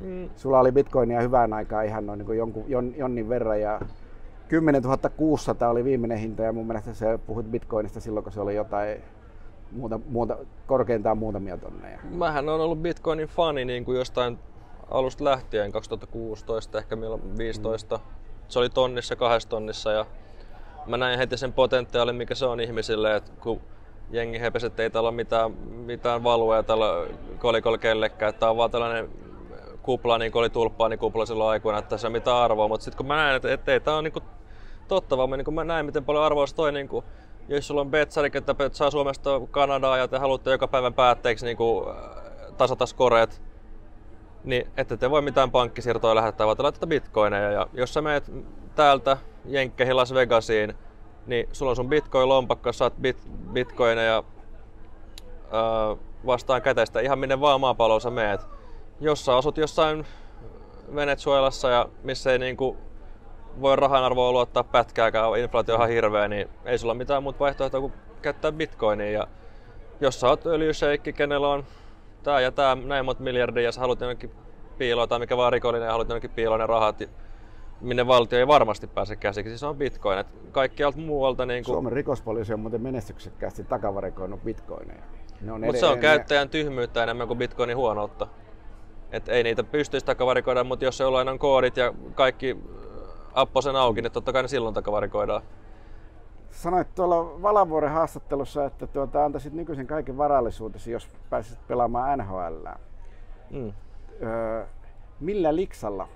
Mm. 0.01 0.29
Sulla 0.35 0.59
oli 0.59 0.71
bitcoinia 0.71 1.21
hyvään 1.21 1.53
aikaan 1.53 1.85
ihan 1.85 2.05
noin 2.05 2.19
niin 2.19 2.37
jonkun, 2.37 2.65
jon, 2.67 2.93
jonnin 2.97 3.29
verran 3.29 3.61
ja 3.61 3.79
10 4.47 4.83
600 5.17 5.69
oli 5.69 5.83
viimeinen 5.83 6.17
hinta 6.17 6.43
ja 6.43 6.53
mun 6.53 6.67
mielestä 6.67 6.93
sä 6.93 7.19
puhuit 7.27 7.51
bitcoinista 7.51 7.99
silloin, 7.99 8.23
kun 8.23 8.33
se 8.33 8.41
oli 8.41 8.55
jotain 8.55 9.03
muuta, 9.71 9.99
muuta, 10.09 10.37
korkeintaan 10.67 11.17
muutamia 11.17 11.57
tonneja. 11.57 11.99
Mähän 12.03 12.49
on 12.49 12.61
ollut 12.61 12.81
Bitcoinin 12.81 13.27
fani 13.27 13.65
niin 13.65 13.85
kuin 13.85 13.97
jostain 13.97 14.39
alusta 14.91 15.23
lähtien, 15.23 15.71
2016, 15.71 16.77
ehkä 16.77 16.95
milloin 16.95 17.37
15. 17.37 17.99
Se 18.47 18.59
oli 18.59 18.69
tonnissa, 18.69 19.15
kahdessa 19.15 19.49
tonnissa 19.49 19.91
ja 19.91 20.05
mä 20.85 20.97
näin 20.97 21.19
heti 21.19 21.37
sen 21.37 21.53
potentiaalin, 21.53 22.15
mikä 22.15 22.35
se 22.35 22.45
on 22.45 22.59
ihmisille, 22.59 23.15
että 23.15 23.31
kun 23.39 23.61
jengi 24.11 24.41
hepesi, 24.41 24.65
että 24.65 24.83
ei 24.83 24.89
täällä 24.89 25.09
ole 25.09 25.15
mitään, 25.15 25.51
mitään 25.85 26.23
valua 26.23 26.63
tällä 26.63 27.07
kolikolla 27.39 27.77
kellekään, 27.77 28.29
että 28.29 28.39
tää 28.39 28.49
on 28.49 28.57
vaan 28.57 28.71
tällainen 28.71 29.09
kupla, 29.87 30.17
niin 30.17 30.31
kuin 30.31 30.39
oli 30.39 30.49
tulppaani 30.49 30.97
kupla 30.97 31.25
silloin 31.25 31.49
aikoina, 31.49 31.79
että 31.79 31.97
se 31.97 32.07
on 32.07 32.13
mitään 32.13 32.37
arvoa, 32.37 32.67
mutta 32.67 32.83
sitten 32.83 32.97
kun 32.97 33.05
mä 33.05 33.15
näin, 33.15 33.35
että, 33.35 33.53
että 33.53 33.73
ei 33.73 33.79
tää 33.79 33.95
on 33.95 34.03
niinku 34.03 34.19
totta, 34.87 35.17
vaan 35.17 35.29
mä, 35.29 35.37
niin 35.37 35.45
kun 35.45 35.53
mä 35.53 35.63
näin, 35.63 35.85
miten 35.85 36.05
paljon 36.05 36.23
arvoa 36.23 36.47
se 36.47 36.55
toi, 36.55 36.71
niin 36.71 36.87
kuin, 36.87 37.05
jos 37.47 37.67
sulla 37.67 37.81
on 37.81 37.91
betsari, 37.91 38.31
että 38.33 38.55
saa 38.71 38.91
Suomesta 38.91 39.41
Kanadaan 39.51 39.99
ja 39.99 40.07
te 40.07 40.17
haluatte 40.17 40.51
joka 40.51 40.67
päivän 40.67 40.93
päätteeksi 40.93 41.45
niin 41.45 41.57
kuin, 41.57 41.85
tasata 42.57 42.85
skoreet, 42.85 43.41
niin 44.43 44.67
ette 44.77 44.97
te 44.97 45.09
voi 45.09 45.21
mitään 45.21 45.51
pankkisiirtoja 45.51 46.15
lähettää, 46.15 46.47
vaan 46.47 46.57
te 46.57 46.63
laitatte 46.63 46.87
bitcoineja. 46.87 47.51
Ja 47.51 47.67
jos 47.73 47.93
sä 47.93 48.01
meet 48.01 48.31
täältä 48.75 49.17
Jenkkeihin 49.45 49.97
Las 49.97 50.13
Vegasiin, 50.13 50.73
niin 51.27 51.49
sulla 51.51 51.69
on 51.69 51.75
sun 51.75 51.89
bitcoin-lompakko, 51.89 52.73
saat 52.73 52.93
bit, 53.01 53.17
bitcoineja 53.53 54.23
öö, 55.53 55.95
vastaan 56.25 56.61
käteistä 56.61 56.99
ihan 56.99 57.19
minne 57.19 57.39
vaan 57.39 57.61
maapalloon 57.61 58.01
sä 58.01 58.09
meet. 58.09 58.56
Jos 58.99 59.25
sä 59.25 59.37
asut 59.37 59.57
jossain 59.57 60.05
Venezuelassa 60.95 61.69
ja 61.69 61.89
missä 62.03 62.31
ei 62.31 62.39
niinku 62.39 62.77
voi 63.61 63.75
rahan 63.75 64.03
arvoa 64.03 64.31
luottaa 64.31 64.63
pätkääkään, 64.63 65.39
inflaatio 65.39 65.75
on 65.75 65.79
ihan 65.81 65.89
hirveä, 65.89 66.27
niin 66.27 66.49
ei 66.65 66.77
sulla 66.77 66.93
mitään 66.93 67.23
muuta 67.23 67.39
vaihtoehtoa 67.39 67.81
kuin 67.81 67.93
käyttää 68.21 68.51
bitcoinia. 68.51 69.11
Ja 69.11 69.27
jos 70.01 70.19
sä 70.19 70.27
oot 70.27 70.45
öljyseikki, 70.45 71.13
kenellä 71.13 71.47
on 71.47 71.63
tää 72.23 72.41
ja 72.41 72.51
tää 72.51 72.75
näin 72.75 73.05
monta 73.05 73.23
miljardia 73.23 73.63
ja 73.63 73.71
sä 73.71 73.81
haluat 73.81 74.01
jonnekin 74.01 74.31
piiloa 74.77 75.07
tai 75.07 75.19
mikä 75.19 75.37
vaan 75.37 75.53
rikollinen 75.53 75.85
ja 75.85 75.91
haluat 75.91 76.09
jonnekin 76.09 76.29
piiloa 76.29 76.57
ne 76.57 76.65
rahat, 76.65 77.03
minne 77.81 78.07
valtio 78.07 78.39
ei 78.39 78.47
varmasti 78.47 78.87
pääse 78.87 79.15
käsiksi, 79.15 79.49
siis 79.49 79.63
on 79.63 79.77
bitcoin. 79.77 80.19
Et 80.19 80.27
kaikkialta 80.51 80.97
muualta 80.97 81.45
niin 81.45 81.63
kuin, 81.63 81.75
Suomen 81.75 81.93
rikospoliisi 81.93 82.53
on 82.53 82.59
muuten 82.59 82.81
menestyksekkäästi 82.81 83.63
takavarikoinut 83.63 84.43
bitcoineja. 84.43 85.03
Mutta 85.65 85.79
se 85.79 85.85
on 85.85 85.99
käyttäjän 85.99 86.49
tyhmyyttä 86.49 87.03
enemmän 87.03 87.27
kuin 87.27 87.39
bitcoinin 87.39 87.77
huonoutta. 87.77 88.27
Et 89.11 89.29
ei 89.29 89.43
niitä 89.43 89.63
pystyisi 89.63 90.05
takavarikoida, 90.05 90.63
mutta 90.63 90.85
jos 90.85 90.99
jollain 90.99 91.29
on 91.29 91.39
koodit 91.39 91.77
ja 91.77 91.93
kaikki 92.15 92.51
äh, 92.51 93.17
apposen 93.33 93.75
auki, 93.75 94.01
niin 94.01 94.11
totta 94.11 94.33
kai 94.33 94.41
ne 94.41 94.47
silloin 94.47 94.73
takavarikoidaan. 94.73 95.41
Sanoit 96.51 96.95
tuolla 96.95 97.41
Valavuoren 97.41 97.91
haastattelussa, 97.91 98.65
että 98.65 98.87
tuota, 98.87 99.25
antaisit 99.25 99.53
nykyisen 99.53 99.87
kaiken 99.87 100.17
varallisuutesi, 100.17 100.91
jos 100.91 101.09
pääsisit 101.29 101.67
pelaamaan 101.67 102.19
NHL. 102.19 102.67
Mm. 103.49 103.73
Öö, 104.23 104.65
millä 105.19 105.55
liksalla? 105.55 106.07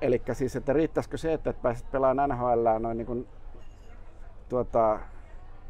Eli 0.00 0.22
siis, 0.32 0.56
että 0.56 0.72
riittäisikö 0.72 1.16
se, 1.16 1.32
että 1.32 1.50
et 1.50 1.62
pääsit 1.62 1.90
pelaamaan 1.90 2.30
NHL 2.30 2.78
noin 2.78 2.96
niin 2.96 3.06
kuin, 3.06 3.28
tuota, 4.48 4.98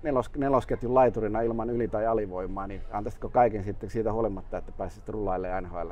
nelos, 0.03 0.31
nelosketjun 0.37 0.95
laiturina 0.95 1.41
ilman 1.41 1.71
yli- 1.71 1.89
tai 1.89 2.07
alivoimaa, 2.07 2.67
niin 2.67 2.83
antaisitko 2.93 3.29
kaiken 3.29 3.65
sitten 3.65 3.91
siitä 3.91 4.13
huolimatta, 4.13 4.59
että 4.59 4.73
pääsisit 4.73 5.09
rullailemaan 5.09 5.65
NHL? 5.65 5.91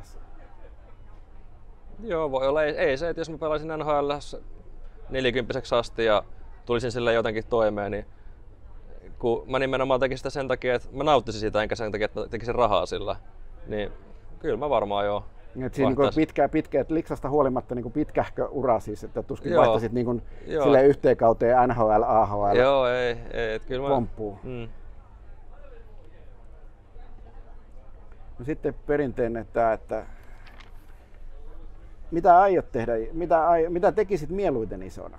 Joo, 2.03 2.31
voi 2.31 2.49
olla. 2.49 2.63
Ei, 2.63 2.77
ei 2.77 2.97
se, 2.97 3.09
että 3.09 3.21
jos 3.21 3.31
mä 3.31 3.39
pelaisin 3.39 3.69
NHL 3.69 4.11
40 5.11 5.55
asti 5.79 6.05
ja 6.05 6.23
tulisin 6.67 6.93
sille 6.93 7.13
jotenkin 7.13 7.45
toimeen, 7.47 7.93
niin 7.93 8.07
kun 9.19 9.45
mä 9.51 9.59
nimenomaan 9.59 10.01
tekisin 10.01 10.19
sitä 10.19 10.31
sen 10.31 10.49
takia, 10.49 10.75
että 10.75 10.89
mä 10.93 11.05
nauttisin 11.05 11.41
siitä, 11.41 11.63
enkä 11.63 11.77
sen 11.77 11.93
takia, 11.93 12.05
että 12.05 12.21
mä 12.21 12.27
tekisin 12.27 12.55
rahaa 12.55 12.87
sillä, 12.87 13.17
niin 13.67 13.93
kyllä 14.39 14.57
mä 14.57 14.71
varmaan 14.71 15.07
joo. 15.07 15.25
Et 15.67 15.75
siinä 15.75 15.91
niin 15.91 16.15
pitkä, 16.15 16.49
pitkä, 16.49 16.81
että 16.81 16.95
liksasta 16.95 17.31
huolimatta 17.31 17.75
niin 17.75 17.93
pitkähkö 17.93 18.49
ura 18.49 18.81
siis, 18.81 19.05
että 19.05 19.23
tuskin 19.23 19.53
Joo. 19.53 19.61
vaihtaisit 19.61 19.93
niin 19.93 20.23
sille 20.63 20.85
yhteen 20.85 21.17
kauteen 21.17 21.69
NHL, 21.69 22.03
AHL, 22.07 22.57
Joo, 22.57 22.87
ei, 22.89 23.17
ei. 23.33 23.55
Et 23.55 23.65
kyllä 23.65 23.83
mä... 23.83 23.89
pomppuu. 23.89 24.39
Mm. 24.43 24.69
No 28.39 28.45
sitten 28.45 28.75
perinteinen 28.87 29.47
tämä, 29.53 29.73
että 29.73 30.05
mitä 32.11 32.41
aiot 32.41 32.73
tehdä, 32.73 32.93
mitä, 33.13 33.49
ai, 33.49 33.69
mitä 33.69 33.93
tekisit 33.93 34.31
mieluiten 34.31 34.83
isona? 34.83 35.19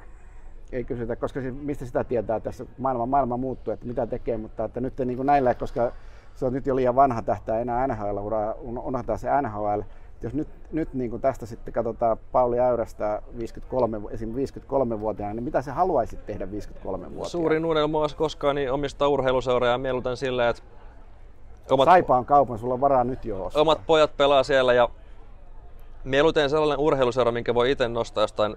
Ei 0.71 0.83
kysytä, 0.83 1.15
koska 1.15 1.41
se, 1.41 1.51
mistä 1.51 1.85
sitä 1.85 2.03
tietää 2.03 2.39
tässä, 2.39 2.65
maailma, 2.77 3.05
maailma 3.05 3.37
muuttuu, 3.37 3.73
että 3.73 3.85
mitä 3.85 4.07
tekee, 4.07 4.37
mutta 4.37 4.63
että 4.65 4.81
nyt 4.81 4.93
niin 5.05 5.17
kuin 5.17 5.25
näillä, 5.25 5.53
koska 5.55 5.91
se 6.35 6.45
on 6.45 6.53
nyt 6.53 6.65
jo 6.65 6.75
liian 6.75 6.95
vanha 6.95 7.21
tähtää 7.21 7.59
enää 7.59 7.87
NHL-uraa, 7.87 8.55
un- 8.61 8.79
unohtaa 8.79 9.17
se 9.17 9.29
NHL, 9.41 9.81
Jos 10.23 10.33
nyt, 10.33 10.47
nyt 10.71 10.93
niin 10.93 11.09
kuin 11.09 11.21
tästä 11.21 11.45
sitten 11.45 11.73
katsotaan 11.73 12.17
Pauli 12.31 12.59
Äyrästä 12.59 13.21
53, 13.37 14.01
esim. 14.11 14.33
53-vuotiaana, 14.35 15.33
niin 15.33 15.43
mitä 15.43 15.61
sä 15.61 15.73
haluaisit 15.73 16.25
tehdä 16.25 16.45
53-vuotiaana? 16.45 17.23
Suurin 17.23 17.65
unelma 17.65 17.99
olisi 17.99 18.15
koskaan 18.15 18.55
niin 18.55 18.71
omistaa 18.71 19.07
urheiluseuraa 19.07 19.69
ja 19.69 19.77
mieluiten 19.77 20.17
silleen, 20.17 20.49
että 20.49 20.61
omat, 21.69 21.85
Saipaan 21.85 22.25
kaupan, 22.25 22.59
sulla 22.59 22.73
on 22.73 22.81
varaa 22.81 23.03
nyt 23.03 23.25
jo 23.25 23.45
ostaa. 23.45 23.61
Omat 23.61 23.81
pojat 23.87 24.17
pelaa 24.17 24.43
siellä 24.43 24.73
ja 24.73 24.89
mieluiten 26.03 26.49
sellainen 26.49 26.79
urheiluseura, 26.79 27.31
minkä 27.31 27.53
voi 27.53 27.71
itse 27.71 27.87
nostaa 27.87 28.23
jostain 28.23 28.55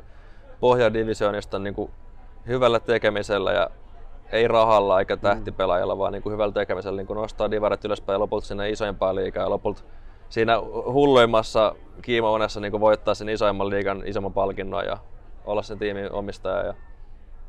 pohjadivisioonista 0.60 1.58
niin 1.58 1.74
kuin 1.74 1.90
hyvällä 2.46 2.80
tekemisellä 2.80 3.52
ja 3.52 3.70
ei 4.32 4.48
rahalla 4.48 4.98
eikä 4.98 5.16
tähtipelaajalla, 5.16 5.94
mm. 5.94 5.98
vaan 5.98 6.12
niin 6.12 6.22
kuin 6.22 6.32
hyvällä 6.32 6.52
tekemisellä 6.52 6.96
niin 6.96 7.06
kuin 7.06 7.16
nostaa 7.16 7.50
divarit 7.50 7.84
ylöspäin 7.84 8.14
ja 8.14 8.20
lopulta 8.20 8.46
sinne 8.46 8.70
isoimpaan 8.70 9.16
liigaan 9.16 9.44
ja 9.44 9.50
lopulta 9.50 9.82
siinä 10.28 10.60
hulluimmassa 10.92 11.74
kiimaunessa 12.02 12.60
niin 12.60 12.80
voittaa 12.80 13.14
sen 13.14 13.28
isoimman 13.28 13.70
liigan 13.70 14.02
isomman 14.06 14.32
palkinnon 14.32 14.84
ja 14.84 14.98
olla 15.44 15.62
sen 15.62 15.78
tiimin 15.78 16.12
omistaja. 16.12 16.66
Ja 16.66 16.74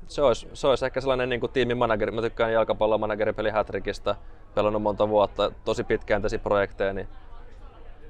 se, 0.07 0.21
olisi, 0.21 0.49
se 0.53 0.67
olisi 0.67 0.85
ehkä 0.85 1.01
sellainen 1.01 1.29
niin 1.29 1.39
kuin 1.39 1.51
tiimimanageri. 1.51 2.11
Mä 2.11 2.21
tykkään 2.21 2.53
jalkapallon 2.53 2.99
manageripeli 2.99 3.49
Hattrickista, 3.49 4.15
pelannut 4.55 4.81
monta 4.81 5.09
vuotta, 5.09 5.51
tosi 5.65 5.83
pitkäänteisiä 5.83 6.39
projekteja, 6.39 6.93
niin 6.93 7.07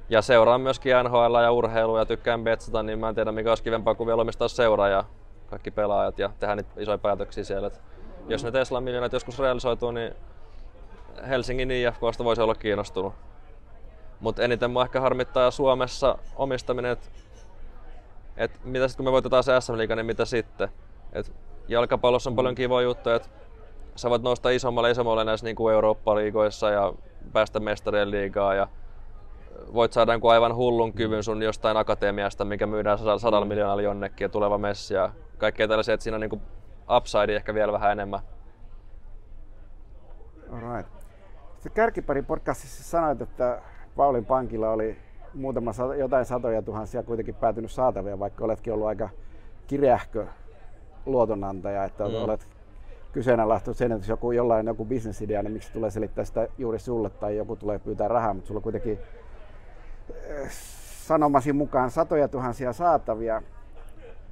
ja 0.09 0.21
seuraan 0.21 0.61
myöskin 0.61 0.93
NHL 1.03 1.35
ja 1.43 1.51
urheilua 1.51 1.99
ja 1.99 2.05
tykkään 2.05 2.43
betsata, 2.43 2.83
niin 2.83 2.99
mä 2.99 3.09
en 3.09 3.15
tiedä 3.15 3.31
mikä 3.31 3.51
olisi 3.51 3.63
kivempaa 3.63 3.95
kuin 3.95 4.07
vielä 4.07 4.21
omistaa 4.21 4.47
seuraa 4.47 4.87
ja 4.87 5.03
kaikki 5.47 5.71
pelaajat 5.71 6.19
ja 6.19 6.29
tehdä 6.39 6.55
niitä 6.55 6.69
isoja 6.77 6.97
päätöksiä 6.97 7.43
siellä. 7.43 7.67
Et 7.67 7.81
jos 8.27 8.43
ne 8.43 8.51
Tesla 8.51 8.81
miljoonat 8.81 9.13
joskus 9.13 9.39
realisoituu, 9.39 9.91
niin 9.91 10.15
Helsingin 11.27 11.71
IFKsta 11.71 12.23
voisi 12.23 12.41
olla 12.41 12.55
kiinnostunut. 12.55 13.13
Mutta 14.19 14.43
eniten 14.43 14.71
mua 14.71 14.83
ehkä 14.83 15.01
harmittaa 15.01 15.51
Suomessa 15.51 16.17
omistaminen, 16.35 16.91
että 16.91 17.07
et 18.37 18.59
mitä 18.63 18.87
sitten 18.87 19.03
kun 19.03 19.05
me 19.05 19.11
voitetaan 19.11 19.43
se 19.43 19.61
SM 19.61 19.77
Liiga, 19.77 19.95
niin 19.95 20.05
mitä 20.05 20.25
sitten? 20.25 20.69
Et 21.13 21.33
jalkapallossa 21.67 22.29
on 22.29 22.35
paljon 22.35 22.55
kivoja 22.55 22.83
juttuja, 22.83 23.15
että 23.15 23.29
sä 23.95 24.09
voit 24.09 24.21
nousta 24.21 24.49
isommalle 24.49 24.91
isommalle 24.91 25.23
näissä 25.23 25.45
niin 25.45 25.55
kuin 25.55 25.73
Eurooppa-liigoissa 25.73 26.69
ja 26.69 26.93
päästä 27.33 27.59
mestarien 27.59 28.11
liigaa 28.11 28.53
ja 28.53 28.67
voit 29.73 29.93
saada 29.93 30.13
jonkun 30.13 30.31
aivan 30.31 30.55
hullun 30.55 30.93
kyvyn 30.93 31.23
sun 31.23 31.43
jostain 31.43 31.77
akatemiasta, 31.77 32.45
mikä 32.45 32.67
myydään 32.67 32.97
sadalla 32.97 33.45
miljoonalla 33.45 33.81
jonnekin 33.81 34.25
ja 34.25 34.29
tuleva 34.29 34.57
messi 34.57 34.93
ja 34.93 35.09
kaikkea 35.37 35.67
tällaisia, 35.67 35.93
että 35.93 36.03
siinä 36.03 36.15
on 36.15 36.21
niin 36.21 36.41
upside 36.97 37.35
ehkä 37.35 37.53
vielä 37.53 37.71
vähän 37.71 37.91
enemmän. 37.91 38.19
Alright. 40.51 40.91
Se 41.59 41.69
Kärkipari 41.69 42.21
podcastissa 42.21 42.83
sanoit, 42.83 43.21
että 43.21 43.61
Paulin 43.95 44.25
pankilla 44.25 44.69
oli 44.69 44.97
muutama 45.33 45.71
jotain 45.97 46.25
satoja 46.25 46.61
tuhansia 46.61 47.03
kuitenkin 47.03 47.35
päätynyt 47.35 47.71
saatavia, 47.71 48.19
vaikka 48.19 48.45
oletkin 48.45 48.73
ollut 48.73 48.87
aika 48.87 49.09
kireähkö 49.67 50.27
luotonantaja, 51.05 51.83
että 51.83 52.07
mm. 52.07 52.15
olet 52.15 52.47
kyseenalaistanut 53.11 53.77
sen, 53.77 53.91
että 53.91 54.01
jos 54.01 54.09
joku, 54.09 54.31
jollain 54.31 54.67
joku 54.67 54.85
bisnesidea, 54.85 55.43
niin 55.43 55.53
miksi 55.53 55.73
tulee 55.73 55.91
selittää 55.91 56.25
sitä 56.25 56.47
juuri 56.57 56.79
sulle 56.79 57.09
tai 57.09 57.37
joku 57.37 57.55
tulee 57.55 57.79
pyytää 57.79 58.07
rahaa, 58.07 58.33
mutta 58.33 58.47
sulla 58.47 58.61
kuitenkin 58.61 58.99
sanomasi 61.07 61.53
mukaan 61.53 61.91
satoja 61.91 62.27
tuhansia 62.27 62.73
saatavia 62.73 63.41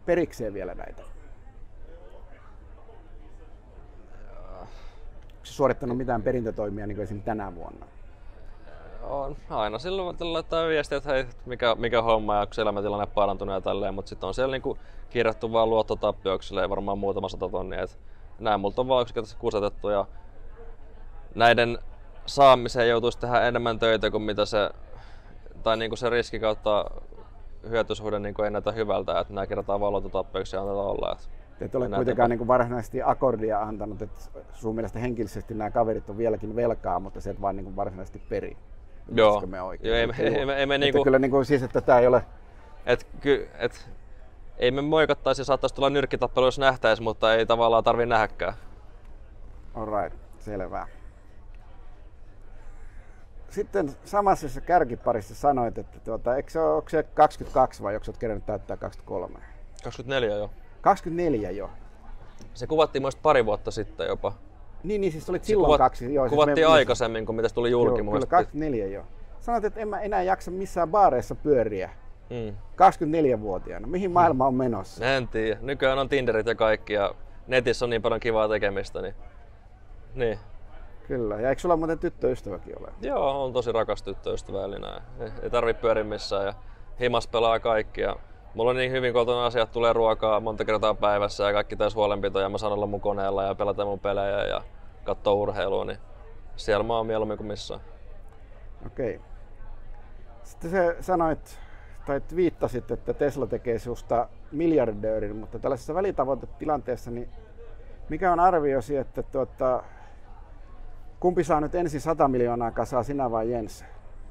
perikseen 0.06 0.54
vielä 0.54 0.74
näitä. 0.74 1.02
Onko 4.62 4.68
suorittanut 5.44 5.98
mitään 5.98 6.22
perintötoimia 6.22 6.88
niin 6.88 7.02
esimerkiksi 7.02 7.26
tänä 7.26 7.56
vuonna? 7.56 7.86
on 9.04 9.38
aina 9.50 9.80
silloin 9.80 10.18
laittaa 10.20 10.68
viestiä, 10.68 10.98
että 10.98 11.14
hei, 11.14 11.26
mikä, 11.46 11.76
mikä 11.76 12.02
homma 12.02 12.36
ja 12.36 12.42
onko 12.42 12.54
elämäntilanne 12.62 13.06
parantunut 13.06 13.56
ja 13.56 13.62
tälleen, 13.62 13.94
mutta 13.94 14.10
sitten 14.10 14.28
on 14.28 14.34
siellä 14.34 14.52
niinku 14.52 14.78
kirjattu 15.10 15.52
vaan 15.52 15.70
luottotappioksille 15.70 16.62
ja 16.62 16.70
varmaan 16.70 16.98
muutama 16.98 17.30
sata 17.30 17.50
tonnia. 17.50 17.86
Näin 18.40 18.60
multa 18.60 18.82
on 18.82 18.88
vaan 18.88 19.02
yksinkertaisesti 19.02 19.42
kusetettu 19.42 19.90
ja 19.90 20.06
näiden 21.36 21.80
saamiseen 22.26 22.90
joutuisi 22.90 23.20
tehdä 23.20 23.42
enemmän 23.42 23.80
töitä 23.80 24.12
kuin 24.12 24.24
mitä 24.24 24.46
se, 24.46 24.70
tai 25.64 25.78
niinku 25.78 25.95
se 25.95 26.09
riski 26.09 26.39
kautta 26.39 26.86
hyötysuhde 27.70 28.20
niinku 28.20 28.41
ei 28.41 28.51
näytä 28.51 28.72
hyvältä, 28.72 29.20
että 29.20 29.34
nämä 29.34 29.89
luottotappioksi 29.89 30.55
ja 30.55 30.61
annetaan 30.61 30.88
olla. 30.88 31.11
Et 31.11 31.30
et 31.61 31.76
ole 31.76 31.89
kuitenkaan 31.89 32.30
niin 32.30 32.38
kuin 32.38 32.47
varsinaisesti 32.47 33.01
akordia 33.01 33.61
antanut, 33.61 34.01
että 34.01 34.20
sun 34.53 34.76
mielestä 34.76 34.99
henkilöisesti 34.99 35.53
nämä 35.53 35.72
kaverit 35.72 36.09
on 36.09 36.18
vieläkin 36.18 36.55
velkaa, 36.55 36.99
mutta 36.99 37.22
se 37.22 37.30
et 37.30 37.41
vaan 37.41 37.55
niin 37.55 37.64
kuin 37.64 37.76
varsinaisesti 37.76 38.22
peri. 38.30 38.57
Joo. 39.11 39.43
Me 39.45 39.61
oikein? 39.61 39.89
Joo, 39.89 39.97
ei, 39.97 40.07
me, 40.07 40.14
ei, 40.20 40.45
me, 40.45 40.55
ei 40.55 40.66
me 40.66 40.78
niinku... 40.78 41.03
Kyllä 41.03 41.20
niinku 41.20 41.43
siis, 41.43 41.64
että 41.64 41.82
tämä 41.82 41.99
ei 41.99 42.07
ole... 42.07 42.26
Et, 42.86 43.07
ky, 43.22 43.49
et, 43.59 43.89
ei 44.57 44.72
me 44.72 44.82
moikattaisi, 44.82 45.45
saattaisi 45.45 45.76
tulla 45.76 45.89
nyrkkitappelu, 45.89 46.45
jos 46.45 46.59
nähtäisi, 46.59 47.01
mutta 47.01 47.34
ei 47.34 47.45
tavallaan 47.45 47.84
tarvi 47.84 48.05
nähdäkään. 48.05 48.53
Alright, 49.76 50.20
selvä. 50.39 50.88
Sitten 53.54 53.91
samassa 54.06 54.62
kärkiparissa 54.62 55.36
sanoit, 55.36 55.78
että 55.78 55.99
tuota, 55.99 56.36
eikö 56.36 56.51
se 56.51 56.60
ole, 56.60 56.74
onko 56.74 56.89
se 56.89 57.04
22 57.04 57.84
vai 57.84 57.95
onko 57.95 58.04
se 58.04 58.14
kerännyt 58.20 58.45
täyttää 58.45 58.78
23? 58.78 59.39
24 59.84 60.36
jo. 60.36 60.49
24 60.82 61.51
jo. 61.51 61.70
Se 62.54 62.68
kuvattiin 62.68 63.01
muista 63.01 63.20
pari 63.24 63.45
vuotta 63.45 63.72
sitten 63.72 64.08
jopa. 64.08 64.34
Niin, 64.84 65.01
niin 65.01 65.12
siis 65.12 65.30
olit 65.30 65.43
silloin 65.43 65.66
kuvat, 65.66 65.78
kaksi. 65.78 66.14
Joo, 66.14 66.26
siis 66.26 66.30
kuvattiin 66.30 66.56
siis 66.56 66.68
me, 66.68 66.74
aikaisemmin, 66.74 67.26
kun 67.26 67.36
mitä 67.36 67.49
tuli 67.54 67.72
julki 67.72 68.01
joo, 68.01 68.12
Kyllä, 68.12 68.26
24 68.26 68.88
jo. 68.88 69.06
Sanoit, 69.39 69.66
että 69.66 69.80
en 69.80 69.88
mä 69.88 70.01
enää 70.01 70.24
jaksa 70.24 70.51
missään 70.51 70.89
baareissa 70.89 71.36
pyöriä. 71.36 71.89
Mm. 72.30 72.56
24-vuotiaana. 72.76 73.88
Mihin 73.88 74.10
mm. 74.10 74.14
maailma 74.14 74.47
on 74.47 74.56
menossa? 74.56 75.06
En 75.06 75.28
tiedä. 75.28 75.58
Nykyään 75.62 75.99
on 75.99 76.10
Tinderit 76.10 76.47
ja 76.47 76.56
kaikki 76.56 76.93
ja 76.93 77.16
netissä 77.47 77.86
on 77.86 77.89
niin 77.89 78.01
paljon 78.01 78.20
kivaa 78.20 78.47
tekemistä. 78.47 79.01
Niin, 79.01 79.16
niin. 80.16 80.39
Kyllä. 81.08 81.36
Ja 81.41 81.49
eikö 81.49 81.62
sulla 81.62 81.78
muuten 81.78 81.99
tyttöystäväkin 81.99 82.80
ole? 82.80 82.88
Joo, 83.01 83.43
on 83.43 83.54
tosi 83.54 83.72
rakas 83.72 84.04
tyttöystävällinen. 84.04 85.01
Ei, 85.20 85.30
ei 85.43 85.49
tarvi 85.49 85.74
pyöriä 85.74 86.04
missään 86.04 86.45
ja 86.45 86.54
himas 86.99 87.28
pelaa 87.28 87.60
kaikki. 87.60 88.01
Ja 88.01 88.16
mulla 88.54 88.70
on 88.70 88.78
niin 88.78 88.91
hyvin 88.91 89.14
kotona 89.14 89.45
asiat, 89.45 89.72
tulee 89.72 89.93
ruokaa 89.93 90.39
monta 90.39 90.66
kertaa 90.66 90.93
päivässä 90.93 91.43
ja 91.43 91.54
kaikki 91.54 91.76
täys 91.76 91.95
huolenpito 91.95 92.39
ja 92.39 92.49
mä 92.49 92.58
saan 92.58 92.74
olla 92.74 92.86
mun 92.86 93.01
koneella 93.01 93.43
ja 93.43 93.56
pelata 93.56 93.86
mun 93.86 93.99
pelejä 93.99 94.43
ja 94.43 94.62
katsoa 95.04 95.34
urheilua, 95.34 95.86
niin 95.86 95.97
siellä 96.56 96.84
mä 96.84 96.97
oon 96.97 97.08
mieluummin 97.08 97.38
kuin 97.38 97.47
missään. 97.47 97.82
Okei. 98.86 99.16
Okay. 99.16 99.28
Sitten 100.43 100.72
sä 100.72 100.95
sanoit, 101.01 101.60
tai 102.06 102.22
viittasit, 102.36 102.91
että 102.91 103.14
Tesla 103.14 103.47
tekee 103.47 103.80
susta 103.80 104.28
miljardöörin, 104.51 105.36
mutta 105.36 105.60
tällaisessa 105.60 105.93
välitavoitetilanteessa, 105.93 107.12
niin 107.12 107.30
mikä 108.10 108.32
on 108.32 108.39
arviosi, 108.39 108.97
että 108.97 109.24
tuota, 109.24 109.84
kumpi 111.24 111.44
saa 111.44 111.62
nyt 111.62 111.76
ensin 111.76 112.02
100 112.02 112.28
miljoonaa 112.28 112.72
kasaa, 112.72 113.04
sinä 113.04 113.32
vai 113.32 113.52
Jens? 113.52 113.86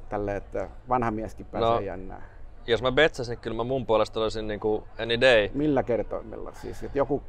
Tälle, 0.08 0.36
että 0.36 0.68
vanha 0.88 1.10
mieskin 1.10 1.46
pääsee 1.46 1.70
no, 1.70 1.80
jännää 1.80 2.22
jos 2.66 2.82
mä 2.82 2.92
betsasin, 2.92 3.38
kyllä 3.38 3.56
mä 3.56 3.64
mun 3.64 3.86
puolesta 3.86 4.20
olisin 4.20 4.46
niinku 4.46 4.84
any 5.02 5.20
day. 5.20 5.50
Millä 5.54 5.82
kertoimella? 5.82 6.52
Siis, 6.54 6.82
että 6.82 6.98
joku... 6.98 7.22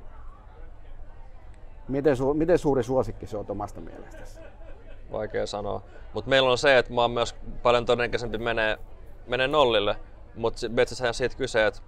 Miten, 1.87 2.17
su... 2.17 2.33
Miten 2.33 2.57
suuri 2.57 2.83
suosikki 2.83 3.27
se 3.27 3.37
on 3.37 3.45
omasta 3.49 3.81
mielestäsi? 3.81 4.39
Vaikea 5.11 5.47
sanoa. 5.47 5.81
Mutta 6.13 6.29
meillä 6.29 6.51
on 6.51 6.57
se, 6.57 6.77
että 6.77 6.93
mä 6.93 7.01
oon 7.01 7.11
myös 7.11 7.35
paljon 7.63 7.85
todennäköisempi 7.85 8.37
menee, 8.37 8.77
menee 9.27 9.47
nollille. 9.47 9.95
Mutta 10.35 10.69
Betsassa 10.69 11.07
on 11.07 11.13
siitä 11.13 11.35
kyse, 11.35 11.67
että 11.67 11.81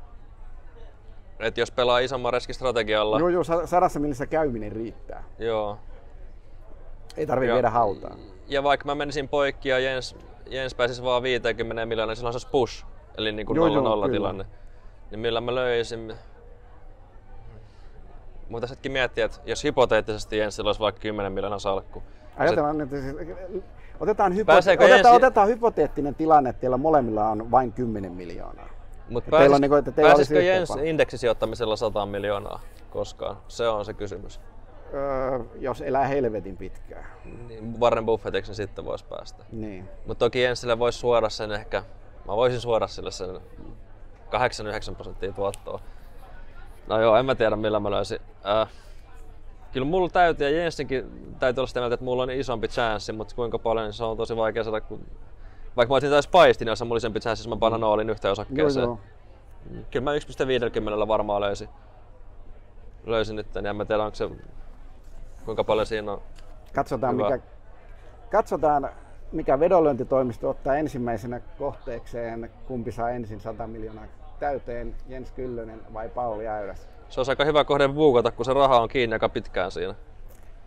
et 1.39 1.57
jos 1.57 1.71
pelaa 1.71 1.99
isomman 1.99 2.33
reskistrategialla... 2.33 3.19
Joo, 3.19 3.29
joo, 3.29 3.43
sadassa 3.43 3.99
millissä 3.99 4.25
käyminen 4.25 4.71
riittää. 4.71 5.23
Joo. 5.39 5.77
Ei 7.17 7.27
tarvitse 7.27 7.53
viedä 7.53 7.69
hautaan. 7.69 8.19
Ja 8.47 8.63
vaikka 8.63 8.85
mä 8.85 8.95
menisin 8.95 9.29
poikki 9.29 9.69
ja 9.69 9.79
Jens, 9.79 10.15
Jens 10.49 10.75
pääsisi 10.75 11.03
vaan 11.03 11.23
50 11.23 11.85
miljoonaa, 11.85 12.11
niin 12.11 12.17
silloin 12.17 12.33
se 12.33 12.35
olisi 12.35 12.47
push 12.51 12.85
eli 13.17 13.31
niin 13.31 13.45
kuin 13.45 13.57
nolla 13.57 13.81
nolla 13.81 14.09
tilanne, 14.09 14.45
niin 15.11 15.19
millä 15.19 15.41
mä 15.41 15.55
löysin... 15.55 16.13
Mutta 18.49 18.67
hetki 18.67 18.89
miettiä, 18.89 19.25
että 19.25 19.37
jos 19.45 19.63
hypoteettisesti 19.63 20.37
Jenssillä 20.37 20.67
olisi 20.67 20.79
vaikka 20.79 21.01
10 21.01 21.31
miljoonan 21.31 21.59
salkku. 21.59 22.03
Ajatellaan, 22.37 22.81
että 22.81 23.01
siis, 23.01 23.15
otetaan, 23.99 24.33
hypo- 24.33 24.53
otetaan, 24.53 24.89
Jensi... 24.89 25.11
otetaan 25.11 25.47
hypoteettinen 25.47 26.15
tilanne, 26.15 26.49
että 26.49 26.59
teillä 26.59 26.77
molemmilla 26.77 27.29
on 27.29 27.51
vain 27.51 27.73
10 27.73 28.11
miljoonaa. 28.11 28.69
Mutta 29.09 29.31
pääsis, 29.31 29.59
niin 29.59 29.69
kuin, 29.69 29.79
että 29.79 29.91
pääsisikö 29.91 30.41
Jens 30.41 30.69
indeksisijoittamisella 30.83 31.75
100 31.75 32.05
miljoonaa 32.05 32.59
koskaan? 32.89 33.37
Se 33.47 33.67
on 33.67 33.85
se 33.85 33.93
kysymys. 33.93 34.39
Öö, 34.93 35.39
jos 35.59 35.81
elää 35.81 36.07
helvetin 36.07 36.57
pitkään. 36.57 37.05
Niin, 37.47 37.79
Warren 37.79 38.05
Buffettiksi 38.05 38.55
sitten 38.55 38.85
voisi 38.85 39.05
päästä. 39.05 39.43
Niin. 39.51 39.89
Mutta 40.05 40.25
toki 40.25 40.41
Jensille 40.41 40.79
voisi 40.79 40.99
suoda 40.99 41.29
sen 41.29 41.51
ehkä 41.51 41.83
Mä 42.27 42.35
voisin 42.35 42.61
suoda 42.61 42.87
sille 42.87 43.11
sen 43.11 43.29
8-9 44.91 44.95
prosenttia 44.95 45.31
tuottoa. 45.31 45.79
No 46.87 47.01
joo, 47.01 47.15
en 47.15 47.25
mä 47.25 47.35
tiedä 47.35 47.55
millä 47.55 47.79
mä 47.79 47.91
löysin. 47.91 48.19
Äh, 48.47 48.69
kyllä 49.71 49.87
mulla 49.87 50.09
täytyy, 50.09 50.49
ja 50.49 50.57
Jensinkin 50.57 51.35
täytyy 51.39 51.61
olla 51.61 51.67
sitä 51.67 51.79
mieltä, 51.79 51.93
että 51.93 52.03
mulla 52.03 52.23
on 52.23 52.31
isompi 52.31 52.67
chanssi, 52.67 53.13
mutta 53.13 53.35
kuinka 53.35 53.59
paljon, 53.59 53.85
niin 53.85 53.93
se 53.93 54.03
on 54.03 54.17
tosi 54.17 54.35
vaikea 54.35 54.63
saada, 54.63 54.81
kun 54.81 55.05
Vaikka 55.75 55.91
mä 55.91 55.95
olisin 55.95 56.09
taas 56.09 56.27
paistin, 56.27 56.67
jos 56.67 56.81
mulla 56.81 56.93
oli 56.93 57.01
sempi 57.01 57.21
siis 57.21 57.47
mä 57.47 57.57
panan 57.57 57.81
noolin 57.81 58.09
yhteen 58.09 58.31
osakkeeseen. 58.31 58.83
Joo, 58.83 58.99
joo. 59.73 59.83
Kyllä 59.91 60.03
mä 60.03 60.17
1,50 61.01 61.07
varmaan 61.07 61.41
löysin. 61.41 61.69
Löysin 63.05 63.35
nyt, 63.35 63.47
niin 63.55 63.65
en 63.65 63.75
mä 63.75 63.85
tiedä 63.85 64.03
onko 64.03 64.15
se, 64.15 64.29
kuinka 65.45 65.63
paljon 65.63 65.87
siinä 65.87 66.11
on. 66.11 66.21
Katsotaan, 66.73 67.15
Hyvä. 67.15 67.29
mikä, 67.29 67.45
katsotaan, 68.31 68.89
mikä 69.31 69.59
vedonlyöntitoimisto 69.59 70.49
ottaa 70.49 70.75
ensimmäisenä 70.75 71.39
kohteekseen, 71.39 72.49
kumpi 72.67 72.91
saa 72.91 73.09
ensin 73.09 73.39
100 73.39 73.67
miljoonaa 73.67 74.05
täyteen, 74.39 74.95
Jens 75.07 75.31
Kyllönen 75.31 75.81
vai 75.93 76.09
Pauli 76.09 76.47
Äyräs. 76.47 76.87
Se 77.09 77.21
on 77.21 77.25
aika 77.29 77.45
hyvä 77.45 77.63
kohde 77.63 77.87
buukata, 77.87 78.31
kun 78.31 78.45
se 78.45 78.53
raha 78.53 78.81
on 78.81 78.89
kiinni 78.89 79.13
aika 79.13 79.29
pitkään 79.29 79.71
siinä. 79.71 79.95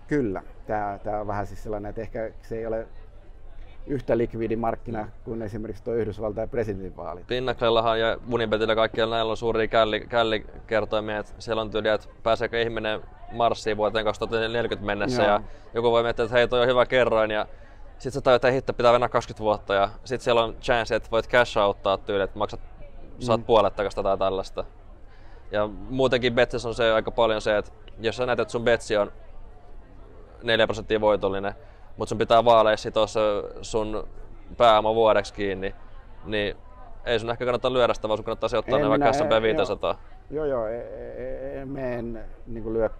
Kyllä, 0.08 0.42
tämä, 0.66 0.98
tämä 1.04 1.20
on 1.20 1.26
vähän 1.26 1.46
siis 1.46 1.62
sellainen, 1.62 1.90
että 1.90 2.00
ehkä 2.00 2.30
se 2.42 2.58
ei 2.58 2.66
ole 2.66 2.86
yhtä 3.86 4.18
likvidi 4.18 4.56
markkina 4.56 5.08
kuin 5.24 5.42
esimerkiksi 5.42 5.84
tuo 5.84 5.94
Yhdysvaltain 5.94 6.48
presidentinvaalit. 6.48 7.26
Pinnaklellahan 7.26 8.00
ja 8.00 8.16
Unibetillä 8.32 8.74
kaikkialla 8.74 9.14
näillä 9.14 9.30
on 9.30 9.36
suuria 9.36 9.68
källi, 9.68 10.00
källikertoimia, 10.00 11.18
että 11.18 11.32
siellä 11.38 11.62
on 11.62 11.70
tyyli, 11.70 11.88
että 11.88 12.08
pääseekö 12.22 12.62
ihminen 12.62 13.00
Marsiin 13.32 13.76
vuoteen 13.76 14.04
2040 14.04 14.86
mennessä 14.86 15.22
Joo. 15.22 15.32
ja 15.32 15.40
joku 15.74 15.90
voi 15.92 16.02
miettiä, 16.02 16.24
että 16.24 16.36
hei 16.36 16.48
toi 16.48 16.60
on 16.60 16.68
hyvä 16.68 16.86
kerroin 16.86 17.30
ja 17.30 17.46
sitten 17.92 18.12
sä 18.12 18.20
tajutat, 18.20 18.44
että 18.48 18.54
hitto 18.54 18.72
pitää 18.72 18.92
mennä 18.92 19.08
20 19.08 19.42
vuotta 19.44 19.74
ja 19.74 19.88
sitten 20.04 20.24
siellä 20.24 20.44
on 20.44 20.54
chance, 20.60 20.94
että 20.94 21.10
voit 21.10 21.28
cash 21.28 21.58
outtaa 21.58 21.96
tyyli, 21.98 22.22
että 22.22 22.38
maksat, 22.38 22.60
saat 23.18 23.40
Mm. 23.40 23.44
puolet 23.44 23.76
takasta 23.76 24.02
tai 24.02 24.18
tällaista. 24.18 24.64
Ja 25.50 25.66
muutenkin 25.90 26.34
Betsissä 26.34 26.68
on 26.68 26.74
se 26.74 26.92
aika 26.92 27.10
paljon 27.10 27.40
se, 27.40 27.56
että 27.56 27.70
jos 28.00 28.16
sä 28.16 28.26
näet, 28.26 28.40
että 28.40 28.52
sun 28.52 28.64
Betsi 28.64 28.96
on 28.96 29.12
4 30.42 30.66
prosenttia 30.66 31.00
voitollinen, 31.00 31.52
mutta 31.96 32.08
sun 32.08 32.18
pitää 32.18 32.44
vaaleja 32.44 32.76
sitoa 32.76 33.06
se 33.06 33.20
sun 33.62 34.08
pääoma 34.56 34.94
vuodeksi 34.94 35.34
kiinni, 35.34 35.74
niin 36.24 36.56
ei 37.04 37.18
sun 37.20 37.30
ehkä 37.30 37.44
kannata 37.44 37.72
lyödä 37.72 37.94
sitä, 37.94 38.08
vaan 38.08 38.18
sun 38.18 38.24
kannattaa 38.24 38.48
sijoittaa 38.48 38.78
En 38.78 38.82
ne 38.84 38.88
vaikka 38.90 39.12
S&P 39.12 39.32
e- 39.32 39.42
500. 39.42 39.98
Joo, 40.30 40.44
joo, 40.44 40.66
e- 40.66 40.78
e- 40.78 41.60
e- 41.60 41.64
me 41.64 41.94
en 41.94 42.24
niin 42.46 42.72
lyö 42.72 42.90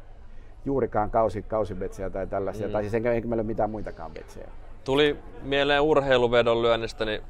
juurikaan 0.64 1.10
kausi, 1.10 1.42
kausibetsiä 1.42 2.10
tai 2.10 2.26
tällaisia, 2.26 2.66
Mm. 2.66 2.72
tai 2.72 2.82
siis 2.82 2.94
enkä, 2.94 3.12
enkä 3.12 3.28
meillä 3.28 3.40
ole 3.40 3.46
mitään 3.46 3.70
muitakaan 3.70 4.12
betsejä. 4.12 4.48
Tuli 4.84 5.18
mieleen 5.42 5.80
urheiluvedon 5.82 6.62
lyönnistä, 6.62 7.04
niin 7.04 7.22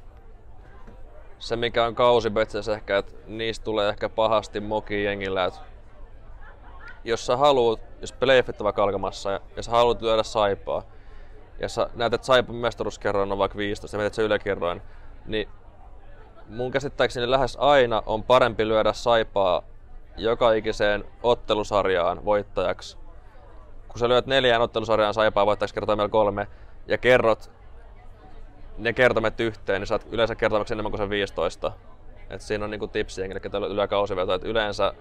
se 1.39 1.57
mikä 1.57 1.85
on 1.85 1.95
kausibetsessä 1.95 2.72
ehkä, 2.72 2.99
että 2.99 3.12
niistä 3.26 3.64
tulee 3.64 3.89
ehkä 3.89 4.09
pahasti 4.09 4.61
moki 4.61 5.05
jengillä, 5.05 5.45
että 5.45 5.61
jos 7.05 7.26
sä 7.26 7.37
haluut, 7.37 7.81
jos 8.01 8.12
playoffit 8.12 8.61
on 8.61 8.64
vaikka 8.64 8.83
alkamassa 8.83 9.31
ja, 9.31 9.41
ja 9.57 9.62
sä 9.62 9.70
haluat 9.70 10.03
lyödä 10.03 10.22
saipaa, 10.22 10.83
ja 11.61 11.68
sä 11.68 11.91
näet, 11.95 12.14
että 12.14 12.26
saipan 12.26 12.57
mestaruuskerroin 12.57 13.33
on 13.33 13.39
vaikka 13.39 13.59
15 13.59 13.97
ja 13.97 13.99
mietit 13.99 14.14
se 14.14 14.22
yläkerroin, 14.22 14.83
niin 15.26 15.49
mun 16.49 16.70
käsittääkseni 16.70 17.31
lähes 17.31 17.57
aina 17.61 18.03
on 18.07 18.22
parempi 18.22 18.68
lyödä 18.68 18.93
saipaa 18.93 19.62
joka 20.16 20.53
ikiseen 20.53 21.05
ottelusarjaan 21.22 22.24
voittajaksi. 22.24 22.99
Kun 23.89 23.99
sä 23.99 24.09
lyöt 24.09 24.26
neljään 24.26 24.62
ottelusarjaan 24.62 25.14
saipaa 25.14 25.47
voittajaksi 25.47 25.74
kertoimella 25.74 26.09
kolme 26.09 26.47
ja 26.86 26.99
kerrot 26.99 27.51
ne 28.78 28.93
kertomet 28.93 29.41
yhteen, 29.41 29.80
niin 29.80 29.86
saat 29.86 30.07
yleensä 30.11 30.34
kertomaksi 30.34 30.74
enemmän 30.74 30.93
kuin 30.93 31.01
se 31.01 31.11
15. 31.11 31.72
Et 32.30 32.41
siinä 32.41 32.64
on 32.64 32.70
niinku 32.70 32.89
tipsi 32.89 33.20
jengille, 33.20 33.41
ketä 33.41 33.61
lyö 33.61 33.89
kausivetoa, 33.89 34.34
että 34.34 34.49
yleensä, 34.49 34.95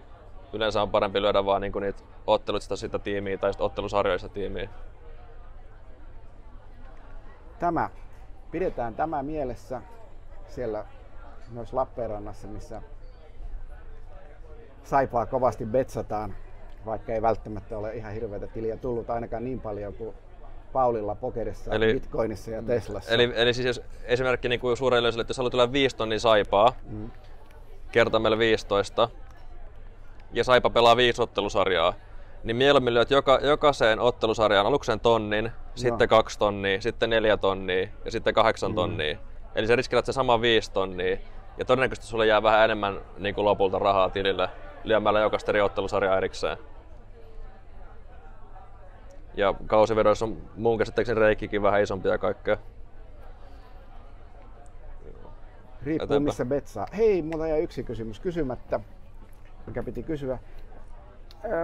yleensä 0.54 0.82
on 0.82 0.92
parempi 0.92 1.22
lyödä 1.22 1.46
vaan 1.46 1.62
niinku 1.62 1.80
niitä 1.80 2.04
ottelut 2.28 2.64
sitä, 2.64 2.76
sitä 2.76 3.00
tiimiä 3.00 3.38
tai 3.38 3.54
sit 3.54 3.62
ottelusarjoista 3.62 4.30
tiimiä. 4.30 4.70
Tämä, 7.60 7.90
pidetään 8.52 8.96
tämä 8.96 9.24
mielessä 9.24 9.82
siellä 10.48 10.86
myös 11.52 11.74
Lappeenrannassa, 11.74 12.48
missä 12.48 12.82
saipaa 14.84 15.26
kovasti 15.26 15.66
betsataan, 15.66 16.36
vaikka 16.88 17.14
ei 17.14 17.22
välttämättä 17.22 17.78
ole 17.78 17.94
ihan 17.96 18.14
hirveitä 18.14 18.48
tiliä 18.48 18.78
tullut 18.78 19.10
ainakaan 19.10 19.46
niin 19.46 19.60
paljon 19.62 19.94
kuin 19.94 20.16
Paulilla 20.74 21.16
pokerissa, 21.16 21.74
Eli- 21.74 21.94
Bitcoinissa 21.94 22.52
ja 22.52 22.62
Teslassa. 22.62 23.12
Eli, 23.12 23.34
eli 23.36 23.54
siis 23.54 23.68
jos 23.68 23.82
esimerkki 24.04 24.50
niin 24.50 24.60
kuin 24.60 24.78
suurelle 24.78 25.00
yleisölle, 25.00 25.22
että 25.22 25.32
jos 25.32 25.38
haluat 25.38 25.52
tulla 25.52 25.72
5 25.72 25.96
tonnia 25.96 26.20
saipaa, 26.20 26.74
Mm. 26.90 27.12
kertoimella 27.92 28.38
15, 28.38 29.10
ja 30.34 30.44
saipa 30.44 30.70
pelaa 30.70 30.98
viisi 30.98 31.22
ottelusarjaa, 31.22 31.94
niin 32.44 32.56
mieluummin 32.58 32.94
lyöt 32.94 33.12
joka, 33.12 33.40
jokaiseen 33.44 34.00
ottelusarjaan 34.00 34.68
alukseen 34.68 35.00
tonnin, 35.00 35.52
sitten 35.76 36.08
kaksi 36.10 36.40
tonnia, 36.40 36.82
sitten 36.82 37.10
neljä 37.10 37.38
tonnia 37.38 37.88
ja 38.06 38.12
sitten 38.12 38.34
kahdeksan 38.34 38.72
Mm. 38.72 38.76
tonnia. 38.76 39.18
Eli 39.56 39.68
sä 39.68 39.76
riskillä 39.76 40.02
se 40.06 40.14
sama 40.14 40.42
viisi 40.42 40.72
tonnia. 40.72 41.18
Ja 41.58 41.66
todennäköisesti 41.66 42.08
sulle 42.08 42.26
jää 42.26 42.44
vähän 42.44 42.66
enemmän 42.66 43.02
niin 43.18 43.36
kuin 43.36 43.46
lopulta 43.46 43.80
rahaa 43.80 44.10
tilille 44.10 44.50
lyömällä 44.84 45.20
jokaista 45.20 45.52
eri 45.52 45.62
ottelusarjaa 45.62 46.18
erikseen. 46.18 46.58
Ja 49.38 49.54
kausivedoissa 49.68 50.26
on 50.26 50.38
mun 50.56 50.78
käsittääkseni 50.78 51.20
reikkikin 51.20 51.62
vähän 51.62 51.82
isompi 51.82 52.10
ja 52.10 52.18
kaikkea. 52.18 52.58
Riippuu 55.84 56.06
Eteenpäin. 56.06 56.24
missä 56.24 56.46
betsaa. 56.46 56.88
Hei, 56.98 57.22
mulla 57.22 57.48
jäi 57.48 57.64
yksi 57.64 57.84
kysymys 57.84 58.20
kysymättä, 58.20 58.80
mikä 59.68 59.84
piti 59.84 60.04
kysyä. 60.04 60.40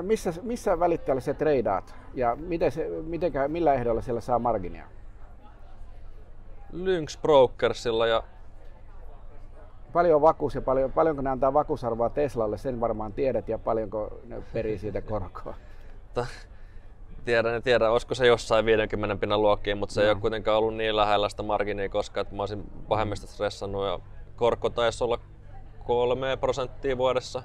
Missä, 0.01 0.34
missä 0.41 0.80
välittäjällä 0.80 1.21
se 1.21 1.34
treidaat 1.34 1.95
ja 2.13 2.36
miten 2.36 2.71
se, 2.71 2.89
mitenkä, 2.89 3.47
millä 3.47 3.74
ehdolla 3.74 4.01
siellä 4.01 4.21
saa 4.21 4.39
marginia? 4.39 4.86
Lynx 6.71 7.21
Brokersilla 7.21 8.07
ja 8.07 8.24
Paljon 9.93 10.15
on 10.15 10.21
vakuus 10.21 10.55
ja 10.55 10.61
paljon, 10.61 10.91
paljonko 10.91 11.21
ne 11.21 11.30
antaa 11.30 11.53
vakuusarvoa 11.53 12.09
Teslalle, 12.09 12.57
sen 12.57 12.80
varmaan 12.80 13.13
tiedät 13.13 13.49
ja 13.49 13.57
paljonko 13.57 14.19
ne 14.28 14.43
perii 14.53 14.78
siitä 14.78 15.01
korkoa. 15.01 15.55
Tiedän, 17.26 17.55
en 17.55 17.63
tiedä, 17.63 17.91
olisiko 17.91 18.15
se 18.15 18.28
jossain 18.28 18.65
50 18.65 19.15
pinnan 19.15 19.41
luokkiin, 19.41 19.78
mutta 19.78 19.95
se 19.95 20.01
ei 20.01 20.07
Joo. 20.07 20.13
ole 20.13 20.21
kuitenkaan 20.21 20.57
ollut 20.57 20.76
niin 20.76 20.95
lähellä 20.95 21.30
sitä 21.30 21.43
marginia 21.43 21.89
koskaan, 21.89 22.21
että 22.21 22.36
mä 22.36 22.41
olisin 22.41 22.71
pahemmista 22.88 23.28
stressannut 23.28 23.86
ja 23.86 23.99
korko 24.36 24.69
taisi 24.69 25.03
olla 25.03 25.19
3 25.86 26.38
prosenttia 26.38 26.97
vuodessa. 26.97 27.43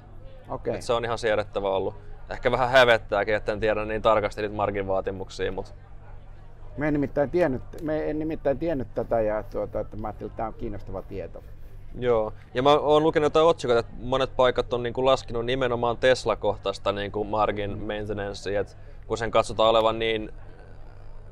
Okei. 0.49 0.75
Et 0.75 0.81
se 0.81 0.93
on 0.93 1.05
ihan 1.05 1.17
siedettävä 1.17 1.69
ollut. 1.69 1.95
Ehkä 2.29 2.51
vähän 2.51 2.69
hävettääkin, 2.69 3.35
että 3.35 3.51
en 3.51 3.59
tiedä 3.59 3.85
niin 3.85 4.01
tarkasti 4.01 4.41
niitä 4.41 4.55
margin 4.55 4.87
vaatimuksia, 4.87 5.51
mutta 5.51 5.71
Me 6.77 6.87
en 6.87 6.93
nimittäin 6.93 7.29
tiennyt, 7.29 7.61
me 7.81 8.09
en 8.09 8.19
nimittäin 8.19 8.59
tiennyt 8.59 8.87
tätä 8.95 9.21
ja 9.21 9.43
tuota, 9.43 9.79
että 9.79 9.97
mä 9.97 10.07
ajattelin, 10.07 10.29
että 10.31 10.37
tämä 10.37 10.47
on 10.47 10.53
kiinnostava 10.53 11.01
tieto. 11.01 11.43
Joo, 11.99 12.33
ja 12.53 12.63
mä 12.63 12.73
oon 12.73 13.03
lukenut 13.03 13.25
jotain 13.25 13.45
otsikoita, 13.45 13.79
että 13.79 13.93
monet 14.01 14.35
paikat 14.35 14.73
on 14.73 14.83
niinku 14.83 15.05
laskenut 15.05 15.45
nimenomaan 15.45 15.97
Tesla-kohtaista 15.97 16.91
niinku 16.91 17.23
margin 17.23 17.77
maintenancea, 17.77 18.61
että 18.61 18.73
kun 19.09 19.17
sen 19.17 19.31
katsotaan 19.31 19.69
olevan 19.69 19.99
niin 19.99 20.31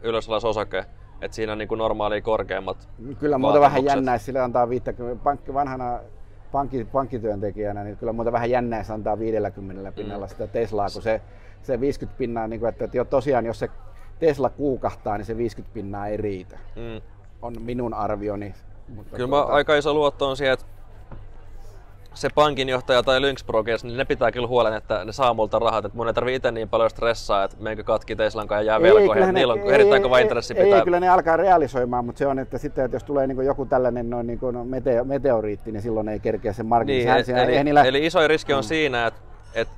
ylösalais 0.01 0.45
osake, 0.45 0.85
että 1.21 1.35
siinä 1.35 1.51
on 1.51 1.57
niinku 1.57 1.75
normaalia 1.75 2.21
korkeammat 2.21 2.89
Kyllä 3.19 3.37
muuta 3.37 3.59
vähän 3.59 3.85
jännää, 3.85 4.17
sillä 4.17 4.43
antaa 4.43 4.69
50, 4.69 5.23
pankki, 5.23 5.53
vanhana 5.53 5.99
pankki, 6.51 6.85
pankkityöntekijänä, 6.85 7.83
niin 7.83 7.97
kyllä 7.97 8.13
muuta 8.13 8.31
vähän 8.31 8.49
jännää, 8.49 8.83
se 8.83 8.93
antaa 8.93 9.19
50 9.19 9.91
pinnalla 9.91 10.25
Mm. 10.25 10.29
sitä 10.29 10.47
Teslaa, 10.47 10.87
kun 10.93 11.01
se, 11.01 11.21
se 11.61 11.79
50 11.79 12.17
pinnaa, 12.17 12.47
niin 12.47 12.59
kuin, 12.59 12.69
että, 12.69 12.85
että 12.85 12.97
jo 12.97 13.05
tosiaan 13.05 13.45
jos 13.45 13.59
se 13.59 13.69
Tesla 14.19 14.49
kuukahtaa, 14.49 15.17
niin 15.17 15.25
se 15.25 15.37
50 15.37 15.73
pinnaa 15.73 16.07
ei 16.07 16.17
riitä. 16.17 16.59
Mm. 16.75 17.01
On 17.41 17.53
minun 17.61 17.93
arvioni. 17.93 18.53
Mutta 18.95 19.15
Kyllä 19.15 19.29
mä 19.29 19.41
aika 19.41 19.75
iso 19.75 19.93
luotto 19.93 20.29
on 20.29 20.37
siihen, 20.37 20.53
että 20.53 20.65
se 22.17 22.29
pankinjohtaja 22.35 23.03
tai 23.03 23.21
Lynx 23.21 23.43
Brokers, 23.45 23.83
niin 23.83 23.97
ne 23.97 24.05
pitää 24.05 24.31
kyllä 24.31 24.47
huolen, 24.47 24.73
että 24.73 25.05
ne 25.05 25.11
saa 25.11 25.33
multa 25.33 25.59
rahat. 25.59 25.85
Että 25.85 25.97
mun 25.97 26.07
ei 26.07 26.13
tarvi 26.13 26.35
itse 26.35 26.51
niin 26.51 26.69
paljon 26.69 26.89
stressaa, 26.89 27.43
että 27.43 27.57
meikö 27.59 27.83
katki 27.83 28.15
Teslan 28.15 28.47
kanssa 28.47 28.61
ja 28.63 28.67
jää 28.71 28.81
velkoihin. 28.81 29.23
Että 29.23 29.31
niillä 29.31 29.53
on 29.53 29.59
ei- 29.59 29.73
erittäin 29.73 29.99
ei- 30.01 30.03
kova 30.03 30.17
ei- 30.17 30.23
intressi 30.23 30.53
ei, 30.57 30.63
pitää. 30.63 30.79
Ei, 30.79 30.83
kyllä 30.83 30.99
ne 30.99 31.09
alkaa 31.09 31.37
realisoimaan, 31.37 32.05
mutta 32.05 32.19
se 32.19 32.27
on, 32.27 32.39
että 32.39 32.57
sitten, 32.57 32.85
että 32.85 32.95
jos 32.95 33.03
tulee 33.03 33.27
niin 33.27 33.45
joku 33.45 33.65
tällainen 33.65 34.09
noin 34.09 34.27
niin 34.27 34.39
kuin 34.39 34.67
meteo, 34.67 35.03
meteoriitti, 35.03 35.71
niin 35.71 35.81
silloin 35.81 36.09
ei 36.09 36.19
kerkeä 36.19 36.53
sen 36.53 36.65
margin. 36.65 36.93
Niin, 36.93 37.25
Sehän- 37.25 37.43
eli, 37.43 37.55
eli, 37.55 37.63
niillä- 37.63 37.83
eli 37.83 38.05
isoin 38.05 38.29
riski 38.29 38.53
on 38.53 38.63
siinä, 38.63 39.07
että, 39.07 39.19
että 39.55 39.73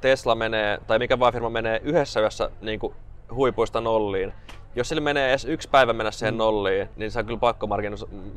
Tesla 0.00 0.34
menee, 0.34 0.78
tai 0.86 0.98
mikä 0.98 1.18
vaan 1.18 1.32
firma 1.32 1.50
menee 1.50 1.80
yhdessä 1.84 2.20
yössä 2.20 2.50
niin 2.60 2.78
kuin 2.80 2.94
huipuista 3.34 3.80
nolliin. 3.80 4.32
Jos 4.76 4.88
sillä 4.88 5.00
menee 5.02 5.28
edes 5.28 5.44
yksi 5.44 5.68
päivä 5.70 5.92
mennä 5.92 6.10
siihen 6.10 6.34
Mm. 6.34 6.38
nolliin, 6.38 6.88
niin 6.96 7.10
se 7.10 7.18
on 7.18 7.26
kyllä 7.26 7.38
pakko, 7.38 7.68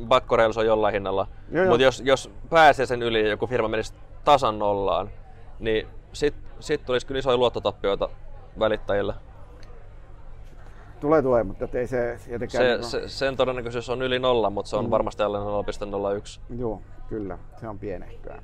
pakko 0.10 0.36
realisoida 0.38 0.68
jollain 0.68 0.94
hinnalla. 0.94 1.28
Joo. 1.52 1.66
Mutta 1.68 1.84
jos, 1.84 2.02
jos 2.06 2.32
pääsee 2.50 2.86
sen 2.86 3.02
yli 3.02 3.22
ja 3.22 3.30
joku 3.30 3.48
firma 3.48 3.68
menisi 3.68 3.94
tasan 4.24 4.60
nollaan, 4.60 5.10
niin 5.60 5.88
sit, 6.14 6.36
sit 6.60 6.86
tulisi 6.86 7.06
kyllä 7.08 7.20
isoja 7.20 7.38
luottotappioita 7.38 8.10
välittäjille. 8.60 9.14
Tulee, 11.00 11.22
tulee, 11.22 11.44
mutta 11.44 11.68
ei 11.74 11.88
se 11.88 12.18
jotenkin... 12.28 12.60
Se, 12.60 12.78
se, 12.82 13.08
sen 13.08 13.38
todennäköisyys 13.38 13.90
on 13.90 14.02
yli 14.02 14.20
nolla, 14.20 14.50
mutta 14.50 14.70
se 14.70 14.76
on 14.76 14.86
Mm. 14.86 14.92
varmasti 14.92 15.24
alle 15.24 15.38
0,01. 15.38 16.40
Joo, 16.60 16.82
kyllä, 17.10 17.38
se 17.60 17.68
on 17.68 17.80
pienehköä. 17.80 18.42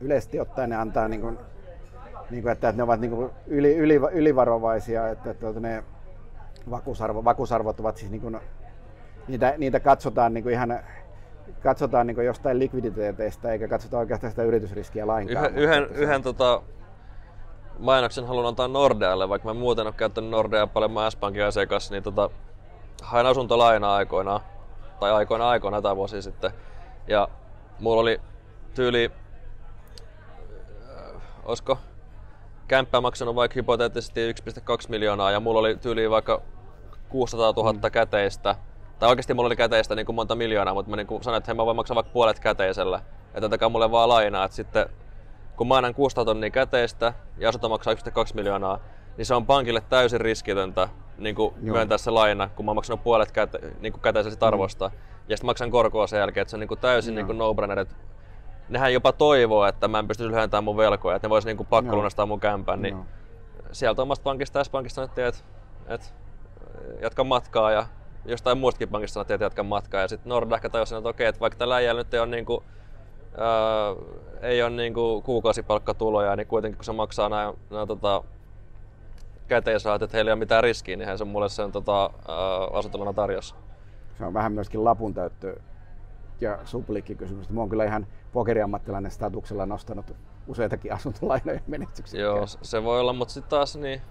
Yleisesti 0.00 0.40
ottaen 0.40 0.70
ne 0.70 0.76
antaa 0.76 1.08
niin 1.08 1.20
kuin, 1.20 1.38
niin 2.30 2.42
kuin, 2.42 2.52
että, 2.52 2.68
että 2.68 2.76
ne 2.76 2.82
ovat 2.82 3.00
niin 3.00 3.10
kuin 3.10 3.30
yli, 3.46 3.76
yli, 3.76 3.94
ylivarovaisia, 4.12 5.08
että, 5.08 5.30
että 5.30 5.60
ne 5.60 5.84
vakuusarvo, 6.70 7.24
vakuusarvot 7.24 7.80
ovat 7.80 7.96
siis 7.96 8.10
niin 8.10 8.20
kuin 8.20 8.40
niitä, 9.28 9.54
niitä 9.58 9.80
katsotaan 9.80 10.34
niin 10.34 10.44
kuin 10.44 10.52
ihan 10.52 10.80
katsotaan 11.62 12.06
niin 12.06 12.24
jostain 12.24 12.58
likviditeeteistä 12.58 13.52
eikä 13.52 13.68
katsota 13.68 13.98
oikeastaan 13.98 14.30
sitä 14.30 14.42
yritysriskiä 14.42 15.06
lainkaan. 15.06 15.46
Yhden, 15.46 15.58
yhden, 15.62 15.96
yhden 15.96 16.22
tota, 16.22 16.62
mainoksen 17.78 18.26
haluan 18.26 18.46
antaa 18.46 18.68
Nordealle, 18.68 19.28
vaikka 19.28 19.48
mä 19.48 19.54
muuten 19.54 19.86
ole 19.86 19.94
käyttänyt 19.96 20.30
Nordea 20.30 20.66
paljon 20.66 20.92
mä 20.92 21.10
S-Pankin 21.10 21.44
asiakas, 21.44 21.90
niin 21.90 22.02
tota, 22.02 22.30
hain 23.02 23.26
asuntolainaa 23.26 23.96
aikoinaan, 23.96 24.40
tai 25.00 25.12
aikoina 25.12 25.48
aikoina 25.48 25.82
tai 25.82 25.96
vuosi 25.96 26.22
sitten. 26.22 26.50
Ja 27.08 27.28
mulla 27.80 28.00
oli 28.00 28.20
tyyli, 28.74 29.10
äh, 30.88 31.22
olisiko 31.44 31.78
kämppä 32.68 33.00
maksanut 33.00 33.34
vaikka 33.34 33.54
hypoteettisesti 33.54 34.32
1,2 34.32 34.36
miljoonaa 34.88 35.30
ja 35.30 35.40
mulla 35.40 35.60
oli 35.60 35.76
tyyli 35.76 36.10
vaikka 36.10 36.42
600 37.08 37.52
000 37.56 37.72
mm. 37.72 37.90
käteistä. 37.90 38.54
Tai 38.98 39.08
oikeasti 39.08 39.34
mulla 39.34 39.46
oli 39.46 39.56
käteistä 39.56 39.94
niin 39.94 40.06
kuin 40.06 40.16
monta 40.16 40.34
miljoonaa, 40.34 40.74
mutta 40.74 40.90
mä 40.90 40.96
niin 40.96 41.06
kuin 41.06 41.22
sanoin, 41.22 41.38
että 41.38 41.48
hei, 41.48 41.56
mä 41.56 41.66
voin 41.66 41.76
maksaa 41.76 41.94
vaikka 41.94 42.12
puolet 42.12 42.40
käteisellä. 42.40 43.00
Että 43.34 43.48
takaa 43.48 43.68
mulle 43.68 43.90
vaan 43.90 44.08
lainaa. 44.08 44.44
Että 44.44 44.54
sitten 44.56 44.86
kun 45.56 45.68
mä 45.68 45.76
annan 45.76 45.94
600 45.94 46.24
tonnia 46.24 46.50
käteistä 46.50 47.12
ja 47.38 47.48
asunto 47.48 47.68
maksaa 47.68 47.94
1,2 47.94 48.00
miljoonaa, 48.34 48.78
niin 49.16 49.26
se 49.26 49.34
on 49.34 49.46
pankille 49.46 49.80
täysin 49.80 50.20
riskitöntä 50.20 50.88
niin 51.18 51.34
kuin 51.34 51.54
myöntää 51.60 51.98
se 51.98 52.10
laina, 52.10 52.48
kun 52.56 52.64
mä 52.64 52.70
oon 52.70 52.76
maksanut 52.76 53.02
puolet 53.02 53.32
käte, 53.32 53.58
niin 53.80 53.92
kuin 53.92 54.02
käteisestä 54.02 54.46
arvosta. 54.46 54.88
Mm. 54.88 54.94
Ja 55.28 55.36
sitten 55.36 55.46
maksan 55.46 55.70
korkoa 55.70 56.06
sen 56.06 56.18
jälkeen, 56.18 56.42
että 56.42 56.50
se 56.50 56.56
on 56.56 56.60
niin 56.60 56.68
kuin 56.68 56.80
täysin 56.80 57.14
niin 57.14 57.26
kuin 57.26 57.38
no-brainer. 57.38 57.78
Että 57.78 57.94
nehän 58.68 58.92
jopa 58.92 59.12
toivoo, 59.12 59.66
että 59.66 59.88
mä 59.88 59.98
en 59.98 60.08
pystyisi 60.08 60.30
lyhentämään 60.30 60.64
mun 60.64 60.76
velkoja, 60.76 61.16
että 61.16 61.28
ne 61.28 61.30
vois 61.30 61.46
niin 61.46 61.56
kuin 61.56 61.66
pakkolunastaa 61.66 62.26
mun 62.26 62.40
kämpän. 62.40 62.82
Niin 62.82 62.98
sieltä 63.72 64.02
omasta 64.02 64.22
pankista, 64.22 64.64
S-pankista 64.64 64.94
sanottiin, 64.94 65.26
että, 65.26 65.40
että 65.86 66.06
jatka 67.00 67.24
matkaa 67.24 67.70
ja 67.70 67.86
jostain 68.24 68.58
muustakin 68.58 68.88
pankista 68.88 69.14
sanottiin, 69.14 69.34
että 69.34 69.44
jatka 69.44 69.62
matkaa. 69.62 70.00
Ja 70.00 70.08
sitten 70.08 70.30
Nord 70.30 70.52
ehkä 70.52 70.68
tajusi, 70.68 70.94
että 70.94 71.08
okei, 71.08 71.26
että 71.26 71.40
vaikka 71.40 71.58
tällä 71.58 71.76
äijällä 71.76 72.00
nyt 72.00 72.14
ei 72.14 72.20
ole 72.20 72.26
niin 72.26 72.46
kuin, 72.46 72.64
ää, 73.38 73.94
ei 74.42 74.62
ole 74.62 74.70
niin 74.70 74.94
kuin 74.94 75.22
kuukausipalkkatuloja, 75.22 76.36
niin 76.36 76.46
kuitenkin 76.46 76.78
kun 76.78 76.84
se 76.84 76.92
maksaa 76.92 77.28
nämä, 77.28 77.54
nämä 77.70 77.86
tota, 77.86 78.24
käteisrahat, 79.48 80.02
että 80.02 80.16
heillä 80.16 80.28
ei 80.28 80.32
ole 80.32 80.38
mitään 80.38 80.62
riskiä, 80.62 80.96
niin 80.96 81.18
se 81.18 81.24
mulle 81.24 81.48
sen 81.48 81.72
tota, 81.72 82.10
asuntolana 82.72 83.12
tarjosi. 83.12 83.54
Se 84.18 84.24
on 84.24 84.34
vähän 84.34 84.52
myöskin 84.52 84.84
lapun 84.84 85.14
täyttö 85.14 85.56
ja 86.40 86.58
kysymys. 87.18 87.50
Mä 87.50 87.60
oon 87.60 87.68
kyllä 87.68 87.84
ihan 87.84 88.06
pokeriammattilainen 88.32 89.10
statuksella 89.10 89.66
nostanut 89.66 90.16
useitakin 90.46 90.92
asuntolainoja 90.92 91.60
menestyksiä. 91.66 92.20
Joo, 92.20 92.46
se 92.46 92.84
voi 92.84 93.00
olla, 93.00 93.12
mutta 93.12 93.34
sitten 93.34 93.50
taas 93.50 93.76
niin, 93.76 94.02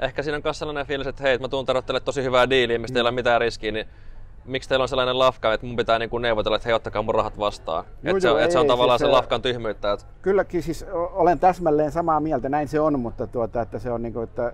ehkä 0.00 0.22
siinä 0.22 0.36
on 0.36 0.42
myös 0.44 0.58
sellainen 0.58 0.86
fiilis, 0.86 1.06
että 1.06 1.22
hei, 1.22 1.38
mä 1.38 1.48
tuun 1.48 1.66
tarjottelemaan 1.66 2.04
tosi 2.04 2.22
hyvää 2.22 2.50
diiliä, 2.50 2.78
mistä 2.78 2.94
mm. 2.94 2.96
ei 2.96 3.00
ole 3.00 3.10
mitään 3.10 3.40
riskiä, 3.40 3.72
niin 3.72 3.86
miksi 4.44 4.68
teillä 4.68 4.82
on 4.82 4.88
sellainen 4.88 5.18
lafka, 5.18 5.52
että 5.52 5.66
mun 5.66 5.76
pitää 5.76 5.98
niinku 5.98 6.18
neuvotella, 6.18 6.56
että 6.56 6.68
hei, 6.68 6.74
ottakaa 6.74 7.02
mun 7.02 7.14
rahat 7.14 7.38
vastaan. 7.38 7.84
No 8.02 8.10
että 8.10 8.20
se, 8.20 8.44
et 8.44 8.50
se 8.50 8.58
on 8.58 8.66
tavallaan 8.66 8.98
siis 8.98 9.06
se, 9.06 9.10
se 9.10 9.16
lafkan 9.16 9.42
tyhmyyttä. 9.42 9.92
Että... 9.92 10.06
Kylläkin 10.22 10.62
siis 10.62 10.84
olen 10.92 11.38
täsmälleen 11.38 11.92
samaa 11.92 12.20
mieltä, 12.20 12.48
näin 12.48 12.68
se 12.68 12.80
on, 12.80 13.00
mutta 13.00 13.26
tuota, 13.26 13.62
että 13.62 13.78
se 13.78 13.90
on 13.90 14.02
niinku, 14.02 14.20
että 14.20 14.52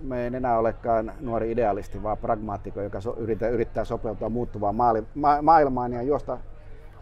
me 0.00 0.20
ei 0.20 0.26
enää 0.26 0.58
olekaan 0.58 1.12
nuori 1.20 1.52
idealisti, 1.52 2.02
vaan 2.02 2.18
pragmaatikko, 2.18 2.80
joka 2.80 3.00
so, 3.00 3.14
yrittää, 3.16 3.48
yrittää 3.48 3.84
sopeutua 3.84 4.28
muuttuvaan 4.28 4.74
maali, 4.74 5.04
ma, 5.14 5.42
maailmaan 5.42 5.92
ja 5.92 6.02
juosta 6.02 6.38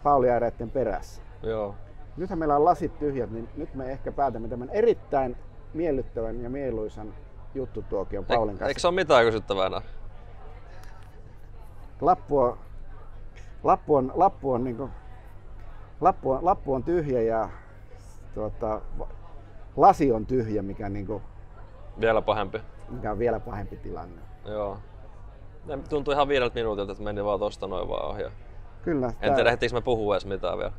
pauliaireiden 0.03 0.71
perässä. 0.71 1.21
Joo. 1.43 1.75
Nythän 2.17 2.39
meillä 2.39 2.55
on 2.55 2.65
lasit 2.65 2.99
tyhjät, 2.99 3.31
niin 3.31 3.49
nyt 3.57 3.75
me 3.75 3.91
ehkä 3.91 4.11
päätämme 4.11 4.47
tämän 4.47 4.69
erittäin 4.69 5.37
miellyttävän 5.73 6.41
ja 6.41 6.49
mieluisan 6.49 7.13
juttutuokion 7.55 8.25
Paulin 8.25 8.53
kanssa. 8.53 8.67
Eikö 8.67 8.79
se 8.79 8.87
ole 8.87 8.95
mitään 8.95 9.25
kysyttävää? 9.25 9.81
Lappu 12.01 12.39
on, 12.39 12.57
lappu 13.63 13.95
on, 13.95 14.11
lappu 14.15 14.51
on, 14.51 14.63
niin 14.63 14.77
kuin, 14.77 14.91
lappu 16.01 16.31
on, 16.31 16.45
lappu 16.45 16.73
on 16.73 16.83
tyhjä 16.83 17.21
ja 17.21 17.49
tuota, 18.33 18.81
lasi 19.77 20.11
on 20.11 20.25
tyhjä, 20.25 20.61
mikä 20.61 20.89
niin 20.89 21.07
kuin, 21.07 21.23
vielä 22.01 22.21
pahempi. 22.21 22.61
Mikä 22.89 23.11
on 23.11 23.19
vielä 23.19 23.39
pahempi 23.39 23.77
tilanne. 23.77 24.21
Joo. 24.45 24.77
Ne 25.65 25.77
tuntui 25.89 26.13
ihan 26.13 26.27
viideltä 26.27 26.55
minuutilta, 26.55 26.91
että 26.91 27.03
meni 27.03 27.23
vaan 27.23 27.39
tosta 27.39 27.67
noin 27.67 27.89
vaan 27.89 28.05
ohi. 28.09 28.23
Kyllä. 28.81 29.13
En 29.21 29.35
tiedä, 29.35 29.51
ehtiinkö 29.51 29.77
me 29.77 29.81
puhua 29.81 30.15
edes 30.15 30.25
mitään 30.25 30.57
vielä. 30.57 30.71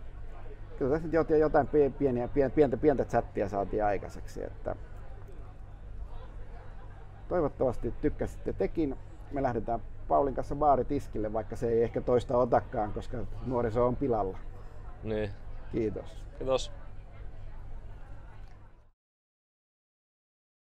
Kyllä 0.78 0.90
tässä 0.90 1.08
jotain, 1.12 1.40
jotain 1.40 1.68
pieniä, 1.98 2.28
pientä, 2.54 2.76
pientä 2.76 3.04
chattia 3.04 3.48
saatiin 3.48 3.84
aikaiseksi. 3.84 4.44
Että 4.44 4.76
toivottavasti 7.28 7.94
tykkäsitte 8.00 8.52
tekin. 8.52 8.96
Me 9.32 9.42
lähdetään 9.42 9.80
Paulin 10.08 10.34
kanssa 10.34 10.54
baaritiskille, 10.54 11.32
vaikka 11.32 11.56
se 11.56 11.68
ei 11.68 11.82
ehkä 11.82 12.00
toista 12.00 12.38
otakaan, 12.38 12.92
koska 12.92 13.18
nuoriso 13.46 13.86
on 13.86 13.96
pilalla. 13.96 14.38
Niin. 15.02 15.30
Kiitos. 15.72 16.24
Kiitos. 16.38 16.72